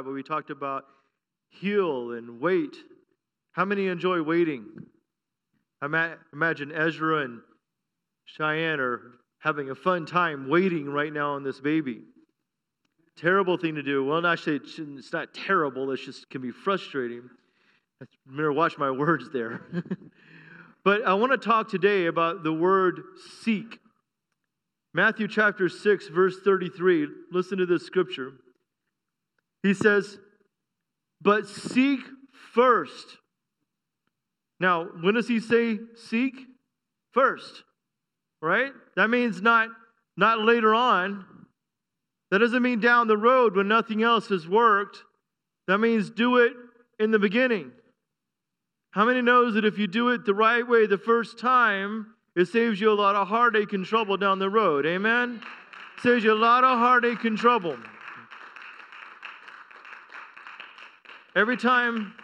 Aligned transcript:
5, 0.00 0.06
where 0.06 0.14
we 0.14 0.22
talked 0.22 0.50
about 0.50 0.84
heal 1.50 2.12
and 2.12 2.40
wait. 2.40 2.74
How 3.52 3.66
many 3.66 3.88
enjoy 3.88 4.22
waiting? 4.22 4.66
I 5.82 6.14
imagine 6.32 6.72
Ezra 6.72 7.24
and 7.24 7.40
Cheyenne 8.24 8.80
are 8.80 9.00
having 9.40 9.70
a 9.70 9.74
fun 9.74 10.06
time 10.06 10.48
waiting 10.48 10.86
right 10.86 11.12
now 11.12 11.32
on 11.32 11.42
this 11.42 11.60
baby. 11.60 12.00
Terrible 13.16 13.58
thing 13.58 13.74
to 13.74 13.82
do. 13.82 14.04
Well, 14.04 14.26
actually, 14.26 14.56
it's, 14.56 15.12
not 15.12 15.34
terrible. 15.34 15.90
It 15.90 15.98
just 15.98 16.30
can 16.30 16.40
be 16.40 16.50
frustrating. 16.50 17.28
I 18.00 18.06
better 18.26 18.52
watch 18.52 18.78
my 18.78 18.90
words 18.90 19.28
there. 19.30 19.62
but 20.84 21.04
I 21.04 21.12
want 21.14 21.32
to 21.32 21.38
talk 21.38 21.68
today 21.68 22.06
about 22.06 22.42
the 22.42 22.52
word 22.52 23.02
seek. 23.42 23.78
Matthew 24.94 25.28
chapter 25.28 25.68
6, 25.68 26.08
verse 26.08 26.36
33. 26.42 27.08
Listen 27.32 27.58
to 27.58 27.66
this 27.66 27.84
scripture. 27.84 28.32
He 29.62 29.74
says, 29.74 30.18
But 31.20 31.46
seek 31.46 32.00
first. 32.54 33.18
Now, 34.58 34.84
when 35.00 35.14
does 35.14 35.28
he 35.28 35.40
say 35.40 35.78
seek? 35.96 36.34
First. 37.12 37.64
Right? 38.40 38.72
That 38.96 39.10
means 39.10 39.42
not, 39.42 39.68
not 40.16 40.40
later 40.40 40.74
on. 40.74 41.24
That 42.30 42.38
doesn't 42.38 42.62
mean 42.62 42.80
down 42.80 43.08
the 43.08 43.16
road 43.16 43.56
when 43.56 43.68
nothing 43.68 44.02
else 44.02 44.28
has 44.28 44.48
worked. 44.48 45.02
That 45.66 45.78
means 45.78 46.10
do 46.10 46.38
it 46.38 46.52
in 46.98 47.10
the 47.10 47.18
beginning. 47.18 47.72
How 48.92 49.04
many 49.04 49.22
knows 49.22 49.54
that 49.54 49.64
if 49.64 49.78
you 49.78 49.86
do 49.86 50.10
it 50.10 50.24
the 50.24 50.34
right 50.34 50.66
way 50.66 50.86
the 50.86 50.98
first 50.98 51.38
time, 51.38 52.14
it 52.36 52.46
saves 52.46 52.80
you 52.80 52.90
a 52.90 52.94
lot 52.94 53.16
of 53.16 53.28
heartache 53.28 53.72
and 53.72 53.84
trouble 53.84 54.16
down 54.16 54.38
the 54.38 54.50
road? 54.50 54.86
Amen? 54.86 55.40
Saves 56.02 56.24
you 56.24 56.32
a 56.32 56.34
lot 56.34 56.64
of 56.64 56.78
heartache 56.78 57.24
and 57.24 57.36
trouble. 57.36 57.76
Every 61.34 61.56
time 61.56 62.14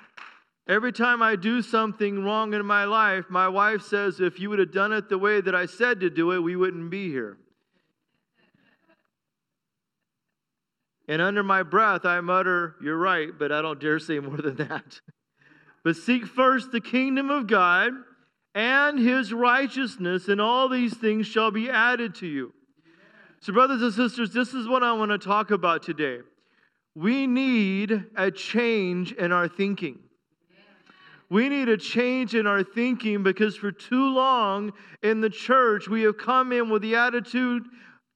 every 0.69 0.93
time 0.93 1.23
I 1.23 1.37
do 1.37 1.62
something 1.62 2.25
wrong 2.25 2.55
in 2.55 2.67
my 2.67 2.85
life, 2.85 3.27
my 3.31 3.49
wife 3.49 3.83
says 3.83 4.21
if 4.21 4.41
you 4.41 4.51
would 4.51 4.59
have 4.59 4.73
done 4.73 4.93
it 4.93 5.09
the 5.09 5.19
way 5.19 5.41
that 5.41 5.55
I 5.55 5.67
said 5.67 6.01
to 6.01 6.11
do 6.11 6.33
it, 6.33 6.41
we 6.41 6.57
wouldn't 6.57 6.91
be 6.91 7.09
here. 7.09 7.39
And 11.09 11.23
under 11.23 11.45
my 11.45 11.62
breath, 11.62 12.05
I 12.05 12.21
mutter, 12.21 12.75
You're 12.83 12.99
right, 12.99 13.29
but 13.39 13.53
I 13.53 13.62
don't 13.62 13.81
dare 13.81 13.99
say 13.99 14.19
more 14.19 14.39
than 14.39 14.57
that. 14.57 15.01
but 15.84 15.97
seek 15.97 16.27
first 16.27 16.73
the 16.73 16.81
kingdom 16.81 17.31
of 17.31 17.47
God 17.47 17.93
and 18.57 18.99
his 18.99 19.33
righteousness, 19.33 20.29
and 20.29 20.41
all 20.41 20.69
these 20.69 20.97
things 20.97 21.27
shall 21.27 21.51
be 21.51 21.69
added 21.69 22.15
to 22.17 22.27
you. 22.27 22.53
So, 23.41 23.53
brothers 23.53 23.83
and 23.83 23.93
sisters, 23.93 24.33
this 24.33 24.55
is 24.55 24.67
what 24.67 24.83
I 24.83 24.93
want 24.94 25.11
to 25.11 25.19
talk 25.19 25.50
about 25.50 25.83
today. 25.83 26.21
We 26.97 27.27
need 27.27 28.07
a 28.17 28.31
change 28.31 29.12
in 29.12 29.31
our 29.31 29.49
thinking. 29.49 29.99
We 31.29 31.51
need 31.51 31.69
a 31.69 31.77
change 31.77 32.34
in 32.34 32.47
our 32.47 32.65
thinking 32.65 33.23
because 33.23 33.55
for 33.55 33.71
too 33.71 34.15
long 34.15 34.73
in 35.03 35.21
the 35.21 35.29
church, 35.29 35.89
we 35.89 36.03
have 36.03 36.17
come 36.17 36.53
in 36.53 36.71
with 36.71 36.81
the 36.83 36.97
attitude 36.97 37.65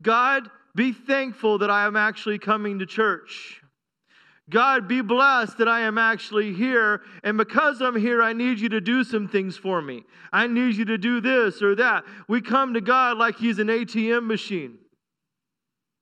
God, 0.02 0.48
be 0.74 0.92
thankful 0.92 1.58
that 1.58 1.70
I 1.70 1.84
am 1.84 1.94
actually 1.94 2.38
coming 2.38 2.78
to 2.78 2.86
church. 2.86 3.60
God, 4.48 4.88
be 4.88 5.02
blessed 5.02 5.58
that 5.58 5.68
I 5.68 5.80
am 5.80 5.98
actually 5.98 6.54
here. 6.54 7.02
And 7.22 7.36
because 7.36 7.82
I'm 7.82 7.96
here, 7.96 8.22
I 8.22 8.32
need 8.32 8.58
you 8.58 8.70
to 8.70 8.80
do 8.80 9.04
some 9.04 9.28
things 9.28 9.58
for 9.58 9.82
me. 9.82 10.04
I 10.32 10.46
need 10.46 10.76
you 10.76 10.86
to 10.86 10.96
do 10.96 11.20
this 11.20 11.60
or 11.60 11.74
that. 11.76 12.04
We 12.28 12.40
come 12.40 12.72
to 12.72 12.80
God 12.80 13.18
like 13.18 13.36
He's 13.36 13.58
an 13.58 13.68
ATM 13.68 14.26
machine. 14.26 14.78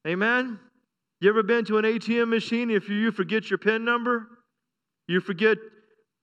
Amen? 0.06 0.60
You 1.20 1.28
ever 1.28 1.42
been 1.42 1.64
to 1.64 1.78
an 1.78 1.84
ATM 1.84 2.28
machine? 2.28 2.70
If 2.70 2.88
you 2.88 3.10
forget 3.10 3.50
your 3.50 3.58
PIN 3.58 3.84
number, 3.84 4.28
you 5.08 5.20
forget 5.20 5.58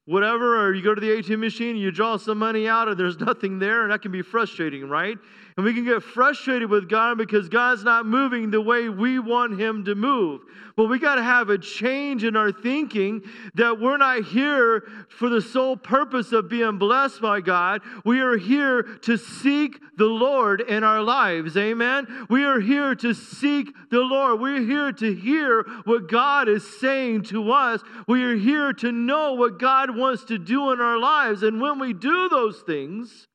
whatever, 0.06 0.66
or 0.66 0.74
you 0.74 0.84
go 0.84 0.94
to 0.94 1.02
the 1.02 1.10
ATM 1.10 1.40
machine, 1.40 1.72
and 1.72 1.80
you 1.80 1.92
draw 1.92 2.18
some 2.18 2.38
money 2.38 2.68
out, 2.68 2.88
and 2.88 2.98
there's 2.98 3.20
nothing 3.20 3.60
there, 3.60 3.84
and 3.84 3.92
that 3.92 4.02
can 4.02 4.12
be 4.12 4.22
frustrating, 4.22 4.88
right? 4.88 5.18
And 5.58 5.66
we 5.66 5.74
can 5.74 5.86
get 5.86 6.04
frustrated 6.04 6.70
with 6.70 6.90
God 6.90 7.18
because 7.18 7.48
God's 7.48 7.84
not 7.84 8.06
moving 8.06 8.52
the 8.52 8.60
way 8.60 8.90
we 8.90 9.20
want 9.20 9.60
Him 9.60 9.86
to 9.86 9.96
move. 9.96 10.42
But 10.76 10.88
we 10.88 11.00
got 11.00 11.16
to 11.16 11.24
have 11.24 11.50
a 11.50 11.58
change 11.58 12.26
in 12.26 12.36
our 12.36 12.52
thinking 12.52 13.22
that 13.54 13.80
we're 13.80 13.96
not 13.96 14.26
here 14.26 14.84
for 15.08 15.30
the 15.30 15.42
sole 15.42 15.78
purpose 15.78 16.34
of 16.34 16.50
being 16.50 16.78
blessed 16.78 17.22
by 17.22 17.40
God. 17.40 17.82
We 18.04 18.20
are 18.20 18.36
here 18.36 18.84
to 19.04 19.16
seek 19.16 19.80
the 19.98 20.06
Lord 20.06 20.60
in 20.60 20.84
our 20.84 21.02
lives. 21.02 21.56
Amen. 21.56 22.28
We 22.30 22.44
are 22.44 22.60
here 22.60 22.94
to 22.96 23.14
seek 23.14 23.74
the 23.90 24.02
Lord. 24.02 24.42
We're 24.42 24.60
here 24.60 24.92
to 24.92 25.16
hear 25.16 25.64
what 25.86 26.10
God 26.10 26.50
is 26.50 26.80
saying 26.82 27.24
to 27.24 27.54
us. 27.54 27.82
We 28.10 28.26
are 28.26 28.36
here 28.36 28.74
to 28.74 28.92
know 28.92 29.36
what 29.36 29.58
God 29.58 29.95
wants 29.96 30.26
to 30.26 30.38
do 30.38 30.72
in 30.72 30.80
our 30.80 31.00
lives. 31.00 31.44
And 31.44 31.62
when 31.62 31.80
we 31.80 31.94
do 31.94 32.30
those 32.30 32.62
things, 32.62 33.28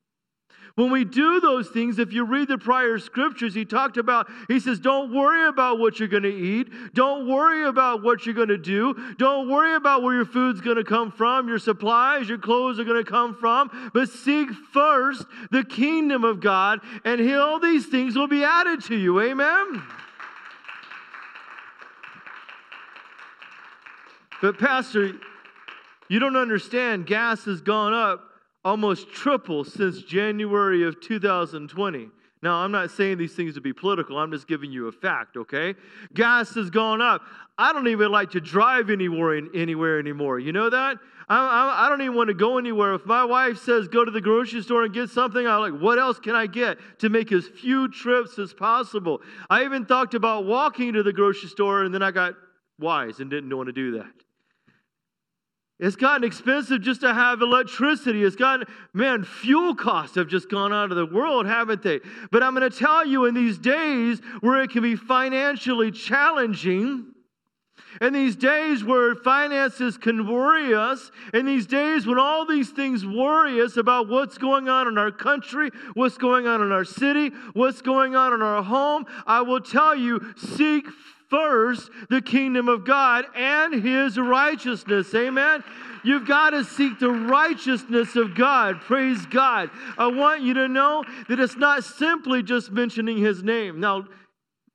when 0.77 0.91
we 0.91 1.05
do 1.05 1.41
those 1.41 1.69
things, 1.69 1.99
if 1.99 2.13
you 2.13 2.25
read 2.25 2.49
the 2.49 2.57
prior 2.57 2.99
scriptures, 2.99 3.55
he 3.55 3.65
talked 3.65 3.97
about, 3.97 4.31
he 4.49 4.61
says, 4.61 4.79
don't 4.79 5.13
worry 5.13 5.49
about 5.49 5.79
what 5.79 5.99
you're 5.99 6.09
going 6.09 6.23
to 6.23 6.35
eat. 6.35 6.69
Don't 6.95 7.29
worry 7.29 7.67
about 7.67 8.03
what 8.03 8.25
you're 8.25 8.35
going 8.35 8.49
to 8.49 8.57
do. 8.57 8.95
Don't 9.19 9.51
worry 9.51 9.75
about 9.75 10.03
where 10.03 10.15
your 10.15 10.25
food's 10.25 10.61
going 10.61 10.77
to 10.77 10.85
come 10.85 11.11
from, 11.11 11.49
your 11.49 11.59
supplies, 11.59 12.29
your 12.29 12.39
clothes 12.39 12.79
are 12.79 12.85
going 12.85 13.03
to 13.03 13.11
come 13.11 13.35
from. 13.35 13.91
But 13.93 14.09
seek 14.09 14.51
first 14.73 15.27
the 15.51 15.65
kingdom 15.65 16.25
of 16.25 16.41
God, 16.41 16.81
and 17.05 17.31
all 17.33 17.59
these 17.59 17.87
things 17.87 18.17
will 18.17 18.29
be 18.29 18.45
added 18.45 18.83
to 18.85 18.97
you. 18.97 19.21
Amen. 19.21 19.83
But, 24.41 24.59
Pastor, 24.59 25.13
you 26.11 26.19
don't 26.19 26.37
understand. 26.37 27.07
Gas 27.07 27.45
has 27.45 27.61
gone 27.61 27.95
up 27.95 28.21
almost 28.65 29.11
triple 29.13 29.63
since 29.65 30.03
January 30.03 30.83
of 30.83 31.01
2020. 31.01 32.09
Now, 32.43 32.57
I'm 32.57 32.73
not 32.73 32.91
saying 32.91 33.19
these 33.19 33.35
things 33.35 33.55
to 33.55 33.61
be 33.61 33.73
political. 33.73 34.19
I'm 34.19 34.33
just 34.33 34.49
giving 34.49 34.73
you 34.73 34.89
a 34.89 34.93
fact, 34.93 35.37
okay? 35.37 35.75
Gas 36.13 36.55
has 36.57 36.69
gone 36.69 37.01
up. 37.01 37.23
I 37.57 37.73
don't 37.73 37.87
even 37.87 38.11
like 38.11 38.31
to 38.31 38.41
drive 38.41 38.91
anywhere 38.91 39.41
anywhere 39.55 40.01
anymore. 40.01 40.41
You 40.41 40.53
know 40.53 40.69
that? 40.69 40.97
I, 41.29 41.37
I, 41.37 41.87
I 41.87 41.89
don't 41.89 42.01
even 42.01 42.17
want 42.17 42.27
to 42.29 42.35
go 42.35 42.59
anywhere. 42.59 42.95
If 42.95 43.07
my 43.07 43.25
wife 43.25 43.59
says 43.59 43.87
go 43.87 44.05
to 44.05 44.11
the 44.11 44.21
grocery 44.21 44.63
store 44.63 44.83
and 44.83 44.93
get 44.93 45.11
something, 45.11 45.47
I'm 45.47 45.61
like, 45.61 45.81
what 45.81 46.01
else 46.01 46.19
can 46.19 46.35
I 46.35 46.49
get 46.49 46.79
to 46.99 47.09
make 47.09 47.31
as 47.31 47.47
few 47.47 47.87
trips 47.89 48.37
as 48.41 48.53
possible? 48.53 49.21
I 49.49 49.65
even 49.65 49.87
thought 49.87 50.13
about 50.15 50.45
walking 50.45 50.95
to 50.95 51.05
the 51.05 51.13
grocery 51.13 51.51
store, 51.51 51.85
and 51.85 51.95
then 51.95 52.03
I 52.03 52.11
got 52.11 52.35
wise 52.81 53.21
and 53.21 53.31
didn't 53.31 53.57
want 53.57 53.69
to 53.69 53.73
do 53.73 53.93
that. 53.99 54.11
It's 55.81 55.97
gotten 55.97 56.25
expensive 56.25 56.83
just 56.83 57.01
to 57.01 57.15
have 57.15 57.41
electricity. 57.41 58.23
It's 58.23 58.37
gotten, 58.37 58.67
man, 58.93 59.25
fuel 59.25 59.75
costs 59.75 60.15
have 60.17 60.29
just 60.29 60.51
gone 60.51 60.75
out 60.75 60.91
of 60.91 60.97
the 60.99 61.07
world, 61.07 61.47
haven't 61.47 61.83
they? 61.83 62.01
But 62.31 62.43
I'm 62.43 62.55
going 62.55 62.71
to 62.71 62.79
tell 62.79 63.07
you 63.07 63.25
in 63.25 63.35
these 63.35 63.57
days 63.57 64.21
where 64.41 64.63
it 64.63 64.71
can 64.71 64.83
be 64.83 64.95
financially 64.95 65.91
challenging, 65.91 67.07
in 68.03 68.13
these 68.13 68.37
days 68.37 68.85
where 68.85 69.15
finances 69.15 69.97
can 69.97 70.29
worry 70.31 70.75
us, 70.75 71.11
in 71.33 71.47
these 71.47 71.67
days 71.67 72.07
when 72.07 72.19
all 72.19 72.45
these 72.45 72.69
things 72.69 73.07
worry 73.07 73.63
us 73.63 73.79
about 73.79 74.07
what's 74.07 74.37
going 74.37 74.69
on 74.69 74.87
in 74.87 74.99
our 74.99 75.11
country, 75.11 75.71
what's 75.95 76.19
going 76.19 76.47
on 76.47 76.61
in 76.61 76.73
our 76.73 76.85
city, 76.85 77.31
what's 77.55 77.81
going 77.81 78.15
on 78.15 78.35
in 78.35 78.43
our 78.43 78.63
home, 78.63 79.07
I 79.27 79.41
will 79.41 79.63
tell 79.63 79.97
you 79.97 80.35
seek 80.37 80.87
first 81.31 81.91
the 82.09 82.21
kingdom 82.21 82.69
of 82.69 82.85
God 82.85 83.25
and 83.35 83.83
his 83.83 84.19
righteousness. 84.19 85.15
Amen. 85.15 85.65
You've 86.03 86.27
got 86.27 86.51
to 86.51 86.65
seek 86.65 86.99
the 86.99 87.11
righteousness 87.11 88.17
of 88.17 88.35
God. 88.35 88.81
Praise 88.81 89.25
God. 89.27 89.71
I 89.99 90.07
want 90.07 90.43
you 90.43 90.55
to 90.55 90.69
know 90.69 91.05
that 91.29 91.39
it's 91.41 91.57
not 91.57 91.85
simply 91.85 92.43
just 92.43 92.71
mentioning 92.71 93.19
his 93.19 93.43
name. 93.43 93.81
Now, 93.81 94.07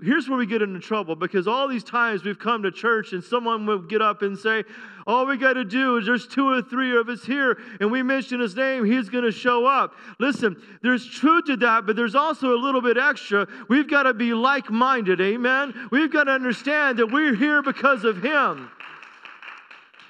here's 0.05 0.29
where 0.29 0.37
we 0.37 0.45
get 0.45 0.61
into 0.61 0.79
trouble 0.79 1.15
because 1.15 1.47
all 1.47 1.67
these 1.67 1.83
times 1.83 2.23
we've 2.23 2.39
come 2.39 2.63
to 2.63 2.71
church 2.71 3.13
and 3.13 3.23
someone 3.23 3.65
will 3.65 3.79
get 3.79 4.01
up 4.01 4.21
and 4.21 4.37
say, 4.37 4.63
All 5.07 5.25
we 5.25 5.37
got 5.37 5.53
to 5.53 5.65
do 5.65 5.97
is 5.97 6.05
there's 6.05 6.27
two 6.27 6.47
or 6.47 6.61
three 6.61 6.95
of 6.97 7.09
us 7.09 7.23
here 7.25 7.57
and 7.79 7.91
we 7.91 8.03
mention 8.03 8.39
his 8.39 8.55
name, 8.55 8.85
he's 8.85 9.09
going 9.09 9.23
to 9.23 9.31
show 9.31 9.65
up. 9.65 9.95
Listen, 10.19 10.61
there's 10.81 11.05
truth 11.05 11.45
to 11.45 11.57
that, 11.57 11.85
but 11.85 11.95
there's 11.95 12.15
also 12.15 12.55
a 12.55 12.59
little 12.59 12.81
bit 12.81 12.97
extra. 12.97 13.47
We've 13.69 13.89
got 13.89 14.03
to 14.03 14.13
be 14.13 14.33
like 14.33 14.69
minded, 14.69 15.21
amen? 15.21 15.89
We've 15.91 16.11
got 16.11 16.25
to 16.25 16.31
understand 16.31 16.99
that 16.99 17.11
we're 17.11 17.35
here 17.35 17.61
because 17.61 18.03
of 18.03 18.21
him. 18.21 18.69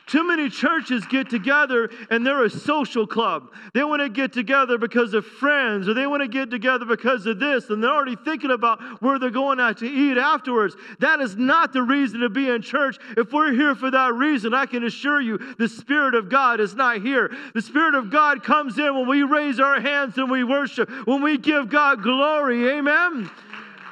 Too 0.07 0.27
many 0.27 0.49
churches 0.49 1.03
get 1.07 1.29
together 1.29 1.89
and 2.11 2.25
they're 2.25 2.43
a 2.43 2.49
social 2.49 3.07
club. 3.07 3.51
They 3.73 3.83
want 3.83 4.01
to 4.01 4.09
get 4.09 4.33
together 4.33 4.77
because 4.77 5.15
of 5.15 5.25
friends 5.25 5.87
or 5.87 5.95
they 5.95 6.05
want 6.05 6.21
to 6.21 6.27
get 6.27 6.51
together 6.51 6.85
because 6.85 7.25
of 7.25 7.39
this 7.39 7.69
and 7.71 7.83
they're 7.83 7.89
already 7.89 8.15
thinking 8.15 8.51
about 8.51 8.81
where 9.01 9.17
they're 9.17 9.31
going 9.31 9.59
out 9.59 9.79
to 9.79 9.87
eat 9.87 10.17
afterwards. 10.17 10.75
That 10.99 11.21
is 11.21 11.35
not 11.35 11.73
the 11.73 11.81
reason 11.81 12.19
to 12.19 12.29
be 12.29 12.49
in 12.49 12.61
church. 12.61 12.97
If 13.17 13.33
we're 13.33 13.51
here 13.51 13.73
for 13.73 13.89
that 13.89 14.13
reason, 14.13 14.53
I 14.53 14.67
can 14.67 14.83
assure 14.83 15.21
you 15.21 15.39
the 15.57 15.67
Spirit 15.67 16.13
of 16.13 16.29
God 16.29 16.59
is 16.59 16.75
not 16.75 17.01
here. 17.01 17.35
The 17.55 17.61
Spirit 17.61 17.95
of 17.95 18.11
God 18.11 18.43
comes 18.43 18.77
in 18.77 18.93
when 18.93 19.07
we 19.07 19.23
raise 19.23 19.59
our 19.59 19.81
hands 19.81 20.19
and 20.19 20.29
we 20.29 20.43
worship, 20.43 20.87
when 21.07 21.23
we 21.23 21.37
give 21.39 21.69
God 21.69 22.03
glory. 22.03 22.69
Amen. 22.69 23.29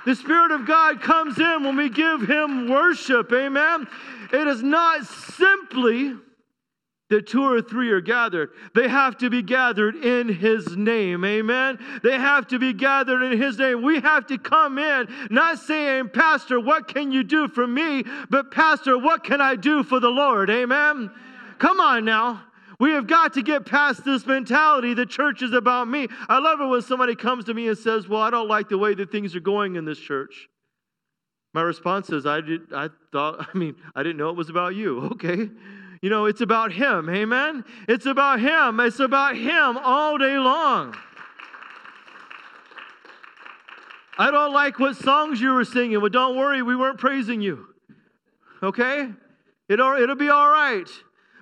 The 0.05 0.15
Spirit 0.15 0.51
of 0.51 0.65
God 0.65 1.01
comes 1.01 1.39
in 1.39 1.63
when 1.63 1.75
we 1.75 1.89
give 1.89 2.27
Him 2.27 2.69
worship. 2.69 3.31
Amen. 3.31 3.87
It 4.31 4.47
is 4.47 4.61
not 4.61 5.05
simply 5.05 6.15
that 7.09 7.27
two 7.27 7.43
or 7.43 7.61
three 7.61 7.91
are 7.91 8.01
gathered. 8.01 8.49
They 8.73 8.87
have 8.87 9.17
to 9.19 9.29
be 9.29 9.41
gathered 9.41 9.95
in 9.95 10.29
His 10.29 10.75
name. 10.75 11.23
Amen. 11.23 11.77
They 12.01 12.17
have 12.17 12.47
to 12.47 12.59
be 12.59 12.73
gathered 12.73 13.21
in 13.21 13.39
His 13.39 13.57
name. 13.57 13.83
We 13.83 13.99
have 13.99 14.25
to 14.27 14.37
come 14.37 14.77
in 14.77 15.07
not 15.29 15.59
saying, 15.59 16.09
Pastor, 16.09 16.59
what 16.59 16.87
can 16.87 17.11
you 17.11 17.23
do 17.23 17.47
for 17.47 17.67
me? 17.67 18.03
But, 18.29 18.51
Pastor, 18.51 18.97
what 18.97 19.23
can 19.23 19.41
I 19.41 19.55
do 19.55 19.83
for 19.83 19.99
the 19.99 20.09
Lord? 20.09 20.49
Amen. 20.49 21.11
Come 21.59 21.79
on 21.79 22.03
now. 22.03 22.41
We 22.79 22.91
have 22.91 23.07
got 23.07 23.33
to 23.33 23.43
get 23.43 23.65
past 23.65 24.03
this 24.03 24.25
mentality 24.25 24.93
the 24.93 25.05
church 25.05 25.41
is 25.41 25.53
about 25.53 25.87
me. 25.87 26.07
I 26.27 26.39
love 26.39 26.59
it 26.59 26.65
when 26.65 26.81
somebody 26.81 27.15
comes 27.15 27.45
to 27.45 27.53
me 27.53 27.67
and 27.67 27.77
says, 27.77 28.07
Well, 28.07 28.21
I 28.21 28.29
don't 28.29 28.47
like 28.47 28.69
the 28.69 28.77
way 28.77 28.93
that 28.95 29.11
things 29.11 29.35
are 29.35 29.39
going 29.41 29.75
in 29.75 29.85
this 29.85 29.99
church. 29.99 30.49
My 31.53 31.61
response 31.61 32.09
is, 32.09 32.25
I, 32.25 32.41
did, 32.41 32.73
I 32.73 32.89
thought, 33.11 33.47
I 33.53 33.57
mean, 33.57 33.75
I 33.95 34.03
didn't 34.03 34.17
know 34.17 34.29
it 34.29 34.35
was 34.35 34.49
about 34.49 34.75
you. 34.75 35.01
Okay. 35.13 35.49
You 36.01 36.09
know, 36.09 36.25
it's 36.25 36.41
about 36.41 36.73
Him. 36.73 37.09
Amen. 37.09 37.63
It's 37.87 38.05
about 38.05 38.41
Him. 38.41 38.81
It's 38.81 38.99
about 38.99 39.37
Him 39.37 39.77
all 39.77 40.17
day 40.17 40.37
long. 40.37 40.93
I 44.17 44.29
don't 44.29 44.51
like 44.51 44.79
what 44.79 44.97
songs 44.97 45.39
you 45.39 45.53
were 45.53 45.63
singing. 45.63 46.01
Well, 46.01 46.09
don't 46.09 46.35
worry, 46.35 46.61
we 46.61 46.75
weren't 46.75 46.99
praising 46.99 47.41
you. 47.41 47.67
Okay? 48.61 49.09
It'll, 49.69 49.93
it'll 49.93 50.17
be 50.17 50.27
all 50.27 50.49
right. 50.49 50.89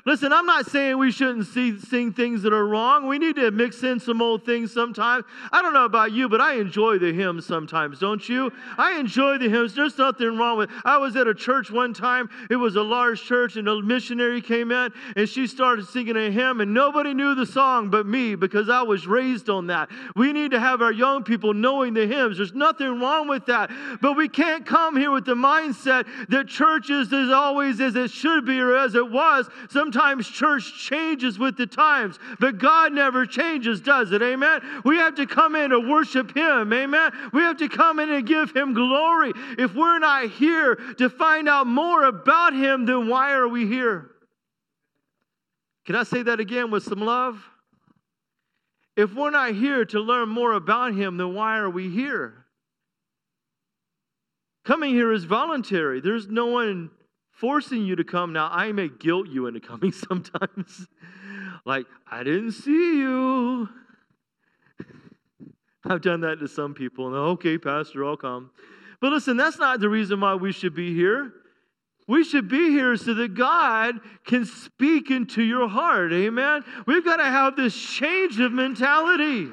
Listen, 0.04 0.34
I'm 0.34 0.48
not 0.48 0.66
saying 0.66 0.98
we 0.98 1.12
shouldn't 1.12 1.46
see, 1.46 1.78
sing 1.78 2.12
things 2.12 2.42
that 2.42 2.54
are 2.54 2.66
wrong. 2.66 3.08
We 3.08 3.20
need 3.20 3.36
to 3.36 3.52
mix 3.52 3.84
in 3.84 4.00
some 4.00 4.20
old 4.20 4.44
things 4.46 4.74
sometimes. 4.74 5.26
I 5.52 5.62
don't 5.62 5.74
know 5.74 5.86
about 5.86 6.12
you, 6.12 6.28
but 6.28 6.42
I 6.42 6.56
enjoy 6.56 6.98
the 6.98 7.14
hymns 7.14 7.46
sometimes, 7.46 8.00
don't 8.00 8.28
you? 8.28 8.52
I 8.80 9.00
enjoy 9.00 9.38
the 9.38 9.48
hymns. 9.48 9.76
There's 9.76 9.98
nothing 10.00 10.38
wrong 10.38 10.58
with 10.58 10.72
it. 10.72 10.76
I 10.86 10.98
was 10.98 11.16
at 11.16 11.28
a 11.28 11.36
church 11.36 11.70
one 11.70 11.94
time. 11.94 12.30
It 12.50 12.56
was 12.56 12.78
a 12.78 12.82
large 12.82 13.22
church, 13.22 13.58
and 13.58 13.68
a 13.68 13.80
missionary 13.82 14.42
came 14.42 14.72
in, 14.72 14.92
and 15.16 15.30
she 15.30 15.46
started 15.46 15.86
singing 15.86 16.18
a 16.18 16.32
hymn, 16.32 16.62
and 16.62 16.74
nobody 16.74 17.14
knew 17.14 17.36
the 17.36 17.46
song 17.46 17.92
but 17.92 18.08
me 18.08 18.34
because 18.34 18.70
I 18.70 18.82
was 18.82 19.06
raised 19.06 19.50
on 19.50 19.68
that. 19.68 19.90
We 20.16 20.34
need 20.34 20.50
to 20.52 20.60
have 20.60 20.82
our 20.82 20.92
young 20.92 21.24
people 21.24 21.54
knowing 21.54 21.94
the 21.94 22.08
hymns. 22.08 22.38
There's 22.38 22.56
nothing 22.56 23.00
wrong 23.00 23.28
with 23.28 23.46
that. 23.46 23.70
But 24.02 24.14
we 24.14 24.28
can't 24.28 24.66
come 24.66 24.98
here 24.98 25.12
with 25.12 25.26
the 25.26 25.36
mindset 25.36 26.08
that 26.30 26.48
church 26.48 26.90
is 26.90 27.14
as 27.14 27.30
always 27.30 27.80
as 27.80 27.96
it 27.96 28.10
should 28.10 28.46
be 28.46 28.60
or 28.60 28.76
as 28.76 28.96
it 28.96 29.10
was. 29.10 29.48
Some 29.70 29.91
Sometimes 29.92 30.30
church 30.30 30.74
changes 30.80 31.38
with 31.38 31.58
the 31.58 31.68
times, 31.68 32.18
but 32.40 32.58
God 32.58 32.94
never 32.94 33.26
changes, 33.26 33.82
does 33.82 34.14
it? 34.14 34.22
Amen. 34.22 34.62
We 34.86 34.96
have 34.96 35.16
to 35.16 35.28
come 35.28 35.54
in 35.54 35.72
to 35.72 35.82
worship 35.82 36.34
Him. 36.34 36.72
Amen. 36.72 37.12
We 37.34 37.42
have 37.42 37.58
to 37.58 37.68
come 37.68 38.00
in 38.00 38.10
and 38.10 38.26
give 38.26 38.56
Him 38.56 38.74
glory. 38.74 39.34
If 39.58 39.76
we're 39.76 40.00
not 40.00 40.30
here 40.30 40.76
to 40.76 41.10
find 41.10 41.50
out 41.50 41.68
more 41.68 42.06
about 42.06 42.54
Him, 42.54 42.86
then 42.86 43.10
why 43.10 43.34
are 43.34 43.50
we 43.50 43.68
here? 43.68 44.12
Can 45.86 45.98
I 45.98 46.04
say 46.04 46.24
that 46.24 46.40
again 46.40 46.72
with 46.72 46.84
some 46.84 47.02
love? 47.02 47.44
If 48.96 49.14
we're 49.14 49.30
not 49.30 49.56
here 49.56 49.84
to 49.84 50.00
learn 50.00 50.30
more 50.30 50.54
about 50.54 50.94
Him, 50.94 51.18
then 51.18 51.34
why 51.34 51.58
are 51.58 51.70
we 51.70 51.90
here? 51.90 52.46
Coming 54.64 54.94
here 54.94 55.12
is 55.12 55.26
voluntary. 55.26 56.00
There's 56.00 56.30
no 56.30 56.46
one 56.46 56.92
forcing 57.42 57.84
you 57.84 57.96
to 57.96 58.04
come. 58.04 58.32
Now, 58.32 58.50
I 58.52 58.72
may 58.72 58.88
guilt 58.88 59.28
you 59.28 59.48
into 59.48 59.60
coming 59.60 59.92
sometimes. 60.08 60.88
like, 61.66 61.88
I 62.10 62.24
didn't 62.24 62.52
see 62.52 63.00
you. 63.00 63.68
I've 65.86 66.02
done 66.02 66.22
that 66.22 66.40
to 66.40 66.48
some 66.48 66.76
people. 66.76 67.08
And 67.08 67.16
okay, 67.16 67.58
Pastor, 67.58 68.06
I'll 68.06 68.16
come. 68.16 68.52
But 69.02 69.12
listen, 69.12 69.36
that's 69.36 69.58
not 69.58 69.80
the 69.80 69.90
reason 69.90 70.22
why 70.22 70.36
we 70.36 70.52
should 70.52 70.76
be 70.76 70.94
here. 70.94 71.34
We 72.08 72.24
should 72.24 72.48
be 72.48 72.70
here 72.70 72.96
so 72.98 73.16
that 73.16 73.34
God 73.34 74.00
can 74.26 74.46
speak 74.46 75.10
into 75.10 75.42
your 75.42 75.68
heart. 75.68 76.14
Amen. 76.14 76.64
We've 76.86 77.04
got 77.04 77.18
to 77.18 77.26
have 77.26 77.56
this 77.56 77.76
change 77.76 78.40
of 78.40 78.52
mentality. 78.52 79.50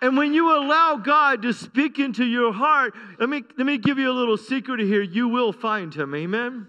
And 0.00 0.16
when 0.16 0.32
you 0.32 0.56
allow 0.56 0.96
God 0.96 1.42
to 1.42 1.52
speak 1.52 1.98
into 1.98 2.24
your 2.24 2.52
heart, 2.52 2.94
let 3.18 3.28
me, 3.28 3.42
let 3.56 3.66
me 3.66 3.78
give 3.78 3.98
you 3.98 4.10
a 4.10 4.12
little 4.12 4.36
secret 4.36 4.80
here. 4.80 5.02
You 5.02 5.28
will 5.28 5.52
find 5.52 5.92
him. 5.92 6.14
Amen? 6.14 6.46
Amen? 6.46 6.66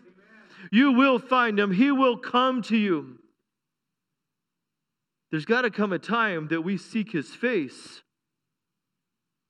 You 0.72 0.94
will 0.94 1.20
find 1.20 1.60
him. 1.60 1.72
He 1.72 1.92
will 1.92 2.18
come 2.18 2.64
to 2.64 2.78
you. 2.78 3.20
There's 5.32 5.46
got 5.46 5.62
to 5.62 5.70
come 5.70 5.94
a 5.94 6.00
time 6.00 6.48
that 6.48 6.62
we 6.62 6.78
seek 6.78 7.12
his 7.12 7.30
face. 7.30 8.02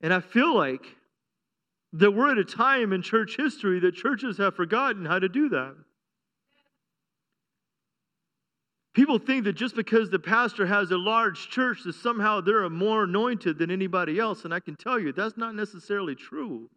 And 0.01 0.13
I 0.13 0.19
feel 0.19 0.53
like 0.53 0.83
that 1.93 2.11
we're 2.11 2.31
at 2.31 2.37
a 2.37 2.43
time 2.43 2.93
in 2.93 3.01
church 3.01 3.37
history 3.37 3.79
that 3.79 3.95
churches 3.95 4.37
have 4.37 4.55
forgotten 4.55 5.05
how 5.05 5.19
to 5.19 5.29
do 5.29 5.49
that. 5.49 5.75
People 8.93 9.19
think 9.19 9.43
that 9.43 9.53
just 9.53 9.75
because 9.75 10.09
the 10.09 10.19
pastor 10.19 10.65
has 10.65 10.91
a 10.91 10.97
large 10.97 11.49
church, 11.49 11.83
that 11.85 11.93
somehow 11.93 12.41
they're 12.41 12.67
more 12.69 13.03
anointed 13.03 13.57
than 13.57 13.69
anybody 13.69 14.19
else. 14.19 14.45
And 14.45 14.53
I 14.53 14.59
can 14.59 14.75
tell 14.75 14.99
you, 14.99 15.11
that's 15.13 15.37
not 15.37 15.55
necessarily 15.55 16.15
true. 16.15 16.69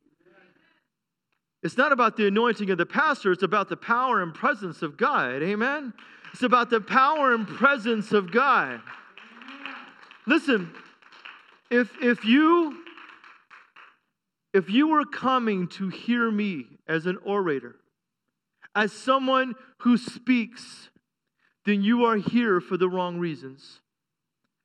It's 1.63 1.77
not 1.77 1.93
about 1.93 2.17
the 2.17 2.27
anointing 2.27 2.71
of 2.71 2.79
the 2.79 2.87
pastor, 2.87 3.33
it's 3.33 3.45
about 3.45 3.69
the 3.69 3.77
power 3.77 4.23
and 4.23 4.35
presence 4.35 4.83
of 4.83 4.97
God. 4.97 5.43
Amen? 5.43 5.95
It's 6.33 6.43
about 6.43 6.71
the 6.71 6.81
power 6.81 7.35
and 7.35 7.47
presence 7.47 8.13
of 8.13 8.33
God. 8.33 8.81
Listen, 10.27 10.73
if, 11.71 11.91
if 12.01 12.25
you 12.25 12.83
if 14.53 14.69
you 14.69 14.89
were 14.89 15.05
coming 15.05 15.67
to 15.67 15.89
hear 15.89 16.31
me 16.31 16.67
as 16.87 17.07
an 17.07 17.19
orator, 17.25 17.77
as 18.75 18.93
someone 18.93 19.55
who 19.79 19.97
speaks 19.97 20.91
then 21.65 21.83
you 21.83 22.05
are 22.05 22.17
here 22.17 22.61
for 22.61 22.77
the 22.77 22.89
wrong 22.89 23.19
reasons. 23.19 23.81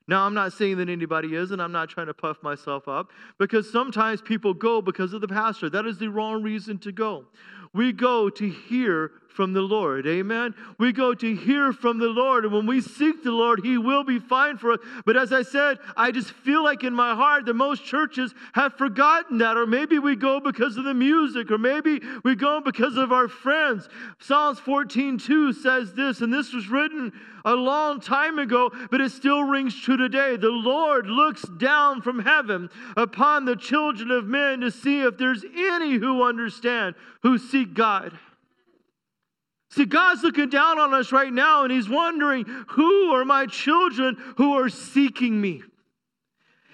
Now, 0.08 0.26
I'm 0.26 0.34
not 0.34 0.54
saying 0.54 0.78
that 0.78 0.90
anybody 0.90 1.36
is, 1.36 1.52
and 1.52 1.62
I'm 1.62 1.74
not 1.74 1.90
trying 1.90 2.08
to 2.08 2.14
puff 2.14 2.42
myself 2.42 2.88
up, 2.88 3.12
because 3.38 3.70
sometimes 3.70 4.22
people 4.22 4.54
go 4.54 4.82
because 4.82 5.12
of 5.12 5.20
the 5.20 5.28
pastor. 5.28 5.70
That 5.70 5.86
is 5.86 5.98
the 5.98 6.10
wrong 6.10 6.42
reason 6.42 6.78
to 6.80 6.94
go. 6.94 7.26
We 7.74 7.92
go 7.92 8.30
to 8.30 8.50
hear 8.50 9.12
from 9.30 9.54
the 9.54 9.62
Lord. 9.62 10.08
Amen. 10.08 10.56
We 10.78 10.92
go 10.92 11.14
to 11.14 11.36
hear 11.36 11.74
from 11.74 12.00
the 12.00 12.08
Lord. 12.08 12.46
And 12.46 12.54
when 12.54 12.66
we 12.66 12.82
seek 12.82 13.24
the 13.24 13.32
Lord, 13.32 13.62
He 13.64 13.78
will 13.78 14.04
be 14.04 14.20
fine 14.20 14.58
for 14.58 14.74
us. 14.74 14.80
But 15.06 15.18
as 15.18 15.32
I 15.32 15.44
said, 15.44 15.78
I 15.96 16.12
just 16.12 16.32
feel 16.32 16.64
like 16.64 16.84
in 16.84 16.94
my 16.94 17.16
heart 17.16 17.46
that 17.46 17.54
most 17.54 17.86
churches 17.86 18.34
have 18.54 18.74
forgotten 18.74 19.38
that. 19.40 19.58
Or 19.58 19.66
maybe 19.66 20.00
we 20.00 20.16
go 20.16 20.40
because 20.40 20.78
of 20.78 20.84
the 20.84 20.94
music, 20.94 21.52
or 21.52 21.58
maybe 21.58 22.02
we 22.24 22.36
go 22.36 22.62
because 22.62 22.98
of 22.98 23.12
our 23.12 23.28
friends. 23.28 23.90
Psalms 24.20 24.60
14 24.60 25.18
2 25.18 25.54
says 25.54 25.94
this, 25.94 26.22
and 26.22 26.34
this 26.34 26.54
was 26.54 26.68
written 26.68 27.14
a 27.46 27.56
long 27.56 28.02
time 28.02 28.40
ago, 28.40 28.70
but 28.92 29.00
it 29.00 29.12
still 29.12 29.44
rings 29.44 29.74
true 29.80 29.96
today. 29.96 30.36
The 30.36 30.50
Lord 30.50 31.08
looks 31.08 31.44
down 31.44 32.02
from 32.02 32.20
heaven 32.20 32.70
upon 32.98 33.46
the 33.46 33.56
children 33.56 34.12
of 34.12 34.26
men 34.26 34.60
to 34.62 34.70
see 34.70 35.02
if 35.02 35.18
there's 35.18 35.46
any 35.56 35.94
who 35.94 36.24
understand, 36.24 36.96
who 37.24 37.38
seek 37.38 37.74
God. 37.74 38.18
See, 39.70 39.86
God's 39.86 40.24
looking 40.24 40.50
down 40.50 40.80
on 40.80 40.94
us 40.94 41.12
right 41.12 41.32
now 41.32 41.64
and 41.64 41.72
He's 41.72 41.90
wondering, 41.90 42.46
who 42.70 43.12
are 43.12 43.26
my 43.26 43.46
children 43.46 44.16
who 44.38 44.54
are 44.58 44.70
seeking 44.70 45.40
me? 45.40 45.64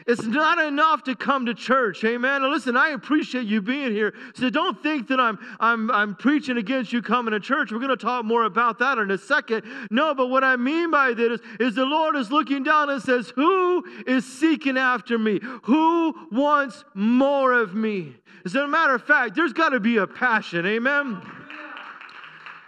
It's 0.05 0.23
not 0.23 0.59
enough 0.59 1.03
to 1.03 1.15
come 1.15 1.45
to 1.45 1.53
church. 1.53 2.03
Amen. 2.03 2.43
Listen, 2.51 2.75
I 2.75 2.89
appreciate 2.89 3.45
you 3.45 3.61
being 3.61 3.91
here. 3.91 4.13
So 4.35 4.49
don't 4.49 4.81
think 4.81 5.07
that 5.07 5.19
I'm 5.19 5.39
I'm 5.59 5.89
I'm 5.91 6.15
preaching 6.15 6.57
against 6.57 6.91
you 6.91 7.01
coming 7.01 7.31
to 7.31 7.39
church. 7.39 7.71
We're 7.71 7.79
going 7.79 7.89
to 7.89 7.95
talk 7.95 8.25
more 8.25 8.43
about 8.43 8.79
that 8.79 8.97
in 8.97 9.11
a 9.11 9.17
second. 9.17 9.63
No, 9.91 10.13
but 10.13 10.27
what 10.27 10.43
I 10.43 10.55
mean 10.55 10.91
by 10.91 11.13
this 11.13 11.39
is, 11.39 11.41
is 11.59 11.75
the 11.75 11.85
Lord 11.85 12.15
is 12.15 12.31
looking 12.31 12.63
down 12.63 12.89
and 12.89 13.01
says, 13.01 13.31
Who 13.35 13.83
is 14.05 14.25
seeking 14.25 14.77
after 14.77 15.17
me? 15.17 15.39
Who 15.63 16.13
wants 16.31 16.83
more 16.93 17.53
of 17.53 17.73
me? 17.73 18.15
As 18.45 18.55
a 18.55 18.67
matter 18.67 18.95
of 18.95 19.03
fact, 19.03 19.35
there's 19.35 19.53
got 19.53 19.69
to 19.69 19.79
be 19.79 19.97
a 19.97 20.07
passion. 20.07 20.65
Amen. 20.65 21.21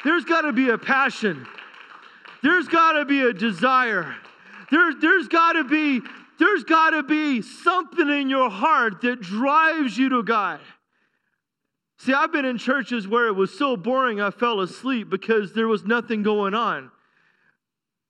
There's 0.05 0.23
got 0.23 0.41
to 0.41 0.53
be 0.53 0.69
a 0.69 0.77
passion. 0.77 1.47
There's 2.43 2.67
got 2.67 2.93
to 2.93 3.05
be 3.05 3.21
a 3.21 3.33
desire. 3.33 4.15
There, 4.69 4.93
there's 4.93 5.27
got 5.27 5.53
to 5.53 5.63
be 5.63 5.99
there's 6.37 6.63
got 6.63 6.91
to 6.91 7.01
be 7.01 7.41
something 7.41 8.09
in 8.09 8.29
your 8.29 8.49
heart 8.49 9.01
that 9.01 9.21
drives 9.21 9.97
you 9.97 10.09
to 10.09 10.21
God. 10.21 10.59
See, 11.97 12.13
I've 12.13 12.31
been 12.31 12.43
in 12.43 12.57
churches 12.57 13.07
where 13.07 13.27
it 13.27 13.31
was 13.31 13.57
so 13.57 13.77
boring 13.77 14.19
I 14.19 14.31
fell 14.31 14.59
asleep 14.59 15.09
because 15.09 15.53
there 15.53 15.67
was 15.67 15.85
nothing 15.85 16.23
going 16.23 16.53
on. 16.53 16.91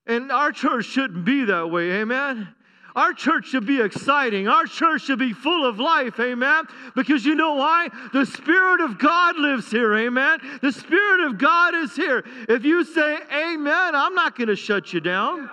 And 0.08 0.32
our 0.32 0.52
church 0.52 0.86
shouldn't 0.86 1.24
be 1.24 1.46
that 1.46 1.70
way, 1.70 1.92
amen? 2.02 2.55
Our 2.96 3.14
church 3.14 3.48
should 3.48 3.66
be 3.66 3.82
exciting. 3.82 4.48
Our 4.48 4.66
church 4.66 5.04
should 5.04 5.20
be 5.20 5.34
full 5.34 5.68
of 5.68 5.80
life, 5.80 6.20
amen? 6.20 6.66
Because 6.96 7.26
you 7.26 7.36
know 7.36 7.56
why? 7.56 7.90
The 8.14 8.26
Spirit 8.26 8.80
of 8.80 8.98
God 8.98 9.38
lives 9.38 9.70
here, 9.70 9.94
amen? 9.96 10.40
The 10.62 10.72
Spirit 10.72 11.28
of 11.28 11.38
God 11.38 11.76
is 11.76 11.96
here. 11.96 12.24
If 12.48 12.64
you 12.64 12.86
say 12.86 13.18
amen, 13.34 13.96
I'm 13.96 14.14
not 14.14 14.38
going 14.38 14.48
to 14.48 14.56
shut 14.56 14.94
you 14.94 15.02
down. 15.02 15.50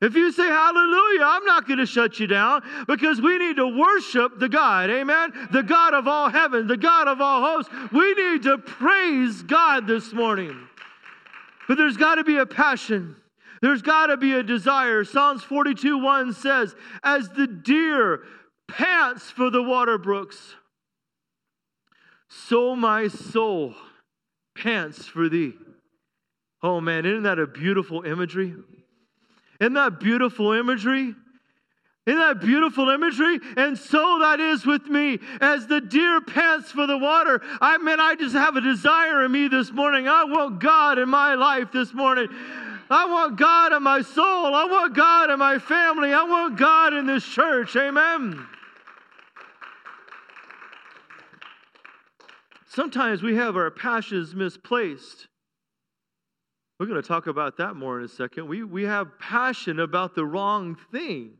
If 0.00 0.14
you 0.14 0.30
say 0.30 0.46
hallelujah, 0.46 1.22
I'm 1.24 1.44
not 1.44 1.66
going 1.66 1.78
to 1.78 1.86
shut 1.86 2.18
you 2.20 2.26
down 2.26 2.62
because 2.86 3.20
we 3.20 3.38
need 3.38 3.56
to 3.56 3.66
worship 3.66 4.38
the 4.38 4.48
God, 4.48 4.90
amen? 4.90 5.48
The 5.52 5.62
God 5.62 5.94
of 5.94 6.06
all 6.06 6.28
heaven, 6.28 6.66
the 6.66 6.76
God 6.76 7.08
of 7.08 7.20
all 7.20 7.42
hosts. 7.42 7.72
We 7.92 8.14
need 8.14 8.42
to 8.44 8.58
praise 8.58 9.42
God 9.42 9.86
this 9.86 10.12
morning. 10.12 10.68
But 11.68 11.76
there's 11.76 11.96
got 11.96 12.16
to 12.16 12.24
be 12.24 12.38
a 12.38 12.46
passion. 12.46 13.16
There's 13.62 13.82
got 13.82 14.06
to 14.06 14.16
be 14.16 14.32
a 14.32 14.42
desire. 14.42 15.04
Psalms 15.04 15.42
42 15.42 15.98
1 15.98 16.32
says, 16.32 16.74
As 17.02 17.28
the 17.30 17.46
deer 17.46 18.22
pants 18.68 19.30
for 19.30 19.50
the 19.50 19.62
water 19.62 19.98
brooks, 19.98 20.54
so 22.28 22.76
my 22.76 23.08
soul 23.08 23.74
pants 24.56 25.06
for 25.06 25.28
thee. 25.28 25.54
Oh 26.62 26.80
man, 26.80 27.06
isn't 27.06 27.22
that 27.24 27.38
a 27.38 27.46
beautiful 27.46 28.02
imagery? 28.02 28.54
Isn't 29.60 29.74
that 29.74 30.00
beautiful 30.00 30.52
imagery? 30.52 31.14
Isn't 32.06 32.20
that 32.20 32.40
beautiful 32.40 32.88
imagery? 32.88 33.40
And 33.56 33.76
so 33.76 34.18
that 34.20 34.38
is 34.38 34.64
with 34.64 34.86
me. 34.86 35.18
As 35.40 35.66
the 35.66 35.80
deer 35.80 36.20
pants 36.20 36.70
for 36.70 36.86
the 36.86 36.96
water, 36.96 37.42
I 37.60 37.78
mean, 37.78 37.98
I 37.98 38.14
just 38.14 38.34
have 38.34 38.54
a 38.54 38.60
desire 38.60 39.24
in 39.24 39.32
me 39.32 39.48
this 39.48 39.72
morning. 39.72 40.06
I 40.06 40.24
want 40.24 40.60
God 40.60 40.98
in 40.98 41.08
my 41.08 41.34
life 41.34 41.72
this 41.72 41.92
morning. 41.92 42.28
I 42.88 43.06
want 43.06 43.36
God 43.36 43.72
in 43.72 43.82
my 43.82 44.02
soul. 44.02 44.54
I 44.54 44.64
want 44.64 44.94
God 44.94 45.30
in 45.30 45.38
my 45.38 45.58
family. 45.58 46.12
I 46.12 46.22
want 46.22 46.56
God 46.56 46.94
in 46.94 47.06
this 47.06 47.24
church. 47.24 47.74
Amen. 47.76 48.46
Sometimes 52.68 53.22
we 53.22 53.34
have 53.36 53.56
our 53.56 53.70
passions 53.70 54.34
misplaced. 54.34 55.28
We're 56.78 56.86
going 56.86 57.00
to 57.00 57.08
talk 57.08 57.26
about 57.26 57.56
that 57.56 57.74
more 57.74 57.98
in 57.98 58.04
a 58.04 58.08
second. 58.08 58.46
We, 58.48 58.62
we 58.62 58.82
have 58.84 59.18
passion 59.18 59.80
about 59.80 60.14
the 60.14 60.26
wrong 60.26 60.76
thing. 60.92 61.32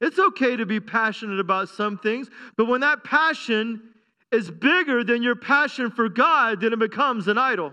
It's 0.00 0.18
okay 0.18 0.56
to 0.56 0.64
be 0.64 0.78
passionate 0.78 1.40
about 1.40 1.70
some 1.70 1.98
things, 1.98 2.28
but 2.56 2.66
when 2.66 2.82
that 2.82 3.02
passion 3.02 3.82
is 4.30 4.50
bigger 4.50 5.02
than 5.02 5.22
your 5.22 5.34
passion 5.34 5.90
for 5.90 6.08
God, 6.08 6.60
then 6.60 6.72
it 6.72 6.78
becomes 6.78 7.28
an 7.28 7.38
idol. 7.38 7.72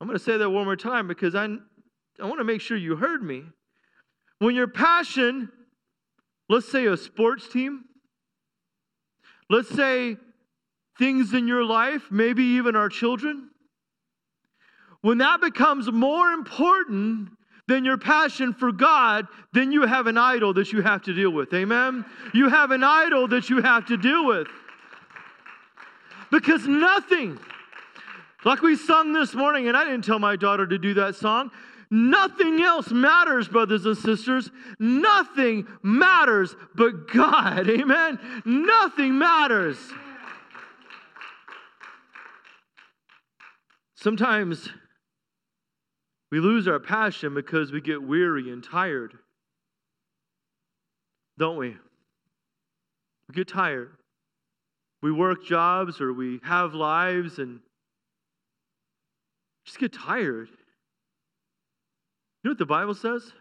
I'm 0.00 0.06
going 0.06 0.18
to 0.18 0.24
say 0.24 0.36
that 0.38 0.48
one 0.48 0.64
more 0.64 0.76
time 0.76 1.06
because 1.06 1.34
I, 1.34 1.44
I 1.44 2.26
want 2.26 2.38
to 2.38 2.44
make 2.44 2.60
sure 2.60 2.76
you 2.76 2.96
heard 2.96 3.22
me. 3.22 3.44
When 4.38 4.54
your 4.54 4.68
passion, 4.68 5.50
let's 6.48 6.70
say 6.70 6.86
a 6.86 6.96
sports 6.96 7.48
team, 7.48 7.84
let's 9.50 9.68
say 9.68 10.16
things 10.98 11.34
in 11.34 11.46
your 11.46 11.64
life, 11.64 12.04
maybe 12.10 12.42
even 12.42 12.76
our 12.76 12.88
children, 12.88 13.50
when 15.02 15.18
that 15.18 15.40
becomes 15.40 15.90
more 15.90 16.32
important 16.32 17.30
than 17.68 17.84
your 17.84 17.98
passion 17.98 18.52
for 18.52 18.72
God, 18.72 19.26
then 19.52 19.70
you 19.70 19.82
have 19.82 20.06
an 20.06 20.18
idol 20.18 20.52
that 20.54 20.72
you 20.72 20.82
have 20.82 21.02
to 21.02 21.14
deal 21.14 21.30
with. 21.30 21.52
Amen? 21.54 22.04
You 22.34 22.48
have 22.48 22.70
an 22.70 22.82
idol 22.82 23.28
that 23.28 23.48
you 23.48 23.62
have 23.62 23.86
to 23.86 23.96
deal 23.96 24.26
with. 24.26 24.48
Because 26.30 26.66
nothing, 26.66 27.38
like 28.44 28.62
we 28.62 28.76
sung 28.76 29.12
this 29.12 29.34
morning, 29.34 29.68
and 29.68 29.76
I 29.76 29.84
didn't 29.84 30.04
tell 30.04 30.18
my 30.18 30.36
daughter 30.36 30.66
to 30.66 30.78
do 30.78 30.94
that 30.94 31.16
song. 31.16 31.50
Nothing 31.90 32.62
else 32.62 32.90
matters, 32.90 33.48
brothers 33.48 33.84
and 33.84 33.96
sisters. 33.96 34.50
Nothing 34.78 35.66
matters 35.82 36.54
but 36.74 37.10
God. 37.12 37.68
Amen? 37.70 38.18
Nothing 38.44 39.18
matters. 39.18 39.76
Sometimes 43.96 44.70
we 46.30 46.38
lose 46.38 46.68
our 46.68 46.78
passion 46.78 47.34
because 47.34 47.72
we 47.72 47.80
get 47.80 48.02
weary 48.02 48.50
and 48.50 48.62
tired. 48.62 49.18
Don't 51.38 51.56
we? 51.56 51.76
We 53.28 53.34
get 53.34 53.48
tired. 53.48 53.90
We 55.02 55.10
work 55.10 55.44
jobs 55.44 56.00
or 56.00 56.12
we 56.12 56.40
have 56.44 56.72
lives 56.72 57.38
and 57.38 57.60
just 59.70 59.78
get 59.78 59.92
tired. 59.92 60.48
You 62.42 62.48
know 62.48 62.50
what 62.50 62.58
the 62.58 62.66
Bible 62.66 62.94
says? 62.94 63.32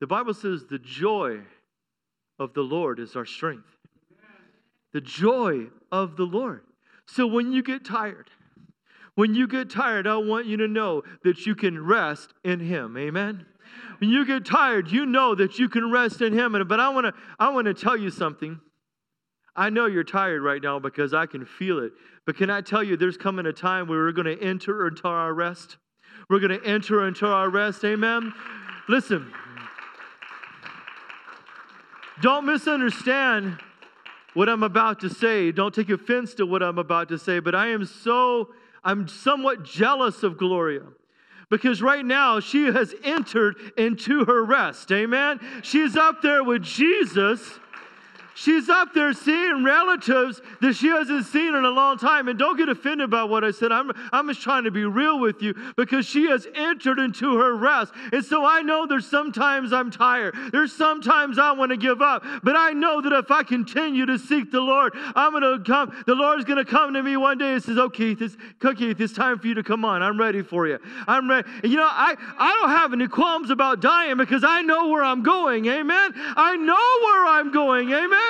The 0.00 0.06
Bible 0.06 0.34
says 0.34 0.66
the 0.68 0.78
joy 0.78 1.40
of 2.38 2.52
the 2.52 2.60
Lord 2.60 3.00
is 3.00 3.16
our 3.16 3.24
strength. 3.24 3.68
The 4.92 5.00
joy 5.00 5.68
of 5.90 6.16
the 6.16 6.24
Lord. 6.24 6.64
So 7.06 7.26
when 7.26 7.52
you 7.52 7.62
get 7.62 7.86
tired, 7.86 8.28
when 9.14 9.34
you 9.34 9.48
get 9.48 9.70
tired, 9.70 10.06
I 10.06 10.18
want 10.18 10.44
you 10.44 10.58
to 10.58 10.68
know 10.68 11.02
that 11.24 11.46
you 11.46 11.54
can 11.54 11.82
rest 11.82 12.34
in 12.44 12.60
Him. 12.60 12.98
Amen. 12.98 13.46
When 14.00 14.10
you 14.10 14.26
get 14.26 14.44
tired, 14.44 14.90
you 14.90 15.06
know 15.06 15.34
that 15.34 15.58
you 15.58 15.70
can 15.70 15.90
rest 15.90 16.20
in 16.20 16.34
Him. 16.34 16.52
But 16.68 16.80
I 16.80 16.90
want 16.90 17.06
to 17.06 17.14
I 17.38 17.48
want 17.48 17.64
to 17.64 17.74
tell 17.74 17.96
you 17.96 18.10
something. 18.10 18.60
I 19.58 19.70
know 19.70 19.86
you're 19.86 20.04
tired 20.04 20.40
right 20.40 20.62
now 20.62 20.78
because 20.78 21.12
I 21.12 21.26
can 21.26 21.44
feel 21.44 21.80
it. 21.80 21.90
But 22.24 22.36
can 22.36 22.48
I 22.48 22.60
tell 22.60 22.80
you, 22.80 22.96
there's 22.96 23.16
coming 23.16 23.44
a 23.44 23.52
time 23.52 23.88
where 23.88 23.98
we're 23.98 24.12
going 24.12 24.38
to 24.38 24.40
enter 24.40 24.86
into 24.86 25.08
our 25.08 25.34
rest. 25.34 25.78
We're 26.30 26.38
going 26.38 26.60
to 26.60 26.64
enter 26.64 27.08
into 27.08 27.26
our 27.26 27.50
rest. 27.50 27.84
Amen. 27.84 28.32
Listen. 28.88 29.32
Don't 32.22 32.46
misunderstand 32.46 33.58
what 34.34 34.48
I'm 34.48 34.62
about 34.62 35.00
to 35.00 35.10
say. 35.10 35.50
Don't 35.50 35.74
take 35.74 35.90
offense 35.90 36.34
to 36.34 36.46
what 36.46 36.62
I'm 36.62 36.78
about 36.78 37.08
to 37.08 37.18
say, 37.18 37.40
but 37.40 37.56
I 37.56 37.68
am 37.68 37.84
so 37.84 38.50
I'm 38.84 39.08
somewhat 39.08 39.64
jealous 39.64 40.22
of 40.22 40.38
Gloria 40.38 40.84
because 41.50 41.82
right 41.82 42.04
now 42.04 42.38
she 42.38 42.66
has 42.66 42.94
entered 43.02 43.56
into 43.76 44.24
her 44.24 44.44
rest. 44.44 44.92
Amen. 44.92 45.40
She's 45.64 45.96
up 45.96 46.22
there 46.22 46.44
with 46.44 46.62
Jesus 46.62 47.58
She's 48.40 48.68
up 48.68 48.94
there 48.94 49.12
seeing 49.14 49.64
relatives 49.64 50.40
that 50.60 50.74
she 50.74 50.86
hasn't 50.86 51.26
seen 51.26 51.56
in 51.56 51.64
a 51.64 51.70
long 51.70 51.98
time. 51.98 52.28
And 52.28 52.38
don't 52.38 52.56
get 52.56 52.68
offended 52.68 53.10
by 53.10 53.24
what 53.24 53.42
I 53.42 53.50
said. 53.50 53.72
I'm, 53.72 53.90
I'm 54.12 54.28
just 54.28 54.42
trying 54.42 54.62
to 54.62 54.70
be 54.70 54.84
real 54.84 55.18
with 55.18 55.42
you 55.42 55.54
because 55.76 56.06
she 56.06 56.26
has 56.26 56.46
entered 56.54 57.00
into 57.00 57.36
her 57.36 57.56
rest. 57.56 57.92
And 58.12 58.24
so 58.24 58.46
I 58.46 58.62
know 58.62 58.86
there's 58.86 59.08
sometimes 59.08 59.72
I'm 59.72 59.90
tired. 59.90 60.36
There's 60.52 60.72
sometimes 60.72 61.36
I 61.36 61.50
want 61.50 61.72
to 61.72 61.76
give 61.76 62.00
up. 62.00 62.24
But 62.44 62.54
I 62.54 62.70
know 62.70 63.00
that 63.00 63.12
if 63.12 63.28
I 63.32 63.42
continue 63.42 64.06
to 64.06 64.16
seek 64.20 64.52
the 64.52 64.60
Lord, 64.60 64.92
I'm 64.94 65.32
going 65.32 65.42
to 65.42 65.64
come. 65.64 66.04
The 66.06 66.14
Lord's 66.14 66.44
going 66.44 66.64
to 66.64 66.70
come 66.70 66.94
to 66.94 67.02
me 67.02 67.16
one 67.16 67.38
day 67.38 67.54
and 67.54 67.62
says, 67.62 67.76
Oh, 67.76 67.90
Keith, 67.90 68.22
it's, 68.22 68.36
Keith, 68.60 69.00
it's 69.00 69.14
time 69.14 69.40
for 69.40 69.48
you 69.48 69.54
to 69.54 69.64
come 69.64 69.84
on. 69.84 70.00
I'm 70.00 70.16
ready 70.16 70.42
for 70.42 70.68
you. 70.68 70.78
I'm 71.08 71.28
ready. 71.28 71.48
And 71.64 71.72
you 71.72 71.78
know, 71.78 71.88
I, 71.90 72.14
I 72.38 72.52
don't 72.52 72.70
have 72.70 72.92
any 72.92 73.08
qualms 73.08 73.50
about 73.50 73.80
dying 73.80 74.16
because 74.16 74.44
I 74.44 74.62
know 74.62 74.90
where 74.90 75.02
I'm 75.02 75.24
going. 75.24 75.66
Amen. 75.66 76.12
I 76.14 76.54
know 76.54 76.74
where 77.02 77.26
I'm 77.26 77.50
going. 77.50 77.90
Amen. 77.90 78.27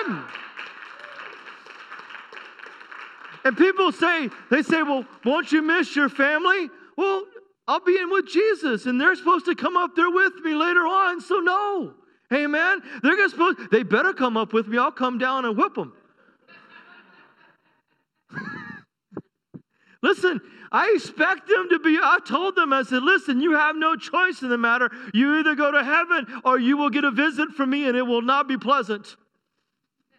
And 3.45 3.57
people 3.57 3.93
say, 3.93 4.29
they 4.51 4.63
say, 4.63 4.83
well, 4.83 5.07
won't 5.25 5.53
you 5.53 5.63
miss 5.63 5.97
your 5.97 6.09
family? 6.09 6.69
Well, 6.97 7.25
I'll 7.67 7.81
be 7.81 7.99
in 7.99 8.11
with 8.11 8.27
Jesus, 8.27 8.87
and 8.87 9.01
they're 9.01 9.15
supposed 9.15 9.45
to 9.47 9.55
come 9.55 9.77
up 9.77 9.95
there 9.95 10.11
with 10.11 10.35
me 10.45 10.55
later 10.55 10.87
on, 10.87 11.21
so 11.21 11.39
no. 11.39 11.95
Amen. 12.33 12.81
They're 13.03 13.17
gonna 13.17 13.29
supposed 13.29 13.71
they 13.71 13.83
better 13.83 14.13
come 14.13 14.37
up 14.37 14.53
with 14.53 14.69
me. 14.69 14.77
I'll 14.77 14.93
come 14.93 15.17
down 15.19 15.47
and 15.47 15.57
whip 15.57 15.75
them. 15.75 15.95
Listen, 20.03 20.41
I 20.71 20.93
expect 20.95 21.49
them 21.49 21.69
to 21.71 21.79
be. 21.79 21.99
I 22.03 22.19
told 22.27 22.55
them, 22.55 22.73
I 22.73 22.83
said, 22.83 23.03
listen, 23.03 23.41
you 23.41 23.55
have 23.55 23.75
no 23.75 23.97
choice 23.97 24.43
in 24.43 24.51
the 24.51 24.59
matter. 24.59 24.91
You 25.15 25.39
either 25.39 25.55
go 25.55 25.73
to 25.73 25.83
heaven 25.83 26.27
or 26.45 26.59
you 26.59 26.77
will 26.77 26.91
get 26.91 27.05
a 27.05 27.11
visit 27.11 27.51
from 27.51 27.71
me 27.71 27.89
and 27.89 27.97
it 27.97 28.03
will 28.03 28.23
not 28.23 28.47
be 28.47 28.59
pleasant. 28.59 29.17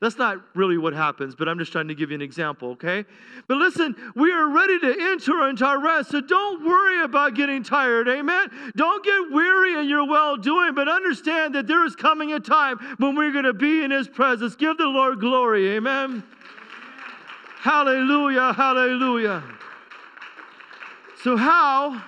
That's 0.01 0.17
not 0.17 0.37
really 0.55 0.77
what 0.77 0.93
happens, 0.93 1.35
but 1.35 1.49
I'm 1.49 1.59
just 1.59 1.73
trying 1.73 1.89
to 1.89 1.95
give 1.95 2.09
you 2.09 2.15
an 2.15 2.21
example, 2.21 2.69
okay? 2.71 3.03
But 3.49 3.57
listen, 3.57 3.95
we 4.15 4.31
are 4.31 4.47
ready 4.47 4.79
to 4.79 4.95
enter 4.97 5.49
into 5.49 5.65
our 5.65 5.81
rest, 5.81 6.11
so 6.11 6.21
don't 6.21 6.65
worry 6.65 7.03
about 7.03 7.33
getting 7.33 7.63
tired, 7.63 8.07
amen? 8.07 8.49
Don't 8.77 9.03
get 9.03 9.29
weary 9.29 9.77
in 9.77 9.89
your 9.89 10.07
well 10.07 10.37
doing, 10.37 10.73
but 10.73 10.87
understand 10.87 11.53
that 11.55 11.67
there 11.67 11.85
is 11.85 11.97
coming 11.97 12.31
a 12.31 12.39
time 12.39 12.77
when 12.97 13.13
we're 13.15 13.33
going 13.33 13.43
to 13.43 13.53
be 13.53 13.83
in 13.83 13.91
His 13.91 14.07
presence. 14.07 14.55
Give 14.55 14.77
the 14.77 14.87
Lord 14.87 15.19
glory, 15.19 15.75
amen? 15.75 16.23
Hallelujah, 17.57 18.53
hallelujah. 18.53 19.43
So, 21.23 21.35
how, 21.35 22.01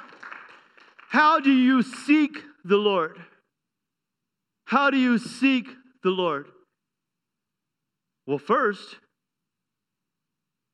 how 1.10 1.42
do 1.42 1.52
you 1.52 1.84
seek 1.84 2.42
the 2.64 2.78
Lord? 2.78 3.22
How 4.64 4.90
do 4.90 4.98
you 4.98 5.18
seek 5.18 5.68
the 6.04 6.12
Lord? 6.12 6.48
Well, 8.26 8.38
first, 8.38 8.98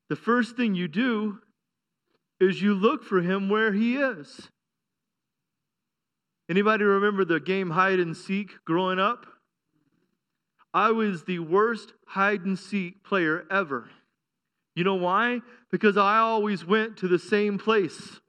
the 0.08 0.16
first 0.16 0.56
thing 0.56 0.74
you 0.74 0.88
do 0.88 1.38
is 2.40 2.62
you 2.62 2.74
look 2.74 3.04
for 3.04 3.20
him 3.20 3.48
where 3.48 3.72
he 3.72 3.96
is. 3.96 4.48
Anybody 6.48 6.84
remember 6.84 7.24
the 7.24 7.40
game 7.40 7.70
hide 7.70 7.98
and 7.98 8.16
seek 8.16 8.64
growing 8.64 8.98
up? 8.98 9.26
I 10.72 10.90
was 10.90 11.24
the 11.24 11.40
worst 11.40 11.92
hide 12.06 12.44
and 12.44 12.58
seek 12.58 13.02
player 13.02 13.44
ever. 13.50 13.90
You 14.74 14.84
know 14.84 14.94
why? 14.94 15.40
Because 15.70 15.96
I 15.96 16.18
always 16.18 16.64
went 16.64 16.98
to 16.98 17.08
the 17.08 17.18
same 17.18 17.58
place. 17.58 18.20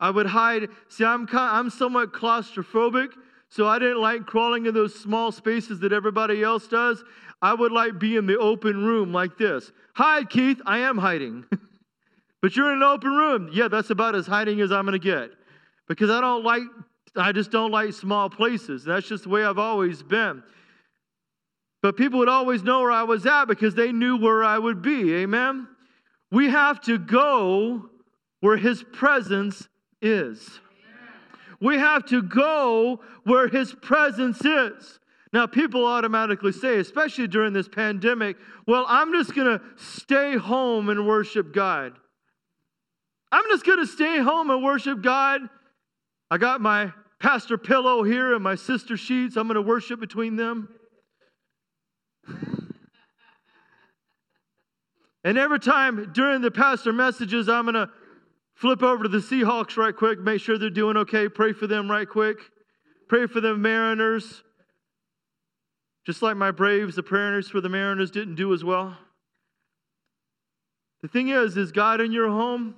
I 0.00 0.10
would 0.10 0.26
hide. 0.26 0.68
See, 0.88 1.04
I'm, 1.04 1.26
kind, 1.26 1.56
I'm 1.56 1.70
somewhat 1.70 2.12
claustrophobic, 2.12 3.10
so 3.48 3.66
I 3.66 3.78
didn't 3.78 4.00
like 4.00 4.26
crawling 4.26 4.66
in 4.66 4.74
those 4.74 4.94
small 4.94 5.32
spaces 5.32 5.80
that 5.80 5.92
everybody 5.92 6.42
else 6.42 6.66
does. 6.66 7.02
I 7.40 7.54
would 7.54 7.72
like 7.72 7.98
be 7.98 8.16
in 8.16 8.26
the 8.26 8.38
open 8.38 8.84
room 8.84 9.12
like 9.12 9.38
this. 9.38 9.70
Hide, 9.94 10.28
Keith. 10.28 10.60
I 10.66 10.78
am 10.78 10.98
hiding. 10.98 11.44
but 12.42 12.56
you're 12.56 12.70
in 12.70 12.78
an 12.78 12.82
open 12.82 13.10
room. 13.10 13.50
Yeah, 13.52 13.68
that's 13.68 13.90
about 13.90 14.14
as 14.14 14.26
hiding 14.26 14.60
as 14.60 14.72
I'm 14.72 14.84
going 14.84 14.98
to 14.98 15.04
get. 15.04 15.30
Because 15.86 16.10
I 16.10 16.20
don't 16.20 16.44
like, 16.44 16.62
I 17.16 17.32
just 17.32 17.50
don't 17.50 17.70
like 17.70 17.92
small 17.92 18.28
places. 18.28 18.84
That's 18.84 19.08
just 19.08 19.24
the 19.24 19.30
way 19.30 19.44
I've 19.44 19.58
always 19.58 20.02
been. 20.02 20.42
But 21.80 21.96
people 21.96 22.18
would 22.18 22.28
always 22.28 22.64
know 22.64 22.80
where 22.80 22.90
I 22.90 23.04
was 23.04 23.24
at 23.24 23.44
because 23.44 23.74
they 23.74 23.92
knew 23.92 24.16
where 24.16 24.42
I 24.42 24.58
would 24.58 24.82
be. 24.82 25.14
Amen? 25.14 25.68
We 26.30 26.50
have 26.50 26.80
to 26.82 26.98
go 26.98 27.88
where 28.40 28.56
His 28.56 28.82
presence 28.82 29.68
is. 30.02 30.60
We 31.60 31.78
have 31.78 32.04
to 32.06 32.22
go 32.22 33.00
where 33.24 33.48
His 33.48 33.74
presence 33.74 34.44
is. 34.44 34.98
Now, 35.32 35.46
people 35.46 35.84
automatically 35.84 36.52
say, 36.52 36.78
especially 36.78 37.28
during 37.28 37.52
this 37.52 37.68
pandemic, 37.68 38.36
well, 38.66 38.86
I'm 38.88 39.12
just 39.12 39.34
going 39.34 39.58
to 39.58 39.64
stay 39.76 40.36
home 40.36 40.88
and 40.88 41.06
worship 41.06 41.52
God. 41.52 41.92
I'm 43.30 43.44
just 43.50 43.66
going 43.66 43.78
to 43.78 43.86
stay 43.86 44.18
home 44.18 44.48
and 44.50 44.64
worship 44.64 45.02
God. 45.02 45.42
I 46.30 46.38
got 46.38 46.62
my 46.62 46.92
pastor 47.20 47.58
pillow 47.58 48.02
here 48.04 48.34
and 48.34 48.42
my 48.42 48.54
sister 48.54 48.96
sheets. 48.96 49.36
I'm 49.36 49.46
going 49.48 49.56
to 49.56 49.62
worship 49.62 50.00
between 50.00 50.36
them. 50.36 50.68
and 55.24 55.36
every 55.36 55.60
time 55.60 56.10
during 56.14 56.40
the 56.40 56.50
pastor 56.50 56.94
messages, 56.94 57.50
I'm 57.50 57.64
going 57.64 57.74
to 57.74 57.90
flip 58.54 58.82
over 58.82 59.02
to 59.02 59.08
the 59.08 59.18
Seahawks 59.18 59.76
right 59.76 59.94
quick, 59.94 60.20
make 60.20 60.40
sure 60.40 60.56
they're 60.56 60.70
doing 60.70 60.96
okay, 60.96 61.28
pray 61.28 61.52
for 61.52 61.66
them 61.66 61.90
right 61.90 62.08
quick, 62.08 62.38
pray 63.08 63.26
for 63.26 63.42
the 63.42 63.54
Mariners. 63.54 64.42
Just 66.08 66.22
like 66.22 66.38
my 66.38 66.50
Braves, 66.50 66.96
the 66.96 67.02
prayers 67.02 67.50
for 67.50 67.60
the 67.60 67.68
Mariners 67.68 68.10
didn't 68.10 68.36
do 68.36 68.54
as 68.54 68.64
well. 68.64 68.96
The 71.02 71.08
thing 71.08 71.28
is, 71.28 71.58
is 71.58 71.70
God 71.70 72.00
in 72.00 72.12
your 72.12 72.30
home? 72.30 72.76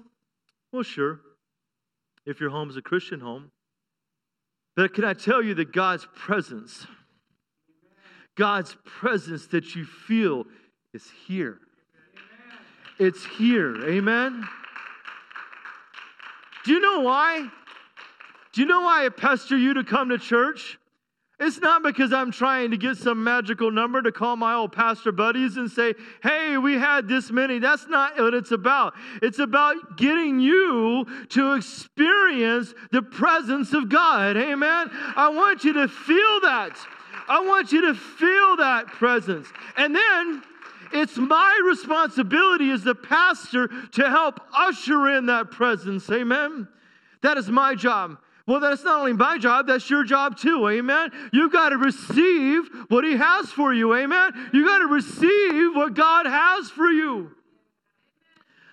Well, 0.73 0.83
sure, 0.83 1.21
if 2.27 2.41
your 2.41 2.51
home 2.51 2.71
is 2.71 2.77
a 2.77 2.83
Christian 2.83 3.21
home. 3.21 3.53
But 4.75 4.95
can 4.95 5.05
I 5.05 5.15
tell 5.15 5.45
you 5.45 5.55
that 5.55 5.73
God's 5.73 6.09
presence, 6.13 6.89
God's 8.37 8.77
presence 8.85 9.47
that 9.47 9.77
you 9.77 9.85
feel 9.85 10.45
is 10.93 11.09
here? 11.29 11.59
It's 12.99 13.25
here. 13.25 13.77
Amen? 13.89 14.45
Do 16.65 16.73
you 16.73 16.81
know 16.81 16.99
why? 17.03 17.49
Do 18.53 18.61
you 18.61 18.67
know 18.67 18.81
why 18.81 19.07
I 19.07 19.09
pester 19.09 19.57
you 19.57 19.75
to 19.75 19.85
come 19.85 20.09
to 20.09 20.19
church? 20.19 20.81
It's 21.43 21.59
not 21.59 21.83
because 21.83 22.13
I'm 22.13 22.31
trying 22.31 22.71
to 22.71 22.77
get 22.77 22.99
some 22.99 23.25
magical 23.25 23.71
number 23.71 24.03
to 24.03 24.13
call 24.13 24.37
my 24.37 24.53
old 24.53 24.73
pastor 24.73 25.11
buddies 25.11 25.57
and 25.57 25.71
say, 25.71 25.95
hey, 26.23 26.59
we 26.59 26.75
had 26.75 27.09
this 27.09 27.31
many. 27.31 27.59
That's 27.59 27.87
not 27.89 28.19
what 28.19 28.35
it's 28.35 28.51
about. 28.51 28.93
It's 29.23 29.39
about 29.39 29.97
getting 29.97 30.39
you 30.39 31.07
to 31.31 31.55
experience 31.55 32.75
the 32.93 33.01
presence 33.01 33.73
of 33.73 33.89
God. 33.89 34.37
Amen. 34.37 34.91
I 34.93 35.31
want 35.31 35.65
you 35.65 35.73
to 35.73 35.89
feel 35.89 36.41
that. 36.43 36.77
I 37.27 37.41
want 37.41 37.73
you 37.73 37.81
to 37.87 37.95
feel 37.95 38.57
that 38.57 38.89
presence. 38.89 39.49
And 39.79 39.97
then 39.97 40.43
it's 40.93 41.17
my 41.17 41.59
responsibility 41.65 42.71
as 42.71 42.85
the 42.85 42.95
pastor 42.95 43.71
to 43.93 44.11
help 44.11 44.41
usher 44.55 45.09
in 45.17 45.25
that 45.27 45.51
presence. 45.51 46.11
Amen. 46.11 46.69
That 47.23 47.39
is 47.39 47.49
my 47.49 47.75
job. 47.75 48.19
Well, 48.51 48.59
that's 48.59 48.83
not 48.83 48.99
only 48.99 49.13
my 49.13 49.39
job, 49.39 49.69
that's 49.69 49.89
your 49.89 50.03
job 50.03 50.37
too. 50.37 50.69
Amen. 50.69 51.13
You've 51.33 51.53
got 51.53 51.69
to 51.69 51.77
receive 51.77 52.69
what 52.89 53.05
He 53.05 53.13
has 53.13 53.49
for 53.53 53.73
you. 53.73 53.95
Amen. 53.95 54.33
You've 54.53 54.67
got 54.67 54.79
to 54.79 54.89
receive 54.89 55.77
what 55.77 55.95
God 55.95 56.27
has 56.27 56.69
for 56.69 56.91
you. 56.91 57.31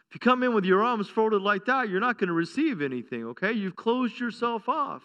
If 0.10 0.16
you 0.16 0.20
come 0.20 0.42
in 0.42 0.56
with 0.56 0.66
your 0.66 0.84
arms 0.84 1.10
folded 1.10 1.44
like 1.44 1.66
that, 1.66 1.90
you're 1.90 2.00
not 2.00 2.18
going 2.18 2.30
to 2.30 2.34
receive 2.34 2.82
anything, 2.82 3.24
okay? 3.26 3.52
You've 3.52 3.76
closed 3.76 4.20
yourself 4.20 4.68
off. 4.68 5.04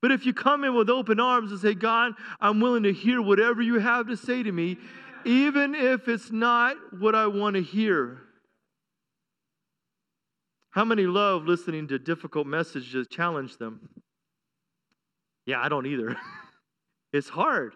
But 0.00 0.12
if 0.12 0.24
you 0.24 0.32
come 0.32 0.62
in 0.62 0.76
with 0.76 0.88
open 0.88 1.18
arms 1.18 1.50
and 1.50 1.58
say, 1.58 1.74
God, 1.74 2.12
I'm 2.40 2.60
willing 2.60 2.84
to 2.84 2.92
hear 2.92 3.20
whatever 3.20 3.60
you 3.60 3.80
have 3.80 4.06
to 4.06 4.16
say 4.16 4.44
to 4.44 4.52
me, 4.52 4.78
even 5.24 5.74
if 5.74 6.06
it's 6.06 6.30
not 6.30 6.76
what 6.96 7.16
I 7.16 7.26
want 7.26 7.56
to 7.56 7.62
hear. 7.62 8.20
How 10.70 10.84
many 10.84 11.06
love 11.06 11.44
listening 11.46 11.88
to 11.88 11.98
difficult 11.98 12.46
messages 12.46 13.08
challenge 13.10 13.56
them? 13.56 13.88
Yeah, 15.46 15.60
I 15.60 15.68
don't 15.68 15.86
either. 15.86 16.16
it's 17.12 17.28
hard. 17.28 17.74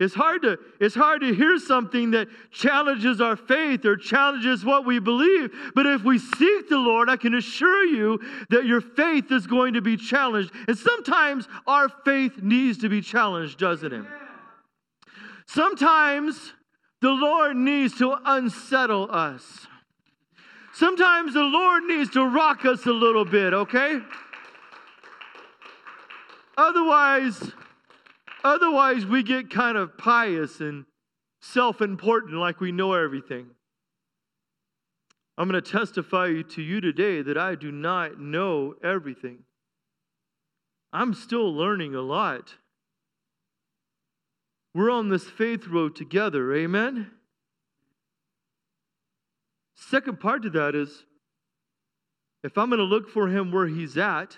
It's 0.00 0.14
hard 0.14 0.40
to 0.42 0.58
it's 0.80 0.94
hard 0.94 1.20
to 1.20 1.34
hear 1.34 1.58
something 1.58 2.12
that 2.12 2.28
challenges 2.50 3.20
our 3.20 3.36
faith 3.36 3.84
or 3.84 3.96
challenges 3.96 4.64
what 4.64 4.86
we 4.86 4.98
believe. 4.98 5.50
But 5.74 5.84
if 5.84 6.02
we 6.02 6.18
seek 6.18 6.70
the 6.70 6.78
Lord, 6.78 7.10
I 7.10 7.16
can 7.16 7.34
assure 7.34 7.84
you 7.84 8.18
that 8.48 8.64
your 8.64 8.80
faith 8.80 9.30
is 9.30 9.46
going 9.46 9.74
to 9.74 9.82
be 9.82 9.98
challenged. 9.98 10.52
And 10.68 10.76
sometimes 10.76 11.48
our 11.66 11.90
faith 12.06 12.42
needs 12.42 12.78
to 12.78 12.88
be 12.88 13.02
challenged, 13.02 13.58
doesn't 13.58 13.92
it? 13.92 14.06
Sometimes 15.46 16.54
the 17.02 17.10
Lord 17.10 17.56
needs 17.56 17.98
to 17.98 18.16
unsettle 18.24 19.10
us. 19.10 19.66
Sometimes 20.72 21.34
the 21.34 21.42
Lord 21.42 21.84
needs 21.84 22.08
to 22.10 22.24
rock 22.24 22.64
us 22.64 22.86
a 22.86 22.92
little 22.92 23.26
bit, 23.26 23.52
okay? 23.52 24.00
Otherwise, 26.60 27.52
otherwise 28.44 29.06
we 29.06 29.22
get 29.22 29.48
kind 29.48 29.78
of 29.78 29.96
pious 29.96 30.60
and 30.60 30.84
self-important 31.40 32.34
like 32.34 32.60
we 32.60 32.70
know 32.70 32.92
everything. 32.92 33.46
I'm 35.38 35.48
going 35.48 35.62
to 35.62 35.70
testify 35.70 36.42
to 36.42 36.60
you 36.60 36.82
today 36.82 37.22
that 37.22 37.38
I 37.38 37.54
do 37.54 37.72
not 37.72 38.20
know 38.20 38.74
everything. 38.84 39.38
I'm 40.92 41.14
still 41.14 41.50
learning 41.50 41.94
a 41.94 42.02
lot. 42.02 42.56
We're 44.74 44.90
on 44.90 45.08
this 45.08 45.24
faith 45.24 45.66
road 45.66 45.96
together, 45.96 46.54
amen? 46.54 47.10
Second 49.76 50.20
part 50.20 50.42
to 50.42 50.50
that 50.50 50.74
is 50.74 51.04
if 52.44 52.58
I'm 52.58 52.68
going 52.68 52.80
to 52.80 52.84
look 52.84 53.08
for 53.08 53.28
him 53.28 53.50
where 53.50 53.66
he's 53.66 53.96
at, 53.96 54.36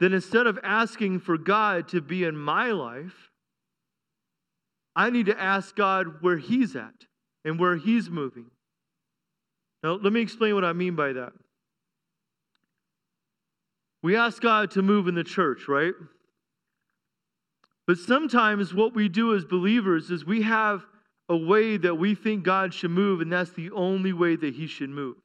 then 0.00 0.12
instead 0.12 0.46
of 0.46 0.58
asking 0.62 1.20
for 1.20 1.36
God 1.36 1.88
to 1.88 2.00
be 2.00 2.24
in 2.24 2.36
my 2.36 2.70
life, 2.70 3.30
I 4.94 5.10
need 5.10 5.26
to 5.26 5.40
ask 5.40 5.74
God 5.74 6.22
where 6.22 6.38
He's 6.38 6.76
at 6.76 6.94
and 7.44 7.58
where 7.58 7.76
He's 7.76 8.08
moving. 8.08 8.46
Now, 9.82 9.92
let 9.92 10.12
me 10.12 10.20
explain 10.20 10.54
what 10.54 10.64
I 10.64 10.72
mean 10.72 10.96
by 10.96 11.12
that. 11.12 11.32
We 14.02 14.16
ask 14.16 14.40
God 14.40 14.72
to 14.72 14.82
move 14.82 15.08
in 15.08 15.14
the 15.14 15.24
church, 15.24 15.68
right? 15.68 15.94
But 17.86 17.98
sometimes 17.98 18.74
what 18.74 18.94
we 18.94 19.08
do 19.08 19.34
as 19.34 19.44
believers 19.44 20.10
is 20.10 20.24
we 20.24 20.42
have 20.42 20.84
a 21.28 21.36
way 21.36 21.76
that 21.76 21.94
we 21.94 22.14
think 22.14 22.44
God 22.44 22.72
should 22.72 22.90
move, 22.90 23.20
and 23.20 23.32
that's 23.32 23.52
the 23.52 23.70
only 23.72 24.12
way 24.12 24.36
that 24.36 24.54
He 24.54 24.66
should 24.66 24.90
move. 24.90 25.16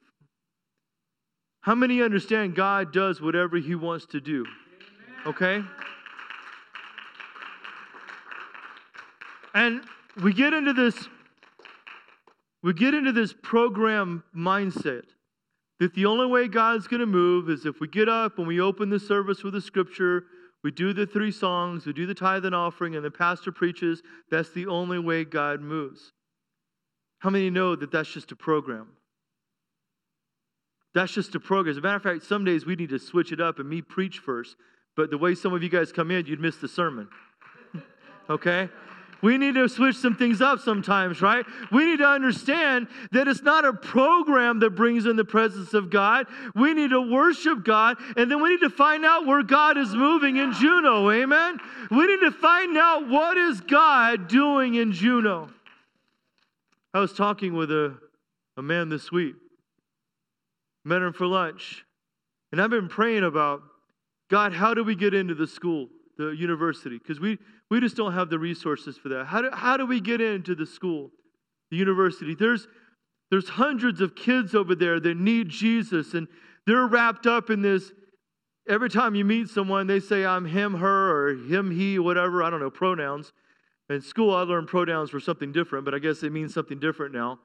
How 1.61 1.75
many 1.75 2.01
understand 2.01 2.55
God 2.55 2.91
does 2.91 3.21
whatever 3.21 3.57
He 3.57 3.75
wants 3.75 4.05
to 4.07 4.19
do? 4.19 4.45
Okay? 5.25 5.63
And 9.53 9.81
we 10.21 10.33
get 10.33 10.53
into 10.53 10.73
this 10.73 11.07
we 12.63 12.73
get 12.73 12.93
into 12.93 13.11
this 13.11 13.33
program 13.33 14.23
mindset 14.35 15.03
that 15.79 15.93
the 15.93 16.05
only 16.05 16.27
way 16.27 16.47
God's 16.47 16.87
going 16.87 17.01
to 17.01 17.05
move 17.05 17.49
is 17.49 17.65
if 17.65 17.81
we 17.81 17.89
get 17.89 18.07
up 18.07 18.37
and 18.37 18.47
we 18.47 18.61
open 18.61 18.89
the 18.89 18.99
service 18.99 19.43
with 19.43 19.53
a 19.55 19.61
scripture, 19.61 20.23
we 20.63 20.71
do 20.71 20.93
the 20.93 21.05
three 21.05 21.31
songs, 21.31 21.85
we 21.85 21.91
do 21.91 22.05
the 22.05 22.13
tithe 22.13 22.45
and 22.45 22.55
offering, 22.55 22.95
and 22.95 23.03
the 23.03 23.11
pastor 23.11 23.51
preaches. 23.51 24.01
That's 24.31 24.49
the 24.51 24.67
only 24.67 24.97
way 24.97 25.25
God 25.25 25.59
moves. 25.59 26.13
How 27.19 27.29
many 27.29 27.49
know 27.49 27.75
that 27.75 27.91
that's 27.91 28.13
just 28.13 28.31
a 28.31 28.35
program? 28.37 28.87
That's 30.93 31.13
just 31.13 31.35
a 31.35 31.39
program. 31.39 31.71
As 31.71 31.77
a 31.77 31.81
matter 31.81 31.97
of 31.97 32.03
fact, 32.03 32.23
some 32.23 32.45
days 32.45 32.65
we 32.65 32.75
need 32.75 32.89
to 32.89 32.99
switch 32.99 33.33
it 33.33 33.41
up 33.41 33.59
and 33.59 33.67
me 33.67 33.81
preach 33.81 34.19
first. 34.19 34.55
But 34.95 35.09
the 35.09 35.17
way 35.17 35.35
some 35.35 35.53
of 35.53 35.63
you 35.63 35.69
guys 35.69 35.91
come 35.91 36.11
in, 36.11 36.25
you'd 36.25 36.39
miss 36.39 36.57
the 36.57 36.67
sermon. 36.67 37.07
okay? 38.29 38.69
We 39.23 39.37
need 39.37 39.55
to 39.55 39.69
switch 39.69 39.95
some 39.95 40.15
things 40.15 40.41
up 40.41 40.59
sometimes, 40.59 41.21
right? 41.21 41.45
We 41.71 41.85
need 41.85 41.99
to 41.99 42.07
understand 42.07 42.87
that 43.13 43.29
it's 43.29 43.41
not 43.41 43.63
a 43.63 43.71
program 43.71 44.59
that 44.59 44.71
brings 44.71 45.05
in 45.05 45.15
the 45.15 45.23
presence 45.23 45.73
of 45.73 45.89
God. 45.89 46.27
We 46.55 46.73
need 46.73 46.89
to 46.89 46.99
worship 46.99 47.63
God, 47.63 47.95
and 48.17 48.29
then 48.29 48.41
we 48.41 48.49
need 48.49 48.59
to 48.59 48.69
find 48.69 49.05
out 49.05 49.25
where 49.25 49.41
God 49.41 49.77
is 49.77 49.95
moving 49.95 50.35
in 50.35 50.51
Juneau. 50.51 51.09
Amen? 51.09 51.57
We 51.89 52.05
need 52.05 52.19
to 52.19 52.31
find 52.31 52.77
out 52.77 53.07
what 53.07 53.37
is 53.37 53.61
God 53.61 54.27
doing 54.27 54.75
in 54.75 54.91
Juneau. 54.91 55.49
I 56.93 56.99
was 56.99 57.13
talking 57.13 57.53
with 57.53 57.71
a, 57.71 57.97
a 58.57 58.61
man 58.61 58.89
this 58.89 59.09
week. 59.09 59.35
Met 60.83 61.01
him 61.01 61.13
for 61.13 61.27
lunch. 61.27 61.85
And 62.51 62.61
I've 62.61 62.69
been 62.69 62.89
praying 62.89 63.23
about 63.23 63.63
God, 64.29 64.53
how 64.53 64.73
do 64.73 64.83
we 64.83 64.95
get 64.95 65.13
into 65.13 65.35
the 65.35 65.47
school, 65.47 65.89
the 66.17 66.29
university? 66.29 66.97
Because 66.97 67.19
we, 67.19 67.37
we 67.69 67.79
just 67.79 67.95
don't 67.95 68.13
have 68.13 68.29
the 68.29 68.39
resources 68.39 68.97
for 68.97 69.09
that. 69.09 69.25
How 69.25 69.41
do, 69.41 69.49
how 69.51 69.77
do 69.77 69.85
we 69.85 69.99
get 69.99 70.21
into 70.21 70.55
the 70.55 70.65
school, 70.65 71.11
the 71.71 71.77
university? 71.77 72.35
There's, 72.35 72.67
there's 73.29 73.49
hundreds 73.49 74.01
of 74.01 74.15
kids 74.15 74.55
over 74.55 74.75
there 74.75 74.99
that 74.99 75.17
need 75.17 75.49
Jesus, 75.49 76.13
and 76.13 76.27
they're 76.65 76.87
wrapped 76.87 77.27
up 77.27 77.49
in 77.49 77.61
this. 77.61 77.91
Every 78.67 78.89
time 78.89 79.13
you 79.13 79.25
meet 79.25 79.49
someone, 79.49 79.87
they 79.87 79.99
say, 79.99 80.25
I'm 80.25 80.45
him, 80.45 80.75
her, 80.75 81.27
or 81.27 81.35
him, 81.35 81.69
he, 81.71 81.99
whatever. 81.99 82.43
I 82.43 82.49
don't 82.49 82.61
know, 82.61 82.69
pronouns. 82.69 83.33
In 83.89 84.01
school, 84.01 84.33
I 84.33 84.43
learned 84.43 84.67
pronouns 84.67 85.11
were 85.11 85.19
something 85.19 85.51
different, 85.51 85.83
but 85.83 85.93
I 85.93 85.99
guess 85.99 86.23
it 86.23 86.31
means 86.31 86.53
something 86.53 86.79
different 86.79 87.13
now. 87.13 87.39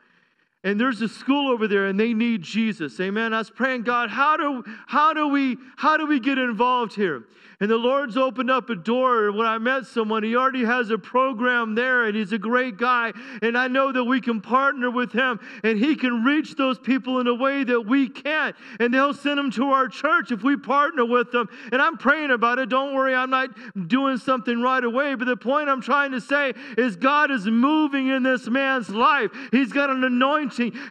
And 0.65 0.81
there's 0.81 1.01
a 1.03 1.09
school 1.09 1.53
over 1.53 1.69
there 1.69 1.87
and 1.87 1.99
they 1.99 2.13
need 2.13 2.43
Jesus. 2.43 2.99
Amen. 2.99 3.33
I 3.33 3.39
was 3.39 3.51
praying, 3.51 3.83
God, 3.83 4.11
how 4.11 4.37
do, 4.37 4.65
how 4.87 5.15
do 5.15 5.29
we 5.29 5.57
how 5.77 5.97
do 5.97 6.07
we 6.07 6.19
get 6.19 6.37
involved 6.39 6.95
here? 6.95 7.25
And 7.61 7.69
the 7.69 7.77
Lord's 7.77 8.17
opened 8.17 8.53
up 8.53 8.71
a 8.71 8.77
door. 8.77 9.33
When 9.33 9.47
I 9.47 9.59
met 9.59 9.85
someone, 9.85 10.23
he 10.23 10.37
already 10.37 10.65
has 10.65 10.91
a 10.91 10.99
program 10.99 11.75
there, 11.75 12.05
and 12.05 12.15
he's 12.15 12.33
a 12.33 12.39
great 12.39 12.77
guy. 12.77 13.13
And 13.43 13.59
I 13.59 13.67
know 13.67 13.91
that 13.91 14.05
we 14.05 14.21
can 14.21 14.41
partner 14.41 14.93
with 14.93 15.13
him, 15.13 15.41
and 15.65 15.77
he 15.77 15.97
can 15.97 16.23
reach 16.23 16.55
those 16.55 16.79
people 16.79 17.19
in 17.19 17.27
a 17.27 17.35
way 17.35 17.65
that 17.65 17.81
we 17.81 18.09
can't. 18.09 18.55
And 18.79 18.95
they'll 18.95 19.15
send 19.15 19.39
them 19.39 19.51
to 19.53 19.71
our 19.71 19.89
church 19.89 20.31
if 20.31 20.45
we 20.45 20.57
partner 20.57 21.05
with 21.05 21.33
them. 21.33 21.49
And 21.73 21.83
I'm 21.83 21.97
praying 21.97 22.31
about 22.31 22.61
it. 22.61 22.69
Don't 22.69 22.95
worry, 22.95 23.13
I'm 23.13 23.31
not 23.31 23.51
doing 23.89 24.19
something 24.19 24.63
right 24.63 24.85
away. 24.85 25.17
But 25.17 25.25
the 25.25 25.37
point 25.37 25.69
I'm 25.69 25.83
trying 25.83 26.13
to 26.13 26.21
say 26.21 26.53
is 26.77 26.95
God 26.95 27.33
is 27.33 27.47
moving 27.47 28.07
in 28.07 28.23
this 28.23 28.47
man's 28.47 28.89
life. 28.89 29.33
He's 29.51 29.73
got 29.73 29.91
an 29.91 30.05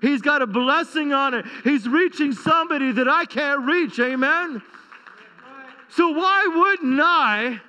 he's 0.01 0.21
got 0.21 0.41
a 0.41 0.47
blessing 0.47 1.13
on 1.13 1.33
it. 1.33 1.45
He's 1.63 1.87
reaching 1.87 2.33
somebody 2.33 2.91
that 2.93 3.07
I 3.07 3.25
can't 3.25 3.65
reach. 3.65 3.99
Amen. 3.99 4.61
So, 5.89 6.09
why 6.09 6.47
wouldn't 6.53 6.99
I 7.01 7.61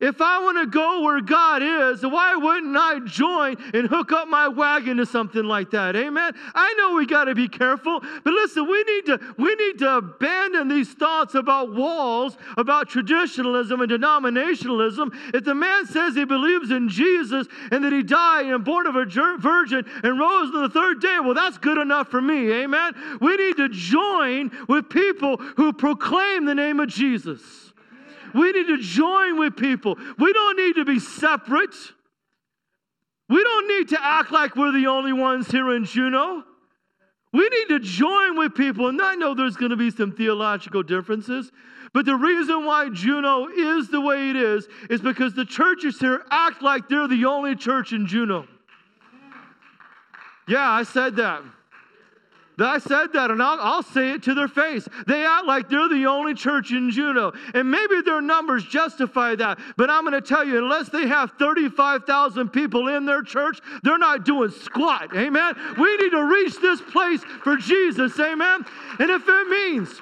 if 0.00 0.20
I 0.20 0.38
want 0.40 0.58
to 0.58 0.66
go 0.66 1.02
where 1.02 1.20
God 1.20 1.62
is, 1.62 2.02
why 2.02 2.34
wouldn't 2.36 2.76
I 2.76 3.00
join 3.00 3.56
and 3.74 3.88
hook 3.88 4.12
up 4.12 4.28
my 4.28 4.48
wagon 4.48 4.98
to 4.98 5.06
something 5.06 5.44
like 5.44 5.70
that? 5.70 5.96
Amen. 5.96 6.34
I 6.54 6.74
know 6.74 6.94
we 6.94 7.06
got 7.06 7.24
to 7.24 7.34
be 7.34 7.48
careful, 7.48 8.00
but 8.00 8.32
listen, 8.32 8.68
we 8.68 8.82
need 8.84 9.06
to 9.06 9.34
we 9.36 9.54
need 9.54 9.78
to 9.80 9.96
abandon 9.96 10.68
these 10.68 10.92
thoughts 10.92 11.34
about 11.34 11.74
walls, 11.74 12.36
about 12.56 12.88
traditionalism 12.88 13.80
and 13.80 13.90
denominationalism. 13.90 15.12
If 15.34 15.44
the 15.44 15.54
man 15.54 15.86
says 15.86 16.14
he 16.14 16.24
believes 16.24 16.70
in 16.70 16.88
Jesus 16.88 17.46
and 17.70 17.84
that 17.84 17.92
he 17.92 18.02
died 18.02 18.46
and 18.46 18.64
born 18.64 18.86
of 18.86 18.96
a 18.96 19.04
virgin 19.04 19.84
and 20.02 20.18
rose 20.18 20.54
on 20.54 20.62
the 20.62 20.70
third 20.70 21.00
day, 21.00 21.18
well, 21.20 21.34
that's 21.34 21.58
good 21.58 21.78
enough 21.78 22.08
for 22.08 22.20
me. 22.20 22.52
Amen. 22.52 23.18
We 23.20 23.36
need 23.36 23.56
to 23.56 23.68
join 23.68 24.50
with 24.68 24.88
people 24.88 25.38
who 25.38 25.72
proclaim 25.72 26.44
the 26.44 26.54
name 26.54 26.80
of 26.80 26.88
Jesus. 26.88 27.67
We 28.34 28.52
need 28.52 28.66
to 28.66 28.78
join 28.78 29.38
with 29.38 29.56
people. 29.56 29.96
We 30.18 30.32
don't 30.32 30.56
need 30.56 30.76
to 30.76 30.84
be 30.84 30.98
separate. 30.98 31.74
We 33.28 33.42
don't 33.42 33.68
need 33.68 33.88
to 33.90 34.04
act 34.04 34.32
like 34.32 34.56
we're 34.56 34.72
the 34.72 34.86
only 34.86 35.12
ones 35.12 35.50
here 35.50 35.74
in 35.74 35.84
Juneau. 35.84 36.44
We 37.32 37.48
need 37.48 37.68
to 37.68 37.78
join 37.78 38.38
with 38.38 38.54
people. 38.54 38.88
And 38.88 39.00
I 39.02 39.14
know 39.14 39.34
there's 39.34 39.56
going 39.56 39.70
to 39.70 39.76
be 39.76 39.90
some 39.90 40.12
theological 40.12 40.82
differences, 40.82 41.50
but 41.92 42.06
the 42.06 42.14
reason 42.14 42.64
why 42.64 42.88
Juneau 42.90 43.48
is 43.48 43.88
the 43.88 44.00
way 44.00 44.30
it 44.30 44.36
is 44.36 44.66
is 44.88 45.00
because 45.00 45.34
the 45.34 45.44
churches 45.44 45.98
here 45.98 46.24
act 46.30 46.62
like 46.62 46.88
they're 46.88 47.08
the 47.08 47.26
only 47.26 47.54
church 47.54 47.92
in 47.92 48.06
Juneau. 48.06 48.46
Yeah, 50.46 50.70
I 50.70 50.82
said 50.82 51.16
that. 51.16 51.42
I 52.66 52.78
said 52.78 53.12
that, 53.12 53.30
and 53.30 53.42
I'll, 53.42 53.60
I'll, 53.60 53.82
say 53.82 54.10
it 54.10 54.22
to 54.24 54.34
their 54.34 54.48
face. 54.48 54.88
They 55.06 55.24
act 55.24 55.46
like 55.46 55.68
they're 55.68 55.88
the 55.88 56.06
only 56.06 56.34
church 56.34 56.72
in 56.72 56.90
Juneau. 56.90 57.32
And 57.54 57.70
maybe 57.70 58.00
their 58.02 58.20
numbers 58.20 58.64
justify 58.64 59.34
that. 59.36 59.58
But 59.76 59.90
I'm 59.90 60.02
going 60.02 60.20
to 60.20 60.26
tell 60.26 60.44
you, 60.44 60.58
unless 60.58 60.88
they 60.88 61.06
have 61.06 61.32
35,000 61.38 62.48
people 62.50 62.88
in 62.88 63.06
their 63.06 63.22
church, 63.22 63.60
they're 63.82 63.98
not 63.98 64.24
doing 64.24 64.50
squat. 64.50 65.16
Amen? 65.16 65.54
We 65.78 65.96
need 65.96 66.10
to 66.10 66.24
reach 66.24 66.60
this 66.60 66.80
place 66.80 67.22
for 67.42 67.56
Jesus. 67.56 68.18
Amen? 68.18 68.64
And 68.98 69.10
if 69.10 69.22
it 69.26 69.48
means 69.48 70.00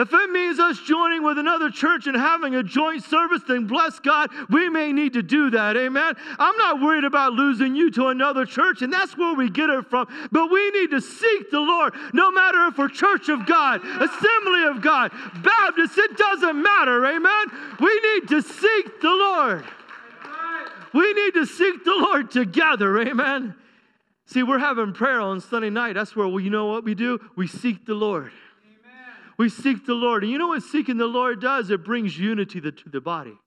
if 0.00 0.12
it 0.14 0.30
means 0.30 0.58
us 0.58 0.80
joining 0.80 1.22
with 1.22 1.38
another 1.38 1.68
church 1.68 2.06
and 2.06 2.16
having 2.16 2.54
a 2.54 2.62
joint 2.62 3.04
service, 3.04 3.42
then 3.46 3.66
bless 3.66 3.98
God, 3.98 4.30
we 4.48 4.70
may 4.70 4.92
need 4.92 5.12
to 5.12 5.22
do 5.22 5.50
that. 5.50 5.76
Amen. 5.76 6.14
I'm 6.38 6.56
not 6.56 6.80
worried 6.80 7.04
about 7.04 7.34
losing 7.34 7.74
you 7.74 7.90
to 7.92 8.06
another 8.06 8.46
church, 8.46 8.80
and 8.80 8.90
that's 8.90 9.16
where 9.18 9.34
we 9.34 9.50
get 9.50 9.68
it 9.68 9.90
from. 9.90 10.08
But 10.32 10.50
we 10.50 10.70
need 10.70 10.90
to 10.92 11.02
seek 11.02 11.50
the 11.50 11.60
Lord, 11.60 11.94
no 12.14 12.30
matter 12.30 12.66
if 12.66 12.78
we're 12.78 12.88
Church 12.88 13.28
of 13.28 13.44
God, 13.44 13.84
Assembly 13.84 14.64
of 14.64 14.80
God, 14.80 15.12
Baptist, 15.42 15.98
it 15.98 16.16
doesn't 16.16 16.62
matter. 16.62 17.04
Amen. 17.04 17.46
We 17.78 18.00
need 18.14 18.28
to 18.28 18.40
seek 18.40 19.00
the 19.00 19.10
Lord. 19.10 19.64
We 20.94 21.12
need 21.12 21.34
to 21.34 21.46
seek 21.46 21.84
the 21.84 21.94
Lord 21.94 22.30
together. 22.30 22.98
Amen. 23.00 23.54
See, 24.26 24.42
we're 24.42 24.58
having 24.58 24.92
prayer 24.92 25.20
on 25.20 25.40
Sunday 25.40 25.70
night. 25.70 25.94
That's 25.94 26.16
where 26.16 26.26
we, 26.26 26.44
you 26.44 26.50
know 26.50 26.66
what 26.66 26.84
we 26.84 26.94
do? 26.94 27.18
We 27.36 27.46
seek 27.46 27.84
the 27.84 27.94
Lord. 27.94 28.32
We 29.40 29.48
seek 29.48 29.86
the 29.86 29.94
Lord. 29.94 30.22
And 30.22 30.30
you 30.30 30.36
know 30.36 30.48
what 30.48 30.62
seeking 30.62 30.98
the 30.98 31.06
Lord 31.06 31.40
does? 31.40 31.70
It 31.70 31.82
brings 31.82 32.18
unity 32.18 32.60
to 32.60 32.72
the 32.84 33.00
body. 33.00 33.38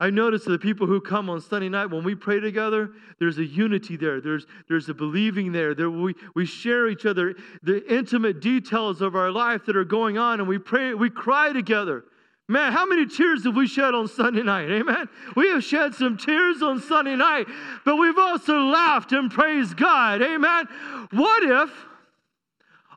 I 0.00 0.08
notice 0.08 0.46
the 0.46 0.58
people 0.58 0.86
who 0.86 0.98
come 0.98 1.28
on 1.28 1.42
Sunday 1.42 1.68
night 1.68 1.90
when 1.90 2.02
we 2.04 2.14
pray 2.14 2.40
together, 2.40 2.92
there's 3.18 3.36
a 3.36 3.44
unity 3.44 3.98
there. 3.98 4.22
There's, 4.22 4.46
there's 4.70 4.88
a 4.88 4.94
believing 4.94 5.52
there. 5.52 5.74
there 5.74 5.90
we, 5.90 6.14
we 6.34 6.46
share 6.46 6.88
each 6.88 7.04
other 7.04 7.34
the 7.62 7.86
intimate 7.94 8.40
details 8.40 9.02
of 9.02 9.14
our 9.14 9.30
life 9.30 9.66
that 9.66 9.76
are 9.76 9.84
going 9.84 10.16
on, 10.16 10.40
and 10.40 10.48
we 10.48 10.56
pray, 10.56 10.94
we 10.94 11.10
cry 11.10 11.52
together. 11.52 12.04
Man, 12.48 12.72
how 12.72 12.86
many 12.86 13.04
tears 13.04 13.44
have 13.44 13.54
we 13.54 13.66
shed 13.66 13.92
on 13.94 14.08
Sunday 14.08 14.42
night? 14.42 14.70
Amen. 14.70 15.06
We 15.36 15.48
have 15.48 15.62
shed 15.62 15.94
some 15.94 16.16
tears 16.16 16.62
on 16.62 16.80
Sunday 16.80 17.16
night, 17.16 17.46
but 17.84 17.96
we've 17.96 18.18
also 18.18 18.58
laughed 18.58 19.12
and 19.12 19.30
praised 19.30 19.76
God. 19.76 20.22
Amen. 20.22 20.66
What 21.10 21.42
if 21.42 21.70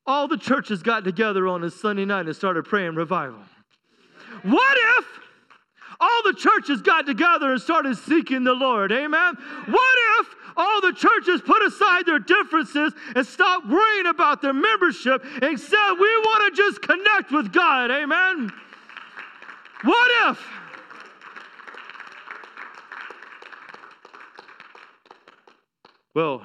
all 0.08 0.28
the 0.28 0.38
churches 0.38 0.84
got 0.84 1.04
together 1.04 1.48
on 1.48 1.63
a 1.63 1.70
Sunday 1.70 2.06
night 2.06 2.26
and 2.28 2.36
started 2.36 2.65
praying 2.65 2.96
revival. 2.96 3.39
What 4.44 4.78
if 4.98 5.06
all 6.00 6.24
the 6.24 6.34
churches 6.34 6.82
got 6.82 7.06
together 7.06 7.52
and 7.52 7.62
started 7.62 7.98
seeking 7.98 8.44
the 8.44 8.54
Lord? 8.54 8.91
Amen. 8.91 9.36
What 9.65 9.96
if 10.20 10.36
all 10.58 10.82
the 10.82 10.94
churches 10.94 11.41
put 11.41 11.63
aside 11.63 12.06
their 12.06 12.20
differences 12.20 12.94
and 13.15 13.26
stopped 13.26 13.68
worrying 13.68 14.08
about 14.08 14.41
their 14.41 14.54
membership 14.54 15.24
and 15.41 15.60
said, 15.60 15.94
We 15.94 16.18
want 16.18 16.56
to 16.56 16.62
just 16.62 16.82
connect 16.82 17.32
with 17.32 17.52
God? 17.52 17.91
Amen. 17.91 18.52
What 19.84 20.32
if? 20.32 20.48
Well, 26.13 26.44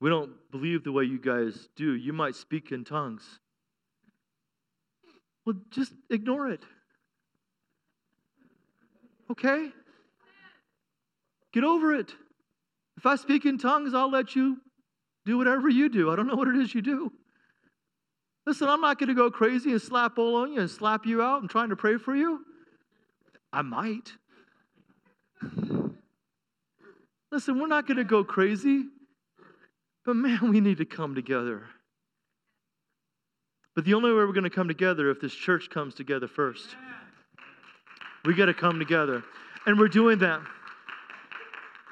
we 0.00 0.08
don't 0.08 0.32
believe 0.50 0.84
the 0.84 0.92
way 0.92 1.04
you 1.04 1.18
guys 1.18 1.68
do. 1.76 1.94
You 1.94 2.12
might 2.12 2.34
speak 2.34 2.72
in 2.72 2.84
tongues. 2.84 3.38
Well, 5.44 5.56
just 5.70 5.92
ignore 6.10 6.48
it. 6.48 6.62
Okay? 9.30 9.70
Get 11.52 11.64
over 11.64 11.94
it. 11.94 12.12
If 12.96 13.06
I 13.06 13.16
speak 13.16 13.46
in 13.46 13.58
tongues, 13.58 13.94
I'll 13.94 14.10
let 14.10 14.34
you 14.34 14.58
do 15.24 15.38
whatever 15.38 15.68
you 15.68 15.88
do. 15.88 16.10
I 16.10 16.16
don't 16.16 16.26
know 16.26 16.34
what 16.34 16.48
it 16.48 16.56
is 16.56 16.74
you 16.74 16.82
do. 16.82 17.12
Listen, 18.46 18.68
I'm 18.68 18.80
not 18.80 18.98
going 18.98 19.08
to 19.08 19.14
go 19.14 19.30
crazy 19.30 19.70
and 19.70 19.80
slap 19.80 20.18
all 20.18 20.36
on 20.36 20.52
you 20.52 20.60
and 20.60 20.70
slap 20.70 21.06
you 21.06 21.22
out 21.22 21.42
and 21.42 21.50
trying 21.50 21.68
to 21.70 21.76
pray 21.76 21.98
for 21.98 22.14
you. 22.16 22.44
I 23.52 23.62
might. 23.62 24.12
Listen, 27.32 27.60
we're 27.60 27.66
not 27.66 27.86
going 27.86 27.98
to 27.98 28.04
go 28.04 28.24
crazy, 28.24 28.84
but 30.04 30.16
man, 30.16 30.50
we 30.50 30.60
need 30.60 30.78
to 30.78 30.84
come 30.84 31.14
together. 31.14 31.64
But 33.74 33.84
the 33.84 33.94
only 33.94 34.10
way 34.10 34.16
we're 34.16 34.32
going 34.32 34.44
to 34.44 34.50
come 34.50 34.68
together 34.68 35.10
if 35.10 35.20
this 35.20 35.34
church 35.34 35.70
comes 35.70 35.94
together 35.94 36.28
first. 36.28 36.76
We 38.24 38.34
got 38.34 38.46
to 38.46 38.54
come 38.54 38.78
together. 38.78 39.22
And 39.66 39.78
we're 39.78 39.88
doing 39.88 40.18
that. 40.18 40.40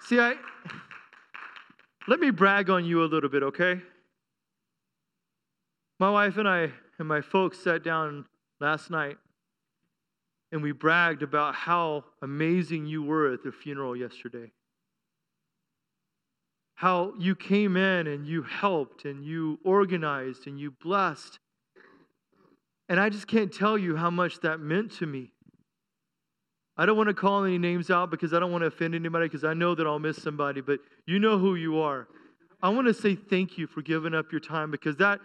See, 0.07 0.18
I 0.18 0.35
let 2.07 2.21
me 2.21 2.31
brag 2.31 2.71
on 2.71 2.87
you 2.87 3.05
a 3.05 3.07
little 3.07 3.29
bit, 3.29 3.42
okay? 3.42 3.83
My 6.01 6.11
wife 6.11 6.38
and 6.38 6.49
I 6.49 6.73
and 6.99 7.07
my 7.07 7.21
folks 7.21 7.59
sat 7.59 7.85
down 7.85 8.25
last 8.61 8.90
night 8.90 9.18
and 10.51 10.62
we 10.62 10.73
bragged 10.73 11.23
about 11.23 11.55
how 11.55 12.05
amazing 12.23 12.87
you 12.87 13.03
were 13.03 13.33
at 13.33 13.42
the 13.42 13.53
funeral 13.53 13.94
yesterday. 13.94 14.51
How 16.79 17.12
you 17.19 17.35
came 17.35 17.77
in 17.77 18.07
and 18.07 18.25
you 18.25 18.45
helped 18.45 19.05
and 19.05 19.25
you 19.25 19.59
organized 19.64 20.47
and 20.47 20.61
you 20.61 20.71
blessed. 20.71 21.41
And 22.88 23.01
I 23.01 23.09
just 23.09 23.27
can't 23.27 23.53
tell 23.53 23.77
you 23.77 23.97
how 23.97 24.11
much 24.11 24.38
that 24.43 24.61
meant 24.61 24.93
to 24.99 25.07
me. 25.07 25.33
I 26.77 26.87
don't 26.87 26.97
want 26.97 27.09
to 27.09 27.14
call 27.14 27.43
any 27.43 27.59
names 27.59 27.91
out 27.91 28.12
because 28.12 28.33
I 28.33 28.38
don't 28.38 28.53
want 28.53 28.62
to 28.62 28.69
offend 28.69 28.95
anybody 28.95 29.27
because 29.27 29.43
I 29.43 29.55
know 29.55 29.75
that 29.75 29.88
I'll 29.88 29.99
miss 29.99 30.23
somebody, 30.23 30.61
but 30.61 30.79
you 31.05 31.19
know 31.19 31.37
who 31.37 31.57
you 31.57 31.81
are. 31.81 32.07
I 32.62 32.69
want 32.69 32.87
to 32.87 32.95
say 32.95 33.17
thank 33.17 33.59
you 33.59 33.67
for 33.67 33.83
giving 33.83 34.14
up 34.14 34.31
your 34.31 34.41
time 34.41 34.71
because 34.71 34.95
that, 34.99 35.19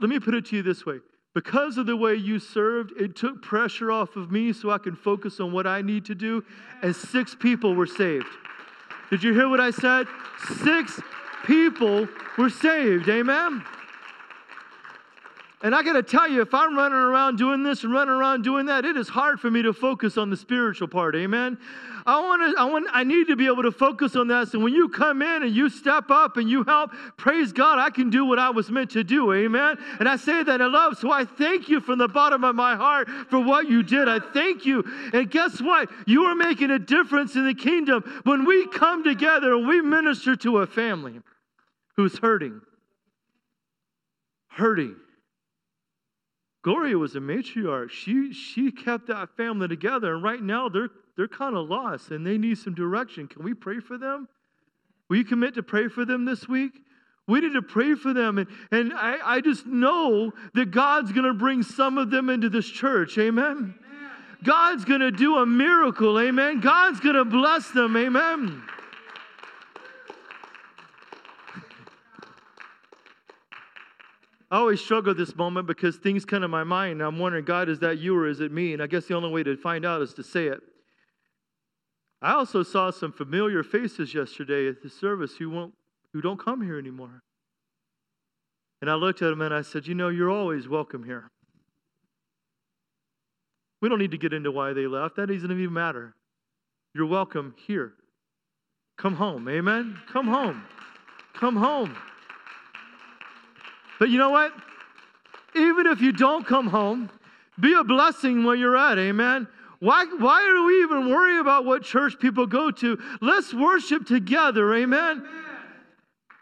let 0.00 0.10
me 0.10 0.20
put 0.20 0.34
it 0.34 0.44
to 0.48 0.56
you 0.56 0.62
this 0.62 0.84
way. 0.84 0.98
Because 1.34 1.78
of 1.78 1.86
the 1.86 1.96
way 1.96 2.14
you 2.14 2.38
served, 2.38 2.92
it 3.00 3.16
took 3.16 3.40
pressure 3.40 3.90
off 3.90 4.16
of 4.16 4.30
me 4.30 4.52
so 4.52 4.68
I 4.68 4.76
can 4.76 4.94
focus 4.94 5.40
on 5.40 5.50
what 5.50 5.66
I 5.66 5.80
need 5.80 6.04
to 6.04 6.14
do, 6.14 6.44
and 6.82 6.94
six 6.94 7.34
people 7.34 7.74
were 7.74 7.86
saved. 7.86 8.26
Did 9.08 9.22
you 9.22 9.32
hear 9.32 9.48
what 9.48 9.60
I 9.60 9.70
said? 9.70 10.06
Six 10.62 11.00
people 11.44 12.08
were 12.36 12.50
saved. 12.50 13.08
Amen. 13.08 13.64
And 15.60 15.74
I 15.74 15.82
got 15.82 15.94
to 15.94 16.04
tell 16.04 16.28
you, 16.28 16.40
if 16.40 16.54
I'm 16.54 16.76
running 16.76 16.98
around 16.98 17.36
doing 17.36 17.64
this 17.64 17.82
and 17.82 17.92
running 17.92 18.14
around 18.14 18.44
doing 18.44 18.66
that, 18.66 18.84
it 18.84 18.96
is 18.96 19.08
hard 19.08 19.40
for 19.40 19.50
me 19.50 19.60
to 19.62 19.72
focus 19.72 20.16
on 20.16 20.30
the 20.30 20.36
spiritual 20.36 20.86
part. 20.86 21.16
Amen. 21.16 21.58
I 22.06 22.20
want 22.20 22.56
to, 22.56 22.62
I 22.62 22.64
want, 22.64 22.86
I 22.92 23.02
need 23.02 23.26
to 23.26 23.34
be 23.34 23.46
able 23.46 23.64
to 23.64 23.72
focus 23.72 24.14
on 24.14 24.28
that. 24.28 24.48
So 24.48 24.60
when 24.60 24.72
you 24.72 24.88
come 24.88 25.20
in 25.20 25.42
and 25.42 25.54
you 25.54 25.68
step 25.68 26.10
up 26.10 26.36
and 26.36 26.48
you 26.48 26.62
help, 26.62 26.92
praise 27.16 27.52
God, 27.52 27.80
I 27.80 27.90
can 27.90 28.08
do 28.08 28.24
what 28.24 28.38
I 28.38 28.50
was 28.50 28.70
meant 28.70 28.90
to 28.92 29.02
do. 29.02 29.32
Amen. 29.34 29.78
And 29.98 30.08
I 30.08 30.14
say 30.14 30.44
that 30.44 30.60
in 30.60 30.72
love. 30.72 30.96
So 30.96 31.10
I 31.10 31.24
thank 31.24 31.68
you 31.68 31.80
from 31.80 31.98
the 31.98 32.08
bottom 32.08 32.44
of 32.44 32.54
my 32.54 32.76
heart 32.76 33.08
for 33.28 33.40
what 33.40 33.68
you 33.68 33.82
did. 33.82 34.08
I 34.08 34.20
thank 34.20 34.64
you. 34.64 34.84
And 35.12 35.28
guess 35.28 35.60
what? 35.60 35.90
You 36.06 36.22
are 36.26 36.36
making 36.36 36.70
a 36.70 36.78
difference 36.78 37.34
in 37.34 37.44
the 37.44 37.54
kingdom 37.54 38.22
when 38.22 38.44
we 38.44 38.68
come 38.68 39.02
together 39.02 39.54
and 39.54 39.66
we 39.66 39.80
minister 39.80 40.36
to 40.36 40.58
a 40.58 40.68
family 40.68 41.20
who's 41.96 42.16
hurting. 42.16 42.60
Hurting 44.50 44.94
Gloria 46.68 46.98
was 46.98 47.16
a 47.16 47.18
matriarch. 47.18 47.88
She, 47.88 48.30
she 48.34 48.70
kept 48.70 49.06
that 49.06 49.34
family 49.38 49.68
together, 49.68 50.12
and 50.12 50.22
right 50.22 50.42
now 50.42 50.68
they're, 50.68 50.90
they're 51.16 51.26
kind 51.26 51.56
of 51.56 51.66
lost 51.66 52.10
and 52.10 52.26
they 52.26 52.36
need 52.36 52.58
some 52.58 52.74
direction. 52.74 53.26
Can 53.26 53.42
we 53.42 53.54
pray 53.54 53.80
for 53.80 53.96
them? 53.96 54.28
Will 55.08 55.16
you 55.16 55.24
commit 55.24 55.54
to 55.54 55.62
pray 55.62 55.88
for 55.88 56.04
them 56.04 56.26
this 56.26 56.46
week? 56.46 56.72
We 57.26 57.40
need 57.40 57.54
to 57.54 57.62
pray 57.62 57.94
for 57.94 58.12
them. 58.12 58.36
And, 58.36 58.48
and 58.70 58.92
I, 58.92 59.16
I 59.36 59.40
just 59.40 59.64
know 59.64 60.30
that 60.52 60.70
God's 60.70 61.10
going 61.10 61.24
to 61.24 61.32
bring 61.32 61.62
some 61.62 61.96
of 61.96 62.10
them 62.10 62.28
into 62.28 62.50
this 62.50 62.68
church. 62.68 63.16
Amen. 63.16 63.46
Amen. 63.46 63.74
God's 64.44 64.84
going 64.84 65.00
to 65.00 65.10
do 65.10 65.38
a 65.38 65.46
miracle. 65.46 66.20
Amen. 66.20 66.60
God's 66.60 67.00
going 67.00 67.16
to 67.16 67.24
bless 67.24 67.70
them. 67.70 67.96
Amen. 67.96 68.62
I 74.50 74.56
always 74.58 74.80
struggle 74.80 75.14
this 75.14 75.36
moment 75.36 75.66
because 75.66 75.96
things 75.96 76.24
come 76.24 76.40
to 76.40 76.48
my 76.48 76.64
mind. 76.64 77.02
I'm 77.02 77.18
wondering, 77.18 77.44
God, 77.44 77.68
is 77.68 77.80
that 77.80 77.98
you 77.98 78.16
or 78.16 78.26
is 78.26 78.40
it 78.40 78.50
me? 78.50 78.72
And 78.72 78.82
I 78.82 78.86
guess 78.86 79.06
the 79.06 79.14
only 79.14 79.30
way 79.30 79.42
to 79.42 79.56
find 79.56 79.84
out 79.84 80.00
is 80.00 80.14
to 80.14 80.22
say 80.22 80.46
it. 80.46 80.60
I 82.22 82.32
also 82.32 82.62
saw 82.62 82.90
some 82.90 83.12
familiar 83.12 83.62
faces 83.62 84.14
yesterday 84.14 84.68
at 84.68 84.82
the 84.82 84.88
service 84.88 85.36
who 85.36 85.50
won't 85.50 85.74
who 86.12 86.22
don't 86.22 86.42
come 86.42 86.62
here 86.62 86.78
anymore. 86.78 87.22
And 88.80 88.90
I 88.90 88.94
looked 88.94 89.22
at 89.22 89.28
them 89.28 89.42
and 89.42 89.52
I 89.52 89.62
said, 89.62 89.86
You 89.86 89.94
know, 89.94 90.08
you're 90.08 90.30
always 90.30 90.66
welcome 90.66 91.04
here. 91.04 91.30
We 93.80 93.88
don't 93.88 93.98
need 93.98 94.10
to 94.12 94.18
get 94.18 94.32
into 94.32 94.50
why 94.50 94.72
they 94.72 94.86
left. 94.86 95.16
That 95.16 95.28
doesn't 95.28 95.50
even 95.50 95.72
matter. 95.72 96.14
You're 96.94 97.06
welcome 97.06 97.54
here. 97.66 97.92
Come 98.96 99.14
home. 99.14 99.48
Amen. 99.48 99.98
Come 100.10 100.26
home. 100.26 100.64
Come 101.34 101.56
home. 101.56 101.96
But 103.98 104.10
you 104.10 104.18
know 104.18 104.30
what? 104.30 104.52
Even 105.54 105.86
if 105.86 106.00
you 106.00 106.12
don't 106.12 106.46
come 106.46 106.68
home, 106.68 107.10
be 107.58 107.72
a 107.74 107.84
blessing 107.84 108.44
where 108.44 108.54
you're 108.54 108.76
at. 108.76 108.98
Amen. 108.98 109.48
Why, 109.80 110.04
why 110.18 110.44
do 110.44 110.64
we 110.66 110.82
even 110.82 111.08
worry 111.08 111.38
about 111.38 111.64
what 111.64 111.82
church 111.82 112.18
people 112.18 112.46
go 112.46 112.70
to? 112.70 112.98
Let's 113.20 113.54
worship 113.54 114.06
together. 114.06 114.74
Amen. 114.74 115.18
Amen. 115.18 115.48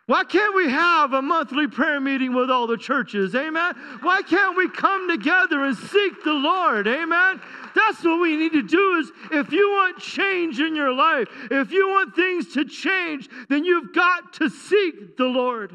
Why 0.07 0.23
can't 0.23 0.55
we 0.55 0.71
have 0.71 1.15
a 1.15 1.21
monthly 1.21 1.67
prayer 1.67 2.01
meeting 2.01 2.33
with 2.33 2.49
all 2.49 2.69
the 2.69 2.77
churches? 2.77 3.35
Amen. 3.35 3.75
Why 4.03 4.23
can't 4.23 4.57
we 4.57 4.71
come 4.71 5.11
together 5.11 5.65
and 5.65 5.77
seek 5.77 6.23
the 6.23 6.33
Lord? 6.33 6.87
Amen. 6.87 7.41
That's 7.75 8.05
what 8.05 8.21
we 8.21 8.37
need 8.37 8.53
to 8.53 8.63
do 8.63 8.97
is 9.01 9.11
if 9.33 9.51
you 9.51 9.69
want 9.69 9.99
change 9.99 10.61
in 10.61 10.77
your 10.77 10.93
life, 10.93 11.27
if 11.51 11.73
you 11.73 11.89
want 11.89 12.15
things 12.15 12.55
to 12.55 12.65
change, 12.65 13.29
then 13.49 13.65
you've 13.65 13.93
got 13.93 14.33
to 14.35 14.49
seek 14.49 15.17
the 15.17 15.25
Lord. 15.25 15.73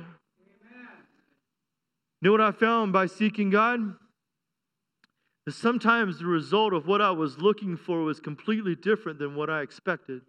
You 2.22 2.28
know 2.28 2.32
what 2.34 2.42
I 2.42 2.52
found 2.52 2.94
by 2.94 3.08
seeking 3.08 3.50
God? 3.50 3.96
That 5.46 5.54
sometimes 5.54 6.20
the 6.20 6.26
result 6.26 6.74
of 6.74 6.86
what 6.86 7.02
I 7.02 7.12
was 7.12 7.40
looking 7.40 7.76
for 7.76 8.02
was 8.02 8.20
completely 8.20 8.76
different 8.76 9.18
than 9.18 9.36
what 9.36 9.50
I 9.50 9.62
expected. 9.62 10.22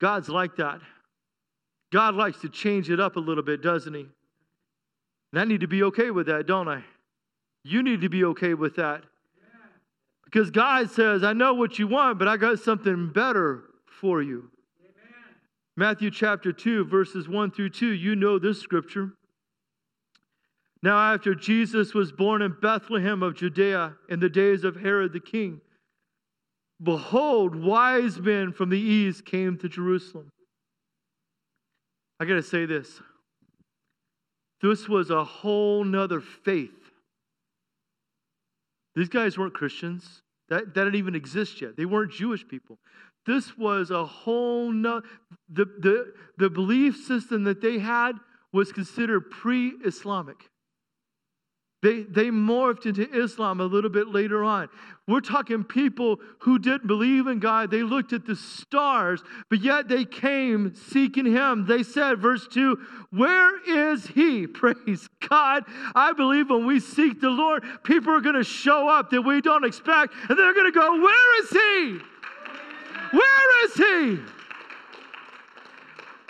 God's 0.00 0.28
like 0.28 0.56
that. 0.56 0.80
God 1.92 2.14
likes 2.14 2.40
to 2.40 2.48
change 2.48 2.90
it 2.90 3.00
up 3.00 3.16
a 3.16 3.20
little 3.20 3.42
bit, 3.42 3.60
doesn't 3.60 3.94
He? 3.94 4.06
And 5.32 5.40
I 5.40 5.44
need 5.44 5.60
to 5.60 5.66
be 5.66 5.82
okay 5.84 6.10
with 6.12 6.26
that, 6.26 6.46
don't 6.46 6.68
I? 6.68 6.84
You 7.64 7.82
need 7.82 8.02
to 8.02 8.08
be 8.08 8.24
okay 8.24 8.54
with 8.54 8.76
that. 8.76 9.02
Because 10.24 10.50
God 10.50 10.90
says, 10.90 11.24
I 11.24 11.32
know 11.32 11.54
what 11.54 11.78
you 11.78 11.86
want, 11.86 12.18
but 12.18 12.28
I 12.28 12.36
got 12.36 12.58
something 12.58 13.10
better 13.12 13.64
for 14.00 14.22
you. 14.22 14.50
Matthew 15.76 16.10
chapter 16.10 16.52
2, 16.52 16.84
verses 16.84 17.28
1 17.28 17.50
through 17.50 17.70
2, 17.70 17.88
you 17.88 18.14
know 18.14 18.38
this 18.38 18.60
scripture. 18.60 19.12
Now, 20.82 21.14
after 21.14 21.34
Jesus 21.34 21.94
was 21.94 22.12
born 22.12 22.42
in 22.42 22.54
Bethlehem 22.60 23.22
of 23.22 23.34
Judea 23.34 23.94
in 24.08 24.20
the 24.20 24.28
days 24.28 24.64
of 24.64 24.76
Herod 24.76 25.12
the 25.12 25.20
king, 25.20 25.60
behold, 26.82 27.56
wise 27.56 28.20
men 28.20 28.52
from 28.52 28.68
the 28.68 28.78
east 28.78 29.24
came 29.24 29.58
to 29.58 29.68
Jerusalem. 29.68 30.28
I 32.20 32.26
got 32.26 32.34
to 32.34 32.42
say 32.42 32.66
this. 32.66 33.00
This 34.62 34.88
was 34.88 35.10
a 35.10 35.24
whole 35.24 35.82
nother 35.82 36.20
faith. 36.20 36.70
These 38.94 39.08
guys 39.08 39.36
weren't 39.36 39.54
Christians. 39.54 40.22
That, 40.50 40.74
that 40.74 40.84
didn't 40.84 40.94
even 40.96 41.14
exist 41.14 41.60
yet. 41.60 41.76
They 41.76 41.86
weren't 41.86 42.12
Jewish 42.12 42.46
people. 42.46 42.78
This 43.26 43.56
was 43.56 43.90
a 43.90 44.04
whole 44.04 44.70
no, 44.70 45.02
the, 45.48 45.64
the, 45.64 46.12
the 46.38 46.50
belief 46.50 46.96
system 46.96 47.44
that 47.44 47.60
they 47.60 47.78
had 47.78 48.12
was 48.52 48.72
considered 48.72 49.30
pre-Islamic. 49.30 50.50
They, 51.84 52.04
they 52.04 52.28
morphed 52.30 52.86
into 52.86 53.06
Islam 53.12 53.60
a 53.60 53.64
little 53.64 53.90
bit 53.90 54.08
later 54.08 54.42
on. 54.42 54.70
We're 55.06 55.20
talking 55.20 55.64
people 55.64 56.18
who 56.38 56.58
didn't 56.58 56.86
believe 56.86 57.26
in 57.26 57.40
God. 57.40 57.70
They 57.70 57.82
looked 57.82 58.14
at 58.14 58.24
the 58.24 58.36
stars, 58.36 59.22
but 59.50 59.60
yet 59.60 59.86
they 59.86 60.06
came 60.06 60.74
seeking 60.74 61.26
Him. 61.26 61.66
They 61.66 61.82
said, 61.82 62.22
verse 62.22 62.48
2, 62.48 62.78
Where 63.10 63.90
is 63.92 64.06
He? 64.06 64.46
Praise 64.54 65.10
God. 65.28 65.64
I 65.94 66.14
believe 66.14 66.48
when 66.48 66.64
we 66.64 66.80
seek 66.80 67.20
the 67.20 67.28
Lord, 67.28 67.62
people 67.84 68.14
are 68.14 68.22
going 68.22 68.36
to 68.36 68.44
show 68.44 68.88
up 68.88 69.10
that 69.10 69.20
we 69.20 69.42
don't 69.42 69.66
expect, 69.66 70.14
and 70.30 70.38
they're 70.38 70.54
going 70.54 70.72
to 70.72 70.78
go, 70.78 71.02
Where 71.02 71.42
is 71.42 71.50
He? 71.50 72.00
Where 73.14 73.64
is 73.64 73.74
he? 73.74 74.18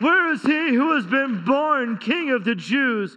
Where 0.00 0.32
is 0.32 0.42
he 0.42 0.74
who 0.74 0.94
has 0.94 1.06
been 1.06 1.44
born 1.44 1.98
King 1.98 2.30
of 2.30 2.44
the 2.44 2.54
Jews? 2.54 3.16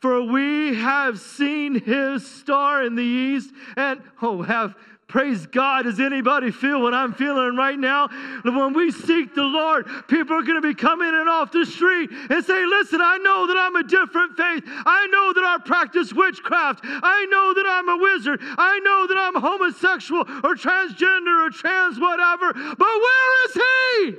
For 0.00 0.22
we 0.22 0.76
have 0.76 1.18
seen 1.18 1.80
his 1.80 2.24
star 2.24 2.84
in 2.84 2.94
the 2.94 3.02
east 3.02 3.52
and, 3.76 4.00
oh, 4.22 4.42
have 4.42 4.76
Praise 5.08 5.46
God. 5.46 5.84
Does 5.84 6.00
anybody 6.00 6.50
feel 6.50 6.82
what 6.82 6.92
I'm 6.92 7.14
feeling 7.14 7.56
right 7.56 7.78
now? 7.78 8.08
When 8.42 8.74
we 8.74 8.90
seek 8.90 9.34
the 9.34 9.42
Lord, 9.42 9.86
people 10.06 10.36
are 10.36 10.42
going 10.42 10.60
to 10.60 10.68
be 10.68 10.74
coming 10.74 11.08
in 11.08 11.26
off 11.26 11.50
the 11.50 11.64
street 11.64 12.10
and 12.12 12.44
say, 12.44 12.66
Listen, 12.66 13.00
I 13.00 13.16
know 13.16 13.46
that 13.46 13.56
I'm 13.56 13.74
a 13.76 13.82
different 13.82 14.36
faith. 14.36 14.64
I 14.66 15.06
know 15.06 15.32
that 15.32 15.44
I 15.44 15.56
practice 15.64 16.12
witchcraft. 16.12 16.80
I 16.84 17.24
know 17.30 17.54
that 17.54 17.64
I'm 17.66 17.88
a 17.88 17.96
wizard. 17.96 18.38
I 18.42 18.80
know 18.80 19.06
that 19.06 19.16
I'm 19.16 19.40
homosexual 19.40 20.20
or 20.44 20.54
transgender 20.54 21.46
or 21.46 21.48
trans 21.48 21.98
whatever. 21.98 22.52
But 22.52 22.78
where 22.78 23.44
is 23.46 23.54
He? 23.54 24.16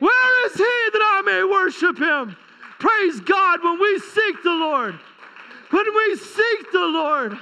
Where 0.00 0.46
is 0.46 0.54
He 0.54 0.64
that 0.64 1.12
I 1.14 1.22
may 1.24 1.44
worship 1.44 1.96
Him? 1.96 2.34
Praise 2.80 3.20
God 3.20 3.62
when 3.62 3.80
we 3.80 4.00
seek 4.00 4.42
the 4.42 4.50
Lord. 4.50 4.98
When 5.70 5.94
we 5.94 6.16
seek 6.16 6.72
the 6.72 6.86
Lord. 6.86 7.38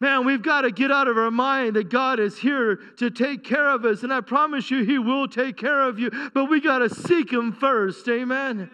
Man, 0.00 0.24
we've 0.24 0.42
got 0.42 0.62
to 0.62 0.70
get 0.70 0.90
out 0.90 1.08
of 1.08 1.18
our 1.18 1.30
mind 1.30 1.76
that 1.76 1.90
God 1.90 2.20
is 2.20 2.38
here 2.38 2.76
to 2.96 3.10
take 3.10 3.44
care 3.44 3.68
of 3.68 3.84
us. 3.84 4.02
And 4.02 4.12
I 4.12 4.22
promise 4.22 4.70
you, 4.70 4.82
He 4.82 4.98
will 4.98 5.28
take 5.28 5.58
care 5.58 5.82
of 5.82 5.98
you. 5.98 6.10
But 6.32 6.46
we 6.46 6.60
got 6.60 6.78
to 6.78 6.88
seek 6.88 7.30
Him 7.30 7.52
first. 7.52 8.08
Amen. 8.08 8.70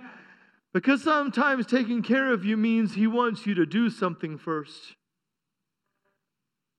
Because 0.73 1.03
sometimes 1.03 1.67
taking 1.67 2.03
care 2.03 2.33
of 2.33 2.45
you 2.45 2.57
means 2.57 2.95
He 2.95 3.09
wants 3.09 3.45
you 3.45 3.55
to 3.55 3.67
do 3.67 3.91
something 3.91 4.39
first. 4.39 4.95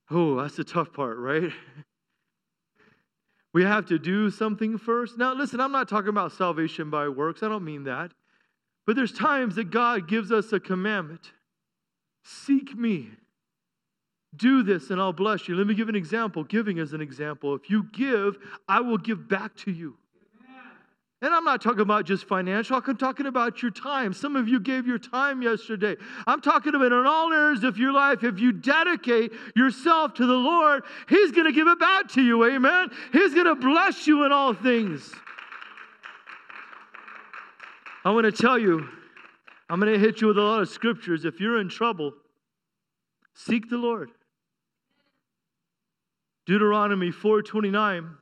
Oh, 0.10 0.42
that's 0.42 0.56
the 0.56 0.64
tough 0.64 0.94
part, 0.94 1.18
right? 1.18 1.52
We 3.54 3.64
have 3.64 3.88
to 3.88 3.98
do 3.98 4.30
something 4.30 4.78
first. 4.78 5.18
Now, 5.18 5.34
listen, 5.34 5.60
I'm 5.60 5.72
not 5.72 5.90
talking 5.90 6.10
about 6.10 6.32
salvation 6.32 6.90
by 6.90 7.10
works. 7.10 7.44
I 7.44 7.50
don't 7.50 7.66
mean 7.66 7.86
that. 7.86 8.12
But 8.86 8.96
there's 8.96 9.12
times 9.12 9.56
that 9.56 9.72
God 9.72 10.08
gives 10.08 10.32
us 10.32 10.54
a 10.54 10.60
commandment 10.60 11.32
Seek 12.24 12.78
me. 12.78 13.10
Do 14.38 14.64
this 14.64 14.90
and 14.90 15.02
I'll 15.02 15.14
bless 15.14 15.48
you. 15.48 15.56
Let 15.56 15.68
me 15.68 15.74
give 15.74 15.90
an 15.90 15.96
example. 15.96 16.44
Giving 16.44 16.78
is 16.78 16.94
an 16.94 17.02
example. 17.02 17.56
If 17.56 17.70
you 17.70 17.88
give, 17.92 18.38
I 18.68 18.80
will 18.80 18.98
give 18.98 19.28
back 19.28 19.56
to 19.58 19.72
you. 19.72 19.98
And 21.20 21.34
I'm 21.34 21.44
not 21.44 21.64
talking 21.64 21.80
about 21.82 22.06
just 22.06 22.26
financial, 22.26 22.76
I'm 22.76 22.96
talking 22.96 23.26
about 23.26 23.64
your 23.64 23.72
time. 23.72 24.14
Some 24.14 24.36
of 24.36 24.48
you 24.48 24.60
gave 24.60 24.86
your 24.86 25.00
time 25.00 25.42
yesterday. 25.42 25.96
I'm 26.28 26.42
talking 26.42 26.76
about 26.76 26.92
in 26.92 27.08
all 27.08 27.34
areas 27.34 27.64
of 27.64 27.80
your 27.80 27.92
life. 27.92 28.24
If 28.24 28.40
you 28.40 28.52
dedicate 28.52 29.34
yourself 29.56 30.14
to 30.16 30.28
the 30.28 30.34
Lord, 30.34 30.84
He's 31.10 31.32
going 31.32 31.46
to 31.46 31.52
give 31.52 31.68
it 31.68 31.80
back 31.80 32.08
to 32.10 32.22
you. 32.22 32.46
Amen. 32.46 32.90
He's 33.12 33.34
going 33.34 33.48
to 33.48 33.56
bless 33.56 34.06
you 34.06 34.26
in 34.26 34.32
all 34.32 34.54
things. 34.54 35.12
I 38.06 38.12
want 38.12 38.26
to 38.26 38.32
tell 38.32 38.60
you, 38.60 38.88
I'm 39.72 39.80
going 39.80 39.92
to 39.92 40.00
hit 40.00 40.22
you 40.22 40.28
with 40.28 40.38
a 40.38 40.42
lot 40.42 40.62
of 40.62 40.70
scriptures. 40.70 41.26
If 41.26 41.40
you're 41.40 41.60
in 41.60 41.68
trouble, 41.68 42.14
seek 43.34 43.72
the 43.72 43.78
Lord. 43.78 44.12
Deuteronomy 46.48 47.12
4:29 47.12 48.16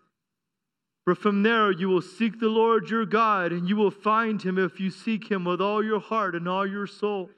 For 1.04 1.14
from 1.14 1.44
there 1.44 1.72
you 1.72 1.88
will 1.88 2.02
seek 2.02 2.40
the 2.40 2.50
Lord 2.50 2.90
your 2.90 3.06
God 3.06 3.52
and 3.52 3.70
you 3.70 3.76
will 3.76 3.92
find 3.92 4.42
him 4.42 4.58
if 4.58 4.80
you 4.80 4.90
seek 4.90 5.30
him 5.30 5.46
with 5.46 5.62
all 5.62 5.84
your 5.84 6.00
heart 6.00 6.36
and 6.36 6.50
all 6.50 6.66
your 6.66 6.88
soul. 6.88 7.30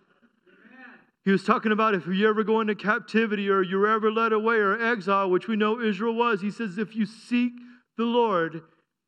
He 1.26 1.32
was 1.32 1.44
talking 1.44 1.74
about 1.74 1.94
if 1.94 2.08
you 2.08 2.30
ever 2.30 2.42
go 2.46 2.62
into 2.62 2.74
captivity 2.74 3.50
or 3.50 3.62
you're 3.62 3.86
ever 3.86 4.10
led 4.10 4.32
away 4.32 4.56
or 4.56 4.82
exile, 4.82 5.30
which 5.30 5.50
we 5.50 5.58
know 5.58 5.82
Israel 5.82 6.16
was. 6.16 6.40
He 6.40 6.52
says, 6.52 6.78
if 6.78 6.96
you 6.96 7.06
seek 7.06 7.52
the 7.98 8.06
Lord, 8.06 8.62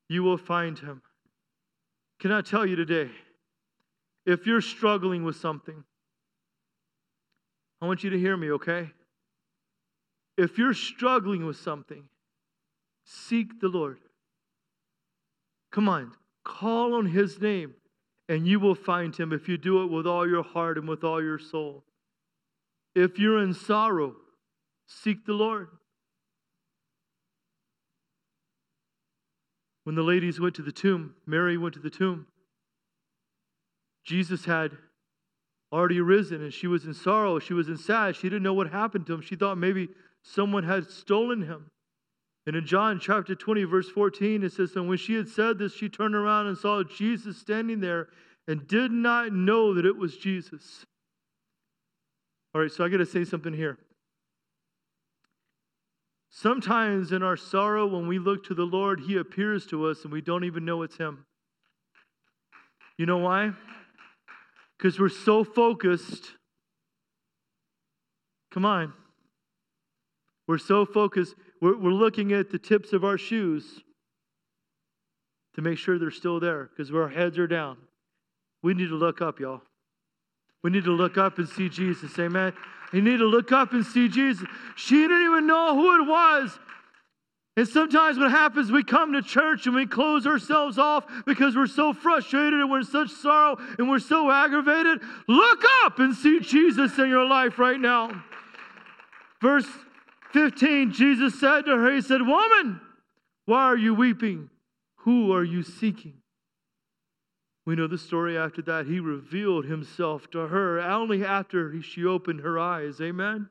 you 0.10 0.22
will 0.22 0.38
find 0.38 0.78
him. 0.78 1.02
Can 2.20 2.34
I 2.34 2.42
tell 2.42 2.66
you 2.66 2.76
today, 2.76 3.10
if 4.26 4.46
you're 4.46 4.60
struggling 4.60 5.24
with 5.24 5.38
something, 5.38 5.86
I 7.82 7.86
want 7.86 8.04
you 8.04 8.10
to 8.10 8.20
hear 8.20 8.36
me, 8.36 8.52
okay? 8.52 8.92
If 10.40 10.58
you're 10.58 10.74
struggling 10.74 11.46
with 11.46 11.58
something, 11.58 12.06
seek 13.04 13.60
the 13.60 13.68
Lord. 13.68 13.98
Come 15.70 15.90
on, 15.90 16.14
call 16.46 16.94
on 16.94 17.08
His 17.08 17.42
name, 17.42 17.74
and 18.30 18.48
you 18.48 18.58
will 18.58 18.74
find 18.74 19.14
Him 19.14 19.34
if 19.34 19.50
you 19.50 19.58
do 19.58 19.84
it 19.84 19.88
with 19.88 20.08
all 20.08 20.26
your 20.26 20.44
heart 20.44 20.78
and 20.78 20.88
with 20.88 21.04
all 21.04 21.22
your 21.22 21.40
soul. 21.40 21.84
If 22.96 23.20
you're 23.20 23.44
in 23.44 23.54
sorrow, 23.54 24.16
seek 24.88 25.26
the 25.26 25.34
Lord. 25.34 25.68
When 29.84 29.96
the 29.96 30.04
ladies 30.04 30.40
went 30.40 30.56
to 30.56 30.62
the 30.62 30.72
tomb, 30.72 31.16
Mary 31.26 31.58
went 31.58 31.74
to 31.74 31.82
the 31.82 31.90
tomb, 31.90 32.28
Jesus 34.06 34.46
had 34.46 34.72
already 35.70 36.00
risen 36.00 36.42
and 36.42 36.54
she 36.54 36.68
was 36.68 36.86
in 36.86 36.94
sorrow. 36.94 37.40
She 37.40 37.54
was 37.54 37.68
in 37.68 37.78
sad. 37.78 38.16
She 38.16 38.30
didn't 38.30 38.44
know 38.44 38.54
what 38.54 38.72
happened 38.72 39.06
to 39.08 39.14
him. 39.14 39.22
She 39.22 39.36
thought 39.36 39.58
maybe 39.58 39.90
someone 40.34 40.64
had 40.64 40.90
stolen 40.90 41.42
him. 41.42 41.70
And 42.46 42.56
in 42.56 42.66
John 42.66 43.00
chapter 43.00 43.36
20, 43.36 43.64
verse 43.66 43.90
14, 43.90 44.44
it 44.44 44.54
says, 44.54 44.76
And 44.76 44.88
when 44.88 44.98
she 44.98 45.16
had 45.16 45.28
said 45.28 45.58
this, 45.60 45.74
she 45.74 45.90
turned 45.90 46.16
around 46.16 46.48
and 46.48 46.58
saw 46.58 46.84
Jesus 46.84 47.38
standing 47.38 47.80
there 47.80 48.08
and 48.48 48.68
did 48.68 48.92
not 48.92 49.32
know 49.32 49.74
that 49.74 49.86
it 49.86 49.96
was 49.96 50.18
Jesus. 50.18 50.86
All 52.54 52.62
right, 52.62 52.72
so 52.72 52.84
I 52.84 52.90
got 52.90 52.98
to 52.98 53.06
say 53.06 53.24
something 53.24 53.54
here. 53.54 53.78
Sometimes 56.32 57.12
in 57.12 57.22
our 57.22 57.38
sorrow, 57.38 57.86
when 57.88 58.08
we 58.08 58.18
look 58.18 58.46
to 58.46 58.54
the 58.54 58.64
Lord, 58.64 59.02
He 59.02 59.18
appears 59.18 59.66
to 59.68 59.88
us 59.88 60.04
and 60.04 60.12
we 60.12 60.22
don't 60.22 60.44
even 60.44 60.66
know 60.66 60.82
it's 60.84 60.98
Him. 60.98 61.26
You 62.98 63.06
know 63.06 63.18
why? 63.18 63.52
Because 64.78 65.00
we're 65.00 65.10
so 65.10 65.44
focused. 65.44 66.32
Come 68.52 68.66
on. 68.66 68.94
We're 70.50 70.58
so 70.58 70.84
focused, 70.84 71.36
we're, 71.62 71.78
we're 71.78 71.92
looking 71.92 72.34
at 72.34 72.50
the 72.50 72.58
tips 72.58 72.92
of 72.92 73.04
our 73.04 73.20
shoes 73.20 73.84
to 75.54 75.62
make 75.62 75.78
sure 75.78 76.00
they're 76.00 76.10
still 76.10 76.40
there 76.40 76.72
because 76.76 76.92
our 76.92 77.08
heads 77.08 77.38
are 77.38 77.46
down. 77.46 77.78
We 78.64 78.74
need 78.74 78.88
to 78.88 78.96
look 78.96 79.22
up, 79.22 79.40
y'all. 79.40 79.62
We 80.64 80.72
need 80.72 80.86
to 80.86 80.92
look 80.92 81.20
up 81.20 81.38
and 81.38 81.48
see 81.48 81.70
Jesus. 81.70 82.18
Amen. 82.18 82.54
You 82.92 83.04
need 83.04 83.18
to 83.18 83.28
look 83.28 83.52
up 83.52 83.74
and 83.74 83.86
see 83.86 84.10
Jesus. 84.10 84.44
She 84.76 84.96
didn't 84.96 85.22
even 85.22 85.46
know 85.46 85.76
who 85.76 86.02
it 86.02 86.08
was. 86.08 86.58
And 87.56 87.68
sometimes 87.68 88.18
what 88.18 88.32
happens, 88.32 88.72
we 88.72 88.84
come 88.84 89.14
to 89.14 89.22
church 89.22 89.68
and 89.68 89.76
we 89.76 89.86
close 89.86 90.26
ourselves 90.26 90.80
off 90.80 91.06
because 91.28 91.56
we're 91.56 91.68
so 91.68 91.94
frustrated 91.94 92.60
and 92.60 92.72
we're 92.72 92.80
in 92.80 92.86
such 92.86 93.12
sorrow 93.12 93.60
and 93.78 93.88
we're 93.88 94.00
so 94.00 94.32
aggravated. 94.32 95.00
Look 95.28 95.64
up 95.84 96.00
and 96.00 96.16
see 96.16 96.40
Jesus 96.40 96.98
in 96.98 97.08
your 97.08 97.28
life 97.28 97.60
right 97.60 97.80
now. 97.80 98.24
Verse 99.44 99.68
15, 100.34 100.92
Jesus 100.92 101.40
said 101.40 101.64
to 101.64 101.78
her, 101.78 101.94
He 101.94 102.02
said, 102.02 102.22
Woman, 102.22 102.82
why 103.46 103.64
are 103.64 103.78
you 103.78 103.96
weeping? 103.96 104.50
Who 104.98 105.34
are 105.34 105.44
you 105.44 105.64
seeking? 105.64 106.16
We 107.66 107.76
know 107.76 107.88
the 107.88 107.98
story 107.98 108.38
after 108.38 108.62
that. 108.64 108.88
He 108.88 109.00
revealed 109.00 109.66
himself 109.66 110.30
to 110.32 110.48
her 110.48 110.80
only 110.80 111.24
after 111.24 111.82
she 111.82 112.06
opened 112.06 112.42
her 112.42 112.58
eyes. 112.58 113.00
Amen. 113.00 113.50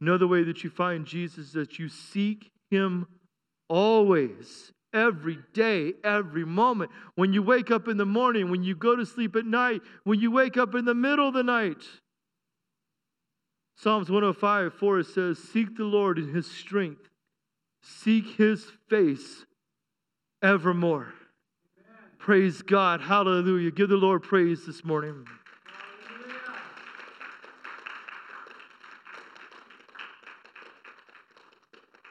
Another 0.00 0.26
way 0.26 0.42
that 0.42 0.64
you 0.64 0.70
find 0.70 1.06
Jesus 1.06 1.46
is 1.46 1.52
that 1.52 1.78
you 1.78 1.88
seek 1.88 2.50
him 2.70 3.06
always, 3.68 4.72
every 4.92 5.38
day, 5.54 5.94
every 6.02 6.44
moment. 6.44 6.90
When 7.14 7.32
you 7.32 7.42
wake 7.42 7.70
up 7.70 7.88
in 7.88 7.96
the 7.96 8.04
morning, 8.04 8.50
when 8.50 8.62
you 8.62 8.74
go 8.74 8.96
to 8.96 9.06
sleep 9.06 9.36
at 9.36 9.46
night, 9.46 9.80
when 10.04 10.20
you 10.20 10.30
wake 10.30 10.56
up 10.56 10.74
in 10.74 10.84
the 10.84 10.94
middle 10.94 11.28
of 11.28 11.34
the 11.34 11.42
night. 11.42 11.82
Psalms 13.76 14.10
105 14.10 14.74
4 14.74 14.98
it 15.00 15.06
says, 15.06 15.38
Seek 15.38 15.76
the 15.76 15.84
Lord 15.84 16.18
in 16.18 16.32
his 16.32 16.50
strength, 16.50 17.08
seek 17.82 18.36
his 18.36 18.64
face 18.88 19.44
evermore. 20.42 21.12
Amen. 21.78 22.10
Praise 22.18 22.62
God. 22.62 23.00
Hallelujah. 23.00 23.70
Give 23.70 23.88
the 23.88 23.96
Lord 23.96 24.22
praise 24.22 24.66
this 24.66 24.84
morning. 24.84 25.26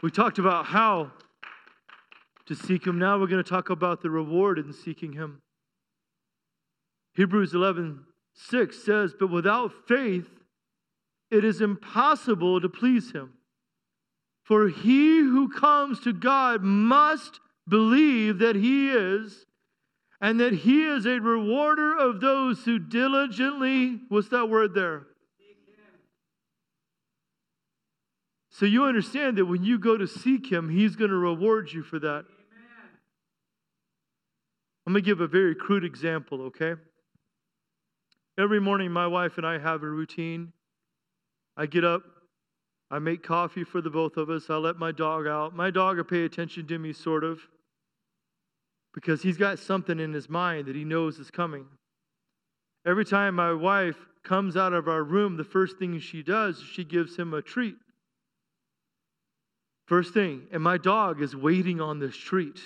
We 0.01 0.09
talked 0.09 0.39
about 0.39 0.65
how 0.65 1.11
to 2.47 2.55
seek 2.55 2.85
him. 2.85 2.97
Now 2.97 3.19
we're 3.19 3.27
going 3.27 3.43
to 3.43 3.49
talk 3.49 3.69
about 3.69 4.01
the 4.01 4.09
reward 4.09 4.57
in 4.57 4.73
seeking 4.73 5.13
him. 5.13 5.41
Hebrews 7.13 7.53
11 7.53 8.05
6 8.33 8.83
says, 8.83 9.13
But 9.17 9.27
without 9.27 9.71
faith, 9.87 10.27
it 11.31 11.45
is 11.45 11.61
impossible 11.61 12.59
to 12.59 12.69
please 12.69 13.11
him. 13.13 13.33
For 14.43 14.67
he 14.67 15.19
who 15.19 15.49
comes 15.49 16.01
to 16.01 16.11
God 16.11 16.61
must 16.61 17.39
believe 17.67 18.39
that 18.39 18.55
he 18.55 18.89
is, 18.89 19.45
and 20.19 20.39
that 20.39 20.53
he 20.53 20.83
is 20.83 21.05
a 21.05 21.19
rewarder 21.19 21.97
of 21.97 22.19
those 22.19 22.65
who 22.65 22.77
diligently, 22.77 24.01
what's 24.09 24.29
that 24.29 24.49
word 24.49 24.73
there? 24.75 25.07
So 28.49 28.65
you 28.65 28.83
understand 28.83 29.37
that 29.37 29.45
when 29.45 29.63
you 29.63 29.79
go 29.79 29.97
to 29.97 30.05
seek 30.05 30.51
him, 30.51 30.69
he's 30.69 30.95
going 30.95 31.09
to 31.09 31.17
reward 31.17 31.71
you 31.71 31.81
for 31.81 31.97
that. 31.97 32.07
Amen. 32.09 32.25
I'm 34.85 34.93
going 34.93 35.03
to 35.03 35.09
give 35.09 35.21
a 35.21 35.27
very 35.27 35.55
crude 35.55 35.85
example, 35.85 36.41
okay? 36.43 36.73
Every 38.37 38.59
morning, 38.59 38.91
my 38.91 39.07
wife 39.07 39.37
and 39.37 39.47
I 39.47 39.57
have 39.57 39.81
a 39.81 39.89
routine 39.89 40.51
I 41.57 41.65
get 41.65 41.83
up, 41.83 42.03
I 42.91 42.99
make 42.99 43.23
coffee 43.23 43.63
for 43.63 43.81
the 43.81 43.89
both 43.89 44.17
of 44.17 44.29
us. 44.29 44.49
I 44.49 44.55
let 44.55 44.77
my 44.77 44.91
dog 44.91 45.25
out. 45.25 45.55
My 45.55 45.71
dog 45.71 45.97
will 45.97 46.03
pay 46.03 46.25
attention 46.25 46.67
to 46.67 46.77
me, 46.77 46.91
sort 46.91 47.23
of, 47.23 47.39
because 48.93 49.21
he's 49.21 49.37
got 49.37 49.59
something 49.59 49.99
in 49.99 50.11
his 50.11 50.29
mind 50.29 50.67
that 50.67 50.75
he 50.75 50.83
knows 50.83 51.17
is 51.17 51.31
coming. 51.31 51.65
Every 52.85 53.05
time 53.05 53.35
my 53.35 53.53
wife 53.53 53.95
comes 54.23 54.57
out 54.57 54.73
of 54.73 54.89
our 54.89 55.03
room, 55.03 55.37
the 55.37 55.43
first 55.43 55.77
thing 55.77 55.97
she 55.99 56.21
does 56.21 56.57
is 56.57 56.63
she 56.65 56.83
gives 56.83 57.15
him 57.15 57.33
a 57.33 57.41
treat. 57.41 57.75
First 59.87 60.13
thing, 60.13 60.47
and 60.51 60.61
my 60.61 60.77
dog 60.77 61.21
is 61.21 61.35
waiting 61.35 61.79
on 61.79 61.99
this 61.99 62.15
treat. 62.15 62.59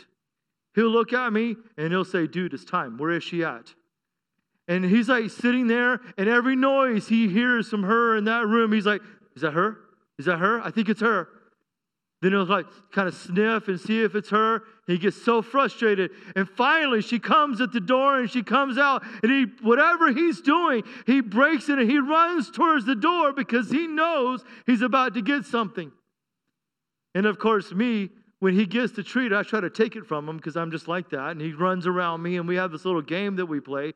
He'll 0.74 0.90
look 0.90 1.14
at 1.14 1.32
me 1.32 1.56
and 1.78 1.92
he'll 1.92 2.06
say, 2.06 2.28
Dude, 2.28 2.54
it's 2.54 2.66
time. 2.66 2.98
Where 2.98 3.12
is 3.12 3.24
she 3.24 3.44
at? 3.44 3.74
And 4.68 4.84
he's 4.84 5.10
like 5.10 5.30
sitting 5.30 5.68
there, 5.68 6.02
and 6.18 6.28
every 6.28 6.56
noise 6.56 7.08
he 7.08 7.28
hears 7.28 7.70
from 7.70 7.84
her 7.84 8.18
in 8.18 8.26
that 8.26 8.48
room, 8.48 8.72
he's 8.72 8.86
like, 8.86 9.02
Is 9.36 9.44
that 9.44 9.52
her? 9.52 9.78
Is 10.18 10.26
that 10.26 10.38
her? 10.38 10.62
I 10.62 10.72
think 10.72 10.90
it's 10.90 11.02
her. 11.02 11.28
Then 12.22 12.32
he'll 12.32 12.46
like 12.46 12.66
kind 12.92 13.08
of 13.08 13.14
sniff 13.14 13.68
and 13.68 13.80
see 13.80 14.02
if 14.02 14.16
it's 14.16 14.30
her. 14.30 14.64
He 14.88 14.98
gets 14.98 15.22
so 15.22 15.42
frustrated. 15.42 16.12
And 16.36 16.50
finally, 16.50 17.02
she 17.02 17.20
comes 17.20 17.62
at 17.62 17.72
the 17.72 17.80
door 17.80 18.18
and 18.18 18.30
she 18.30 18.42
comes 18.42 18.78
out. 18.78 19.04
And 19.22 19.32
he, 19.32 19.46
whatever 19.62 20.12
he's 20.12 20.42
doing, 20.42 20.84
he 21.06 21.22
breaks 21.22 21.70
it 21.70 21.78
and 21.78 21.90
he 21.90 22.00
runs 22.00 22.50
towards 22.50 22.86
the 22.86 22.96
door 22.96 23.34
because 23.34 23.70
he 23.70 23.86
knows 23.86 24.44
he's 24.66 24.82
about 24.82 25.14
to 25.16 25.22
get 25.22 25.46
something. 25.46 25.92
And 27.14 27.26
of 27.26 27.38
course, 27.38 27.72
me, 27.72 28.10
when 28.40 28.54
he 28.54 28.66
gets 28.66 28.94
the 28.94 29.04
treat, 29.04 29.32
I 29.32 29.44
try 29.44 29.62
to 29.62 29.70
take 29.70 29.96
it 29.96 30.06
from 30.06 30.28
him 30.28 30.38
because 30.38 30.58
I'm 30.58 30.72
just 30.72 30.88
like 30.88 31.10
that. 31.10 31.32
And 31.32 31.42
he 31.42 31.54
runs 31.54 31.88
around 31.88 32.22
me, 32.22 32.38
and 32.38 32.48
we 32.48 32.56
have 32.56 32.72
this 32.72 32.86
little 32.86 33.02
game 33.02 33.38
that 33.38 33.46
we 33.46 33.60
play. 33.60 33.94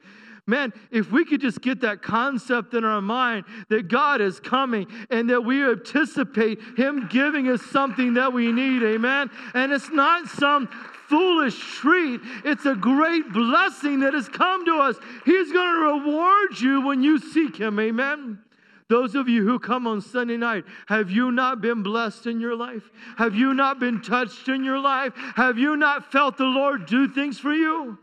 Man, 0.49 0.73
if 0.89 1.11
we 1.11 1.25
could 1.25 1.41
just 1.41 1.61
get 1.61 1.79
that 1.81 2.01
concept 2.01 2.73
in 2.73 2.83
our 2.83 3.01
mind 3.01 3.45
that 3.69 3.87
God 3.87 4.19
is 4.19 4.39
coming 4.39 4.87
and 5.11 5.29
that 5.29 5.41
we 5.41 5.63
anticipate 5.63 6.59
Him 6.75 7.07
giving 7.07 7.49
us 7.49 7.61
something 7.61 8.15
that 8.15 8.33
we 8.33 8.51
need, 8.51 8.81
amen? 8.81 9.29
And 9.53 9.71
it's 9.71 9.91
not 9.91 10.27
some 10.27 10.67
foolish 11.07 11.59
treat, 11.59 12.21
it's 12.43 12.65
a 12.65 12.73
great 12.73 13.31
blessing 13.31 13.99
that 13.99 14.15
has 14.15 14.27
come 14.27 14.65
to 14.65 14.77
us. 14.77 14.95
He's 15.23 15.51
going 15.51 15.75
to 15.75 16.09
reward 16.09 16.59
you 16.59 16.81
when 16.81 17.03
you 17.03 17.19
seek 17.19 17.55
Him, 17.55 17.79
amen? 17.79 18.39
Those 18.87 19.13
of 19.13 19.29
you 19.29 19.45
who 19.45 19.59
come 19.59 19.85
on 19.85 20.01
Sunday 20.01 20.37
night, 20.37 20.63
have 20.87 21.11
you 21.11 21.31
not 21.31 21.61
been 21.61 21.83
blessed 21.83 22.25
in 22.25 22.39
your 22.39 22.55
life? 22.55 22.89
Have 23.17 23.35
you 23.35 23.53
not 23.53 23.79
been 23.79 24.01
touched 24.01 24.47
in 24.47 24.63
your 24.63 24.79
life? 24.79 25.13
Have 25.35 25.59
you 25.59 25.77
not 25.77 26.11
felt 26.11 26.37
the 26.37 26.45
Lord 26.45 26.87
do 26.87 27.07
things 27.07 27.37
for 27.37 27.53
you? 27.53 27.99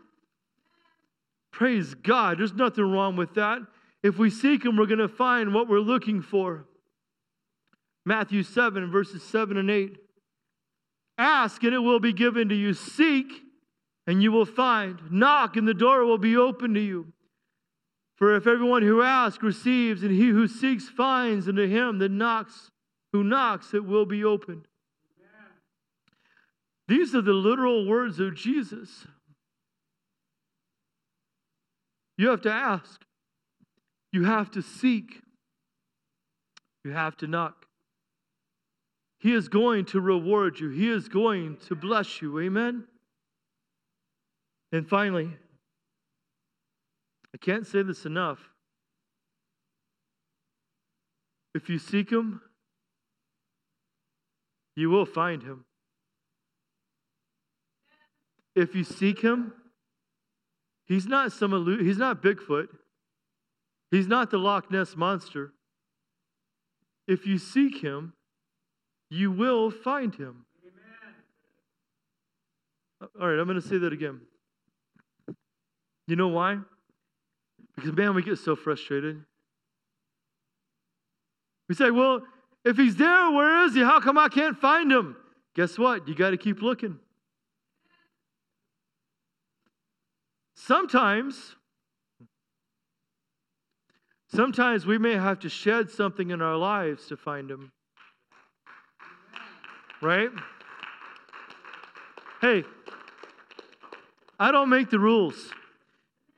Praise 1.57 1.95
God. 1.95 2.39
There's 2.39 2.53
nothing 2.53 2.85
wrong 2.85 3.17
with 3.17 3.33
that. 3.37 3.61
If 4.03 4.19
we 4.19 4.29
seek 4.29 4.63
Him, 4.63 4.77
we're 4.77 4.85
going 4.85 4.99
to 4.99 5.09
find 5.09 5.55
what 5.55 5.69
we're 5.69 5.81
looking 5.81 6.21
for. 6.21 6.67
Matthew 8.05 8.43
7, 8.43 8.91
verses 8.91 9.23
7 9.23 9.57
and 9.57 9.71
8. 9.71 9.97
Ask, 11.17 11.65
and 11.65 11.73
it 11.73 11.79
will 11.79 11.99
be 11.99 12.13
given 12.13 12.51
to 12.51 12.55
you. 12.55 12.75
Seek, 12.75 13.33
and 14.07 14.23
you 14.23 14.33
will 14.33 14.45
find. 14.45 15.01
Knock, 15.11 15.57
and 15.57 15.67
the 15.67 15.73
door 15.73 16.05
will 16.05 16.19
be 16.19 16.37
open 16.37 16.75
to 16.75 16.81
you. 16.81 17.15
For 18.17 18.37
if 18.37 18.47
everyone 18.47 18.83
who 18.83 19.01
asks 19.01 19.43
receives, 19.43 20.03
and 20.03 20.11
he 20.11 20.29
who 20.29 20.47
seeks 20.47 20.91
finds, 20.91 21.49
and 21.49 21.57
to 21.57 21.67
him 21.67 22.01
that 22.01 22.11
knocks, 22.11 22.71
who 23.15 23.25
knocks, 23.25 23.73
it 23.73 23.87
will 23.87 24.05
be 24.05 24.23
opened. 24.23 24.69
These 26.87 27.15
are 27.15 27.23
the 27.23 27.33
literal 27.33 27.87
words 27.87 28.21
of 28.21 28.35
Jesus. 28.35 29.07
You 32.17 32.31
have 32.31 32.41
to 32.43 32.53
ask. 32.53 33.03
You 34.13 34.25
have 34.25 34.51
to 34.53 34.63
seek. 34.63 35.21
You 36.85 36.93
have 36.93 37.17
to 37.19 37.27
knock. 37.27 37.67
He 39.19 39.33
is 39.33 39.49
going 39.49 39.87
to 39.87 40.01
reward 40.01 40.61
you, 40.61 40.71
He 40.71 40.89
is 40.89 41.09
going 41.09 41.57
to 41.67 41.75
bless 41.75 42.23
you. 42.23 42.39
Amen? 42.41 42.85
And 44.73 44.89
finally, 44.89 45.37
I 47.35 47.39
can't 47.39 47.67
say 47.67 47.83
this 47.83 48.05
enough. 48.07 48.39
If 51.55 51.69
you 51.69 51.79
seek 51.79 52.11
Him, 52.11 52.41
you 54.75 54.91
will 54.91 55.07
find 55.07 55.43
Him. 55.43 55.65
If 58.55 58.75
you 58.75 58.85
seek 58.85 59.21
Him, 59.21 59.53
He's 60.87 61.07
not 61.07 61.33
some 61.33 61.79
he's 61.81 61.99
not 61.99 62.23
Bigfoot. 62.23 62.69
He's 63.91 64.07
not 64.07 64.31
the 64.31 64.39
Loch 64.39 64.71
Ness 64.71 64.97
monster. 64.97 65.53
If 67.07 67.27
you 67.27 67.39
seek 67.39 67.79
him, 67.79 68.15
you 69.11 69.31
will 69.31 69.71
find 69.71 70.15
him. 70.15 70.45
Amen. 70.65 71.15
All 73.21 73.29
right, 73.29 73.39
I'm 73.39 73.47
going 73.47 73.61
to 73.61 73.67
say 73.67 73.79
that 73.79 73.93
again. 73.93 74.21
You 76.09 76.17
know 76.17 76.29
why? 76.29 76.59
Because, 77.75 77.93
man, 77.93 78.15
we 78.15 78.23
get 78.23 78.39
so 78.39 78.57
frustrated. 78.57 79.23
We 81.69 81.75
say, 81.75 81.91
well, 81.91 82.23
if 82.65 82.77
he's 82.77 82.97
there, 82.97 83.31
where 83.31 83.65
is 83.67 83.75
he? 83.75 83.81
How 83.81 84.01
come 84.01 84.19
I 84.19 84.29
can't 84.29 84.57
find 84.59 84.91
him? 84.91 85.17
Guess 85.55 85.79
what? 85.79 86.09
You 86.09 86.15
got 86.15 86.31
to 86.31 86.37
keep 86.37 86.63
looking. 86.63 86.99
Sometimes, 90.57 91.55
sometimes 94.35 94.87
we 94.87 94.99
may 94.99 95.13
have 95.13 95.39
to 95.41 95.49
shed 95.49 95.91
something 95.91 96.31
in 96.31 96.43
our 96.43 96.57
lives 96.57 97.07
to 97.07 97.17
find 97.17 97.51
Him. 97.51 97.71
Right? 100.01 100.31
Hey, 102.41 102.65
I 104.39 104.51
don't 104.51 104.69
make 104.69 104.91
the 104.91 104.99
rules. 104.99 105.51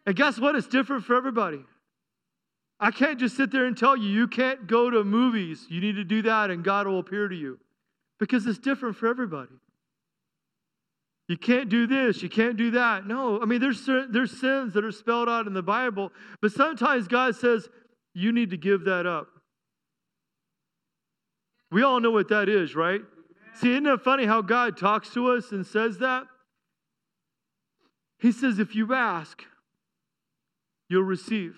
And 0.04 0.14
guess 0.14 0.38
what? 0.38 0.56
It's 0.56 0.66
different 0.66 1.04
for 1.04 1.14
everybody. 1.14 1.64
I 2.80 2.90
can't 2.90 3.18
just 3.18 3.36
sit 3.36 3.50
there 3.50 3.66
and 3.66 3.76
tell 3.76 3.96
you, 3.96 4.08
you 4.08 4.28
can't 4.28 4.66
go 4.66 4.88
to 4.90 5.02
movies. 5.04 5.66
You 5.68 5.80
need 5.80 5.96
to 5.96 6.04
do 6.04 6.22
that 6.22 6.50
and 6.50 6.62
God 6.62 6.86
will 6.86 6.98
appear 6.98 7.28
to 7.28 7.34
you. 7.34 7.58
Because 8.18 8.46
it's 8.46 8.58
different 8.58 8.96
for 8.96 9.08
everybody. 9.08 9.52
You 11.28 11.36
can't 11.36 11.68
do 11.68 11.86
this, 11.86 12.22
you 12.22 12.30
can't 12.30 12.56
do 12.56 12.70
that. 12.70 13.06
No, 13.06 13.40
I 13.40 13.44
mean, 13.44 13.60
there's, 13.60 13.84
there's 13.84 14.40
sins 14.40 14.72
that 14.72 14.84
are 14.84 14.90
spelled 14.90 15.28
out 15.28 15.46
in 15.46 15.52
the 15.52 15.62
Bible, 15.62 16.10
but 16.40 16.52
sometimes 16.52 17.06
God 17.06 17.36
says, 17.36 17.68
you 18.14 18.32
need 18.32 18.50
to 18.50 18.56
give 18.56 18.84
that 18.86 19.04
up. 19.04 19.28
We 21.70 21.82
all 21.82 22.00
know 22.00 22.10
what 22.10 22.28
that 22.28 22.48
is, 22.48 22.74
right? 22.74 23.02
See, 23.56 23.72
isn't 23.72 23.86
it 23.86 24.00
funny 24.00 24.24
how 24.24 24.40
God 24.40 24.78
talks 24.78 25.10
to 25.10 25.32
us 25.32 25.52
and 25.52 25.66
says 25.66 25.98
that? 25.98 26.24
He 28.18 28.32
says, 28.32 28.58
if 28.58 28.74
you 28.74 28.94
ask, 28.94 29.44
you'll 30.88 31.02
receive. 31.02 31.56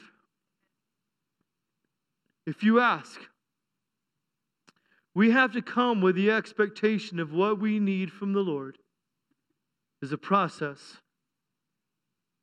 If 2.44 2.64
you 2.64 2.80
ask, 2.80 3.20
we 5.14 5.30
have 5.30 5.52
to 5.52 5.62
come 5.62 6.00
with 6.00 6.16
the 6.16 6.32
expectation 6.32 7.20
of 7.20 7.32
what 7.32 7.60
we 7.60 7.78
need 7.78 8.10
from 8.10 8.32
the 8.32 8.40
Lord 8.40 8.78
is 10.03 10.12
a 10.12 10.18
process. 10.18 10.96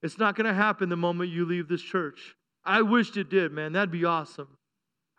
It's 0.03 0.17
not 0.17 0.35
going 0.35 0.45
to 0.45 0.53
happen 0.53 0.89
the 0.89 0.95
moment 0.95 1.31
you 1.31 1.45
leave 1.45 1.67
this 1.67 1.81
church. 1.81 2.35
I 2.63 2.81
wished 2.81 3.17
it 3.17 3.29
did, 3.29 3.51
man. 3.51 3.73
That'd 3.73 3.91
be 3.91 4.05
awesome. 4.05 4.47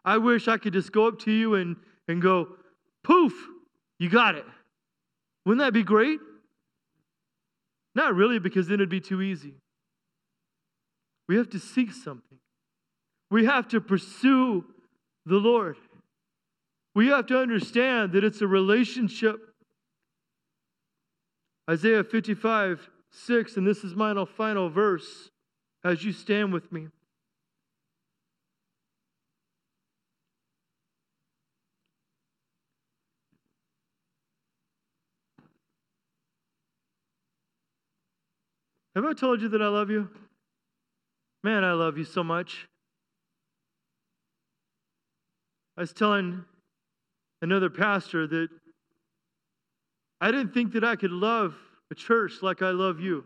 I 0.04 0.18
wish 0.18 0.48
I 0.48 0.58
could 0.58 0.72
just 0.72 0.92
go 0.92 1.08
up 1.08 1.18
to 1.20 1.32
you 1.32 1.54
and, 1.54 1.76
and 2.06 2.22
go, 2.22 2.48
poof, 3.02 3.32
you 3.98 4.08
got 4.08 4.34
it. 4.34 4.44
Wouldn't 5.44 5.64
that 5.64 5.72
be 5.72 5.82
great? 5.82 6.20
Not 7.94 8.14
really, 8.14 8.38
because 8.38 8.68
then 8.68 8.76
it'd 8.76 8.88
be 8.88 9.00
too 9.00 9.22
easy. 9.22 9.54
We 11.26 11.36
have 11.36 11.50
to 11.50 11.58
seek 11.58 11.92
something, 11.92 12.38
we 13.30 13.44
have 13.46 13.68
to 13.68 13.80
pursue 13.80 14.64
the 15.26 15.36
Lord. 15.36 15.76
We 16.94 17.08
have 17.08 17.26
to 17.26 17.38
understand 17.38 18.12
that 18.12 18.24
it's 18.24 18.40
a 18.40 18.46
relationship 18.46 19.47
Isaiah 21.68 22.02
55, 22.02 22.88
6, 23.10 23.56
and 23.56 23.66
this 23.66 23.84
is 23.84 23.94
my 23.94 24.24
final 24.24 24.70
verse 24.70 25.30
as 25.84 26.02
you 26.02 26.12
stand 26.12 26.52
with 26.52 26.72
me. 26.72 26.88
Have 38.94 39.04
I 39.04 39.12
told 39.12 39.42
you 39.42 39.48
that 39.50 39.62
I 39.62 39.68
love 39.68 39.90
you? 39.90 40.08
Man, 41.44 41.62
I 41.64 41.72
love 41.72 41.98
you 41.98 42.04
so 42.04 42.24
much. 42.24 42.66
I 45.76 45.82
was 45.82 45.92
telling 45.92 46.44
another 47.40 47.70
pastor 47.70 48.26
that 48.26 48.48
I 50.20 50.30
didn't 50.30 50.52
think 50.52 50.72
that 50.72 50.84
I 50.84 50.96
could 50.96 51.12
love 51.12 51.54
a 51.90 51.94
church 51.94 52.42
like 52.42 52.62
I 52.62 52.70
love 52.70 53.00
you. 53.00 53.24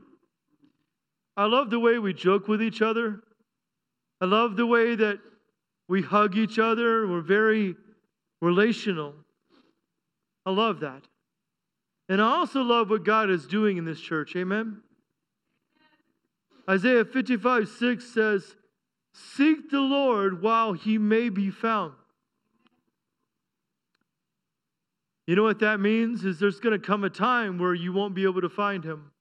I 1.36 1.47
love 1.47 1.70
the 1.70 1.80
way 1.80 1.99
we 1.99 2.12
joke 2.12 2.49
with 2.49 2.62
each 2.62 2.82
other. 2.82 3.20
I 4.20 4.26
love 4.26 4.57
the 4.57 4.66
way 4.66 4.95
that 4.95 5.18
we 5.88 6.03
hug 6.03 6.36
each 6.36 6.59
other. 6.59 7.07
We're 7.07 7.22
very 7.22 7.74
relational. 8.40 9.14
I 10.45 10.51
love 10.51 10.80
that. 10.80 11.03
And 12.09 12.20
I 12.20 12.26
also 12.26 12.62
love 12.62 12.90
what 12.90 13.05
God 13.05 13.30
is 13.30 13.47
doing 13.47 13.78
in 13.78 13.84
this 13.84 14.01
church. 14.01 14.36
Amen. 14.36 14.82
Isaiah 16.68 17.05
55 17.05 17.68
6 17.68 18.05
says, 18.05 18.57
Seek 19.14 19.70
the 19.70 19.80
Lord 19.80 20.43
while 20.43 20.72
he 20.72 20.99
may 20.99 21.28
be 21.28 21.51
found. 21.51 21.95
You 25.26 25.36
know 25.36 25.42
what 25.44 25.60
that 25.60 25.80
means? 25.80 26.24
Is 26.24 26.38
there's 26.38 26.60
going 26.60 26.78
to 26.78 26.84
come 26.84 27.04
a 27.04 27.10
time 27.10 27.58
where 27.58 27.74
you 27.74 27.92
won't 27.92 28.14
be 28.14 28.24
able 28.24 28.40
to 28.40 28.48
find 28.48 28.84
him. 28.84 29.12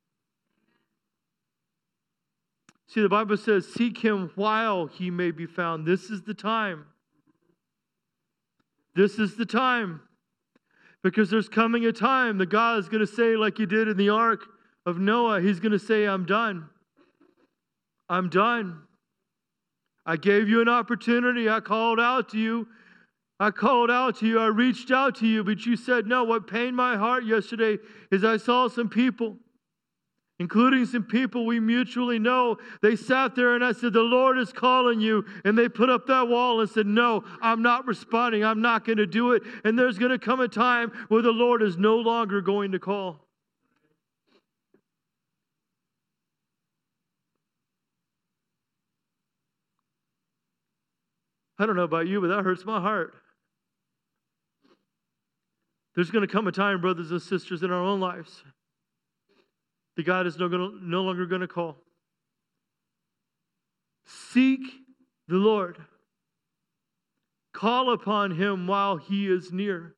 See, 2.87 3.01
the 3.01 3.09
Bible 3.09 3.37
says, 3.37 3.67
Seek 3.67 3.97
him 3.97 4.31
while 4.35 4.87
he 4.87 5.11
may 5.11 5.31
be 5.31 5.45
found. 5.45 5.85
This 5.85 6.09
is 6.09 6.23
the 6.23 6.33
time. 6.33 6.85
This 8.95 9.19
is 9.19 9.35
the 9.35 9.45
time. 9.45 10.01
Because 11.03 11.29
there's 11.29 11.49
coming 11.49 11.85
a 11.85 11.91
time 11.91 12.37
that 12.39 12.47
God 12.47 12.79
is 12.79 12.89
going 12.89 13.05
to 13.05 13.11
say, 13.11 13.35
like 13.35 13.57
he 13.57 13.65
did 13.65 13.87
in 13.87 13.97
the 13.97 14.09
ark 14.09 14.41
of 14.85 14.99
Noah, 14.99 15.41
he's 15.41 15.59
going 15.59 15.71
to 15.71 15.79
say, 15.79 16.05
I'm 16.05 16.25
done. 16.25 16.69
I'm 18.09 18.29
done. 18.29 18.81
I 20.05 20.17
gave 20.17 20.49
you 20.49 20.61
an 20.61 20.67
opportunity. 20.67 21.47
I 21.47 21.59
called 21.59 21.99
out 21.99 22.29
to 22.29 22.37
you. 22.37 22.67
I 23.41 23.49
called 23.49 23.89
out 23.89 24.17
to 24.17 24.27
you. 24.27 24.37
I 24.37 24.45
reached 24.45 24.91
out 24.91 25.15
to 25.15 25.25
you, 25.25 25.43
but 25.43 25.65
you 25.65 25.75
said 25.75 26.05
no. 26.05 26.23
What 26.23 26.45
pained 26.45 26.75
my 26.75 26.95
heart 26.95 27.25
yesterday 27.25 27.79
is 28.11 28.23
I 28.23 28.37
saw 28.37 28.67
some 28.67 28.87
people, 28.87 29.35
including 30.39 30.85
some 30.85 31.05
people 31.05 31.47
we 31.47 31.59
mutually 31.59 32.19
know. 32.19 32.57
They 32.83 32.95
sat 32.95 33.33
there 33.35 33.55
and 33.55 33.65
I 33.65 33.71
said, 33.71 33.93
The 33.93 34.01
Lord 34.01 34.37
is 34.37 34.53
calling 34.53 35.01
you. 35.01 35.25
And 35.43 35.57
they 35.57 35.67
put 35.67 35.89
up 35.89 36.05
that 36.05 36.27
wall 36.27 36.61
and 36.61 36.69
said, 36.69 36.85
No, 36.85 37.23
I'm 37.41 37.63
not 37.63 37.87
responding. 37.87 38.45
I'm 38.45 38.61
not 38.61 38.85
going 38.85 38.99
to 38.99 39.07
do 39.07 39.31
it. 39.31 39.41
And 39.63 39.77
there's 39.77 39.97
going 39.97 40.11
to 40.11 40.19
come 40.19 40.39
a 40.39 40.47
time 40.47 40.91
where 41.07 41.23
the 41.23 41.31
Lord 41.31 41.63
is 41.63 41.79
no 41.79 41.95
longer 41.95 42.41
going 42.41 42.73
to 42.73 42.79
call. 42.79 43.25
I 51.57 51.65
don't 51.65 51.75
know 51.75 51.83
about 51.83 52.07
you, 52.07 52.21
but 52.21 52.27
that 52.27 52.43
hurts 52.43 52.65
my 52.65 52.79
heart. 52.79 53.15
There's 55.95 56.11
going 56.11 56.25
to 56.25 56.31
come 56.31 56.47
a 56.47 56.51
time, 56.51 56.81
brothers 56.81 57.11
and 57.11 57.21
sisters, 57.21 57.63
in 57.63 57.71
our 57.71 57.81
own 57.81 57.99
lives 57.99 58.43
that 59.95 60.05
God 60.05 60.25
is 60.25 60.37
no, 60.37 60.47
gonna, 60.47 60.69
no 60.81 61.01
longer 61.01 61.25
going 61.25 61.41
to 61.41 61.47
call. 61.47 61.77
Seek 64.05 64.61
the 65.27 65.35
Lord, 65.35 65.77
call 67.53 67.91
upon 67.91 68.31
Him 68.31 68.67
while 68.67 68.97
He 68.97 69.27
is 69.27 69.51
near. 69.51 69.95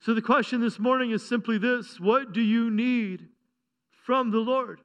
So, 0.00 0.14
the 0.14 0.22
question 0.22 0.60
this 0.60 0.78
morning 0.78 1.10
is 1.10 1.26
simply 1.26 1.58
this 1.58 1.98
What 2.00 2.32
do 2.32 2.40
you 2.40 2.70
need 2.70 3.28
from 3.90 4.30
the 4.30 4.38
Lord? 4.38 4.80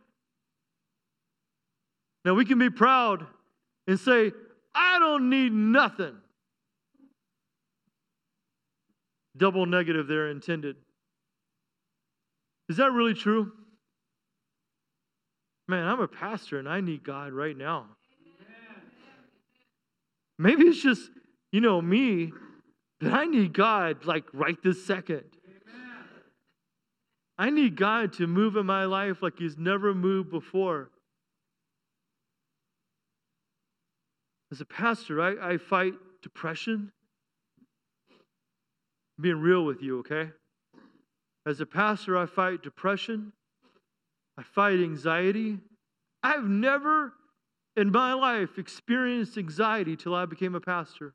Now, 2.25 2.33
we 2.33 2.45
can 2.45 2.57
be 2.57 2.69
proud 2.69 3.25
and 3.87 3.99
say, 3.99 4.31
I 4.73 4.97
don't 4.99 5.29
need 5.29 5.51
nothing. 5.51 6.15
Double 9.35 9.65
negative 9.65 10.07
there 10.07 10.29
intended. 10.29 10.75
Is 12.69 12.77
that 12.77 12.91
really 12.91 13.13
true? 13.13 13.51
Man, 15.67 15.87
I'm 15.87 16.01
a 16.01 16.07
pastor 16.07 16.59
and 16.59 16.67
I 16.67 16.81
need 16.81 17.03
God 17.03 17.33
right 17.33 17.57
now. 17.57 17.87
Maybe 20.37 20.63
it's 20.63 20.81
just, 20.81 21.09
you 21.51 21.61
know, 21.61 21.81
me, 21.81 22.31
but 22.99 23.13
I 23.13 23.25
need 23.25 23.53
God 23.53 24.05
like 24.05 24.25
right 24.33 24.57
this 24.63 24.85
second. 24.85 25.23
I 27.37 27.49
need 27.49 27.75
God 27.75 28.13
to 28.13 28.27
move 28.27 28.55
in 28.55 28.65
my 28.65 28.85
life 28.85 29.21
like 29.21 29.39
He's 29.39 29.57
never 29.57 29.93
moved 29.93 30.29
before. 30.29 30.89
As 34.51 34.61
a 34.61 34.65
pastor, 34.65 35.19
I, 35.19 35.53
I 35.53 35.57
fight 35.57 35.93
depression. 36.21 36.91
Being 39.23 39.39
real 39.39 39.63
with 39.63 39.81
you, 39.81 39.99
okay? 39.99 40.31
As 41.45 41.61
a 41.61 41.65
pastor, 41.65 42.17
I 42.17 42.25
fight 42.25 42.61
depression. 42.61 43.31
I 44.37 44.43
fight 44.43 44.81
anxiety. 44.81 45.59
I've 46.21 46.43
never 46.43 47.13
in 47.77 47.89
my 47.89 48.11
life 48.11 48.57
experienced 48.57 49.37
anxiety 49.37 49.95
till 49.95 50.13
I 50.13 50.25
became 50.25 50.55
a 50.55 50.59
pastor. 50.59 51.13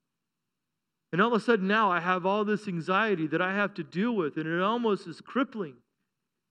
And 1.13 1.21
all 1.21 1.29
of 1.29 1.35
a 1.35 1.45
sudden 1.45 1.69
now 1.69 1.91
I 1.91 2.01
have 2.01 2.25
all 2.25 2.47
this 2.47 2.67
anxiety 2.67 3.27
that 3.27 3.43
I 3.43 3.53
have 3.53 3.75
to 3.75 3.85
deal 3.85 4.13
with, 4.17 4.39
and 4.39 4.47
it 4.47 4.63
almost 4.63 5.07
is 5.07 5.21
crippling. 5.21 5.75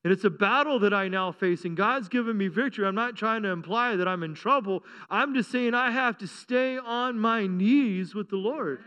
And 0.03 0.13
it's 0.13 0.25
a 0.25 0.29
battle 0.29 0.77
that 0.79 0.93
I 0.93 1.07
now 1.07 1.31
face, 1.31 1.65
and 1.65 1.75
God's 1.75 2.07
given 2.07 2.37
me 2.37 2.49
victory. 2.49 2.85
I'm 2.85 2.93
not 2.93 3.15
trying 3.15 3.41
to 3.41 3.49
imply 3.49 3.95
that 3.95 4.07
I'm 4.07 4.21
in 4.21 4.35
trouble. 4.35 4.83
I'm 5.09 5.33
just 5.33 5.49
saying 5.49 5.73
I 5.73 5.89
have 5.89 6.19
to 6.19 6.27
stay 6.27 6.77
on 6.77 7.17
my 7.17 7.47
knees 7.47 8.13
with 8.13 8.29
the 8.29 8.35
Lord. 8.35 8.79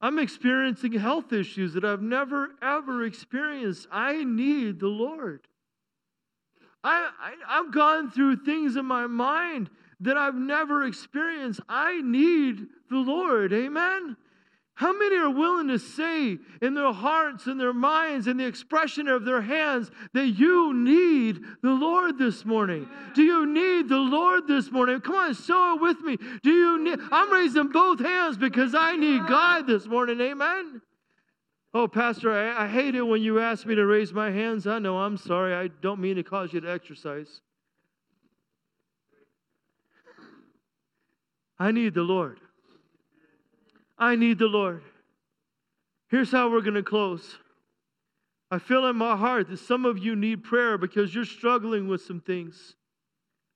I'm 0.00 0.18
experiencing 0.18 0.92
health 0.92 1.32
issues 1.32 1.74
that 1.74 1.84
I've 1.84 2.02
never, 2.02 2.50
ever 2.62 3.04
experienced. 3.04 3.86
I 3.90 4.24
need 4.24 4.80
the 4.80 4.88
Lord. 4.88 5.46
I, 6.82 7.10
I, 7.20 7.56
have 7.56 7.72
gone 7.72 8.10
through 8.10 8.36
things 8.36 8.76
in 8.76 8.86
my 8.86 9.06
mind 9.06 9.68
that 10.00 10.16
I've 10.16 10.34
never 10.34 10.84
experienced. 10.84 11.60
I 11.68 12.00
need 12.00 12.66
the 12.88 12.96
Lord. 12.96 13.52
Amen. 13.52 14.16
How 14.80 14.96
many 14.96 15.18
are 15.18 15.28
willing 15.28 15.68
to 15.68 15.78
say 15.78 16.38
in 16.62 16.72
their 16.72 16.90
hearts 16.90 17.46
and 17.46 17.60
their 17.60 17.74
minds 17.74 18.26
and 18.26 18.40
the 18.40 18.46
expression 18.46 19.08
of 19.08 19.26
their 19.26 19.42
hands 19.42 19.90
that 20.14 20.28
you 20.28 20.72
need 20.72 21.42
the 21.60 21.72
Lord 21.72 22.16
this 22.16 22.46
morning? 22.46 22.88
Do 23.14 23.22
you 23.22 23.44
need 23.44 23.90
the 23.90 23.98
Lord 23.98 24.48
this 24.48 24.72
morning? 24.72 25.02
Come 25.02 25.16
on, 25.16 25.34
sow 25.34 25.74
it 25.74 25.82
with 25.82 26.00
me. 26.00 26.16
Do 26.42 26.50
you 26.50 26.82
need 26.82 26.98
I'm 27.12 27.30
raising 27.30 27.68
both 27.68 28.00
hands 28.00 28.38
because 28.38 28.74
I 28.74 28.96
need 28.96 29.26
God 29.26 29.66
this 29.66 29.84
morning. 29.84 30.18
Amen. 30.18 30.80
Oh, 31.74 31.86
Pastor, 31.86 32.32
I, 32.32 32.64
I 32.64 32.66
hate 32.66 32.94
it 32.94 33.02
when 33.02 33.20
you 33.20 33.38
ask 33.38 33.66
me 33.66 33.74
to 33.74 33.84
raise 33.84 34.14
my 34.14 34.30
hands. 34.30 34.66
I 34.66 34.78
know, 34.78 34.96
I'm 34.96 35.18
sorry. 35.18 35.54
I 35.54 35.68
don't 35.82 36.00
mean 36.00 36.16
to 36.16 36.22
cause 36.22 36.54
you 36.54 36.60
to 36.62 36.70
exercise. 36.70 37.42
I 41.58 41.70
need 41.70 41.92
the 41.92 42.00
Lord. 42.00 42.40
I 44.00 44.16
need 44.16 44.38
the 44.38 44.46
Lord. 44.46 44.82
Here's 46.08 46.32
how 46.32 46.50
we're 46.50 46.62
going 46.62 46.74
to 46.74 46.82
close. 46.82 47.36
I 48.50 48.58
feel 48.58 48.86
in 48.86 48.96
my 48.96 49.14
heart 49.16 49.48
that 49.50 49.58
some 49.58 49.84
of 49.84 49.98
you 49.98 50.16
need 50.16 50.42
prayer 50.42 50.76
because 50.78 51.14
you're 51.14 51.24
struggling 51.24 51.86
with 51.86 52.02
some 52.02 52.20
things. 52.20 52.74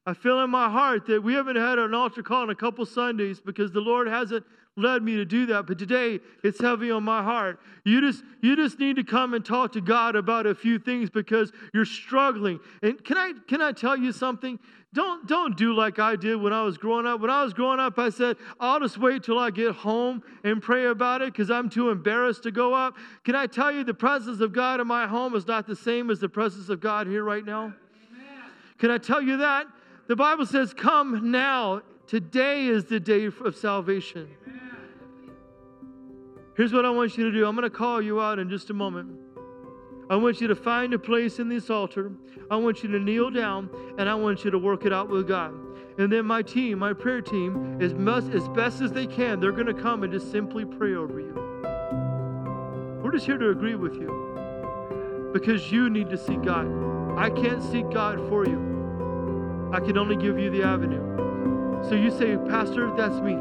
I 0.07 0.13
feel 0.13 0.41
in 0.41 0.51
my 0.51 0.69
heart 0.69 1.07
that 1.07 1.23
we 1.23 1.35
haven't 1.35 1.57
had 1.57 1.79
an 1.79 1.95
altar 1.95 2.23
call 2.23 2.45
in 2.45 2.51
a 2.51 2.55
couple 2.55 2.85
Sundays 2.85 3.41
because 3.41 3.73
the 3.73 3.81
Lord 3.81 4.07
hasn't 4.07 4.45
led 4.77 5.03
me 5.03 5.17
to 5.17 5.25
do 5.25 5.47
that. 5.47 5.67
But 5.67 5.79
today 5.79 6.21
it's 6.43 6.61
heavy 6.61 6.91
on 6.91 7.05
my 7.05 7.23
heart. 7.23 7.61
You 7.85 8.01
just 8.01 8.23
you 8.43 8.57
just 8.57 8.79
need 8.79 8.97
to 8.97 9.05
come 9.05 9.35
and 9.35 9.45
talk 9.45 9.73
to 9.73 9.81
God 9.81 10.17
about 10.17 10.47
a 10.47 10.55
few 10.55 10.79
things 10.79 11.09
because 11.09 11.53
you're 11.73 11.85
struggling. 11.87 12.61
And 12.83 13.03
can 13.03 13.17
I 13.17 13.33
can 13.49 13.63
I 13.63 13.73
tell 13.73 13.97
you 13.97 14.13
something? 14.13 14.59
Don't, 14.95 15.27
don't 15.27 15.57
do 15.57 15.75
like 15.75 15.99
I 15.99 16.15
did 16.15 16.37
when 16.37 16.53
I 16.53 16.63
was 16.63 16.79
growing 16.79 17.05
up. 17.05 17.21
When 17.21 17.29
I 17.29 17.43
was 17.43 17.53
growing 17.53 17.81
up, 17.81 17.99
I 17.99 18.11
said, 18.11 18.37
I'll 18.61 18.79
just 18.79 18.97
wait 18.97 19.25
till 19.25 19.41
I 19.41 19.51
get 19.51 19.75
home 19.75 20.23
and 20.45 20.63
pray 20.63 20.85
about 20.85 21.21
it 21.21 21.33
because 21.33 21.51
I'm 21.51 21.69
too 21.69 21.91
embarrassed 21.91 22.45
to 22.45 22.53
go 22.53 22.73
up. 22.73 22.95
Can 23.25 23.35
I 23.35 23.49
tell 23.49 23.73
you, 23.73 23.83
the 23.83 23.93
presence 23.93 24.41
of 24.41 24.53
God 24.53 24.81
in 24.81 24.87
my 24.87 25.09
home 25.09 25.35
is 25.35 25.49
not 25.49 25.67
the 25.67 25.75
same 25.75 26.11
as 26.11 26.21
the 26.21 26.29
presence 26.29 26.69
of 26.69 26.79
God 26.79 27.09
here 27.09 27.25
right 27.25 27.45
now? 27.45 27.75
Can 28.79 28.93
I 28.93 28.99
tell 28.99 29.21
you 29.21 29.39
that? 29.39 29.67
The 30.07 30.17
Bible 30.17 30.47
says, 30.47 30.73
Come 30.75 31.31
now. 31.31 31.83
Today 32.07 32.67
is 32.67 32.85
the 32.85 33.01
day 33.01 33.25
of 33.25 33.57
salvation. 33.57 34.29
Amen. 34.47 34.61
Here's 36.55 36.73
what 36.73 36.85
I 36.85 36.91
want 36.91 37.17
you 37.17 37.25
to 37.25 37.33
do 37.33 37.47
I'm 37.47 37.57
going 37.57 37.63
to 37.69 37.75
call 37.75 38.03
you 38.03 38.21
out 38.21 38.39
in 38.39 38.51
just 38.51 38.69
a 38.69 38.75
moment. 38.75 39.19
I 40.11 40.17
want 40.17 40.41
you 40.41 40.49
to 40.49 40.55
find 40.55 40.93
a 40.93 40.99
place 40.99 41.39
in 41.39 41.49
this 41.49 41.71
altar. 41.71 42.13
I 42.51 42.57
want 42.57 42.83
you 42.83 42.91
to 42.91 42.99
kneel 42.99 43.31
down 43.31 43.71
and 43.99 44.09
I 44.09 44.15
want 44.15 44.45
you 44.45 44.51
to 44.51 44.59
work 44.59 44.85
it 44.85 44.93
out 44.93 45.09
with 45.09 45.27
God. 45.27 45.55
And 45.97 46.13
then 46.13 46.27
my 46.27 46.43
team, 46.43 46.79
my 46.79 46.93
prayer 46.93 47.23
team, 47.23 47.81
as, 47.81 47.93
as 48.29 48.49
best 48.49 48.83
as 48.83 48.93
they 48.93 49.07
can, 49.07 49.41
they're 49.41 49.53
going 49.53 49.67
to 49.67 49.75
come 49.75 50.03
and 50.03 50.13
just 50.13 50.31
simply 50.31 50.65
pray 50.67 50.95
over 50.95 51.21
you. 51.21 51.33
We're 53.03 53.13
just 53.13 53.25
here 53.27 53.39
to 53.39 53.51
agree 53.51 53.77
with 53.77 53.95
you 53.95 55.31
because 55.33 55.73
you 55.73 55.89
need 55.89 56.11
to 56.11 56.19
see 56.19 56.37
God. 56.37 56.67
I 57.17 57.31
can't 57.31 57.63
see 57.63 57.83
God 57.83 58.19
for 58.29 58.47
you, 58.47 58.59
I 59.75 59.81
can 59.81 59.99
only 59.99 60.15
give 60.15 60.39
you 60.39 60.51
the 60.51 60.63
avenue. 60.63 61.03
So 61.89 61.97
you 61.97 62.13
say, 62.13 62.37
Pastor, 62.49 62.93
that's 62.97 63.17
me. 63.17 63.37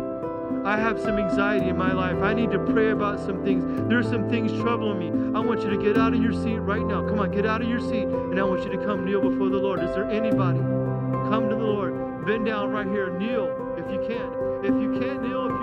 I 0.66 0.78
have 0.78 1.00
some 1.00 1.20
anxiety 1.20 1.70
in 1.70 1.78
my 1.78 1.94
life. 1.94 2.18
I 2.24 2.34
need 2.34 2.50
to 2.50 2.58
pray 2.58 2.90
about 2.90 3.20
some 3.20 3.44
things. 3.44 3.64
There's 3.88 4.10
some 4.10 4.28
things 4.32 4.52
troubling 4.54 4.98
me. 4.98 5.38
I 5.38 5.42
want 5.42 5.62
you 5.62 5.70
to 5.70 5.78
get 5.78 5.96
out 5.96 6.12
of 6.12 6.20
your 6.24 6.34
seat 6.34 6.58
right 6.58 6.82
now. 6.82 7.08
Come 7.08 7.20
on, 7.20 7.30
get 7.30 7.46
out 7.46 7.62
of 7.62 7.70
your 7.70 7.80
seat, 7.80 8.08
and 8.08 8.40
I 8.40 8.44
want 8.46 8.64
you 8.64 8.72
to 8.72 8.84
come 8.84 9.06
kneel 9.06 9.22
before 9.22 9.50
the 9.50 9.60
Lord. 9.60 9.84
Is 9.84 9.94
there 9.94 10.10
anybody? 10.10 10.58
Come 10.58 11.50
to 11.50 11.56
the 11.56 11.62
Lord. 11.62 12.26
Bend 12.26 12.48
down 12.48 12.72
right 12.72 12.88
here. 12.88 13.16
Kneel 13.16 13.76
if 13.78 13.86
you 13.92 14.00
can. 14.08 14.66
If 14.66 14.74
you 14.82 15.00
can't 15.00 15.22
kneel, 15.22 15.46
if 15.46 15.52
you 15.62 15.63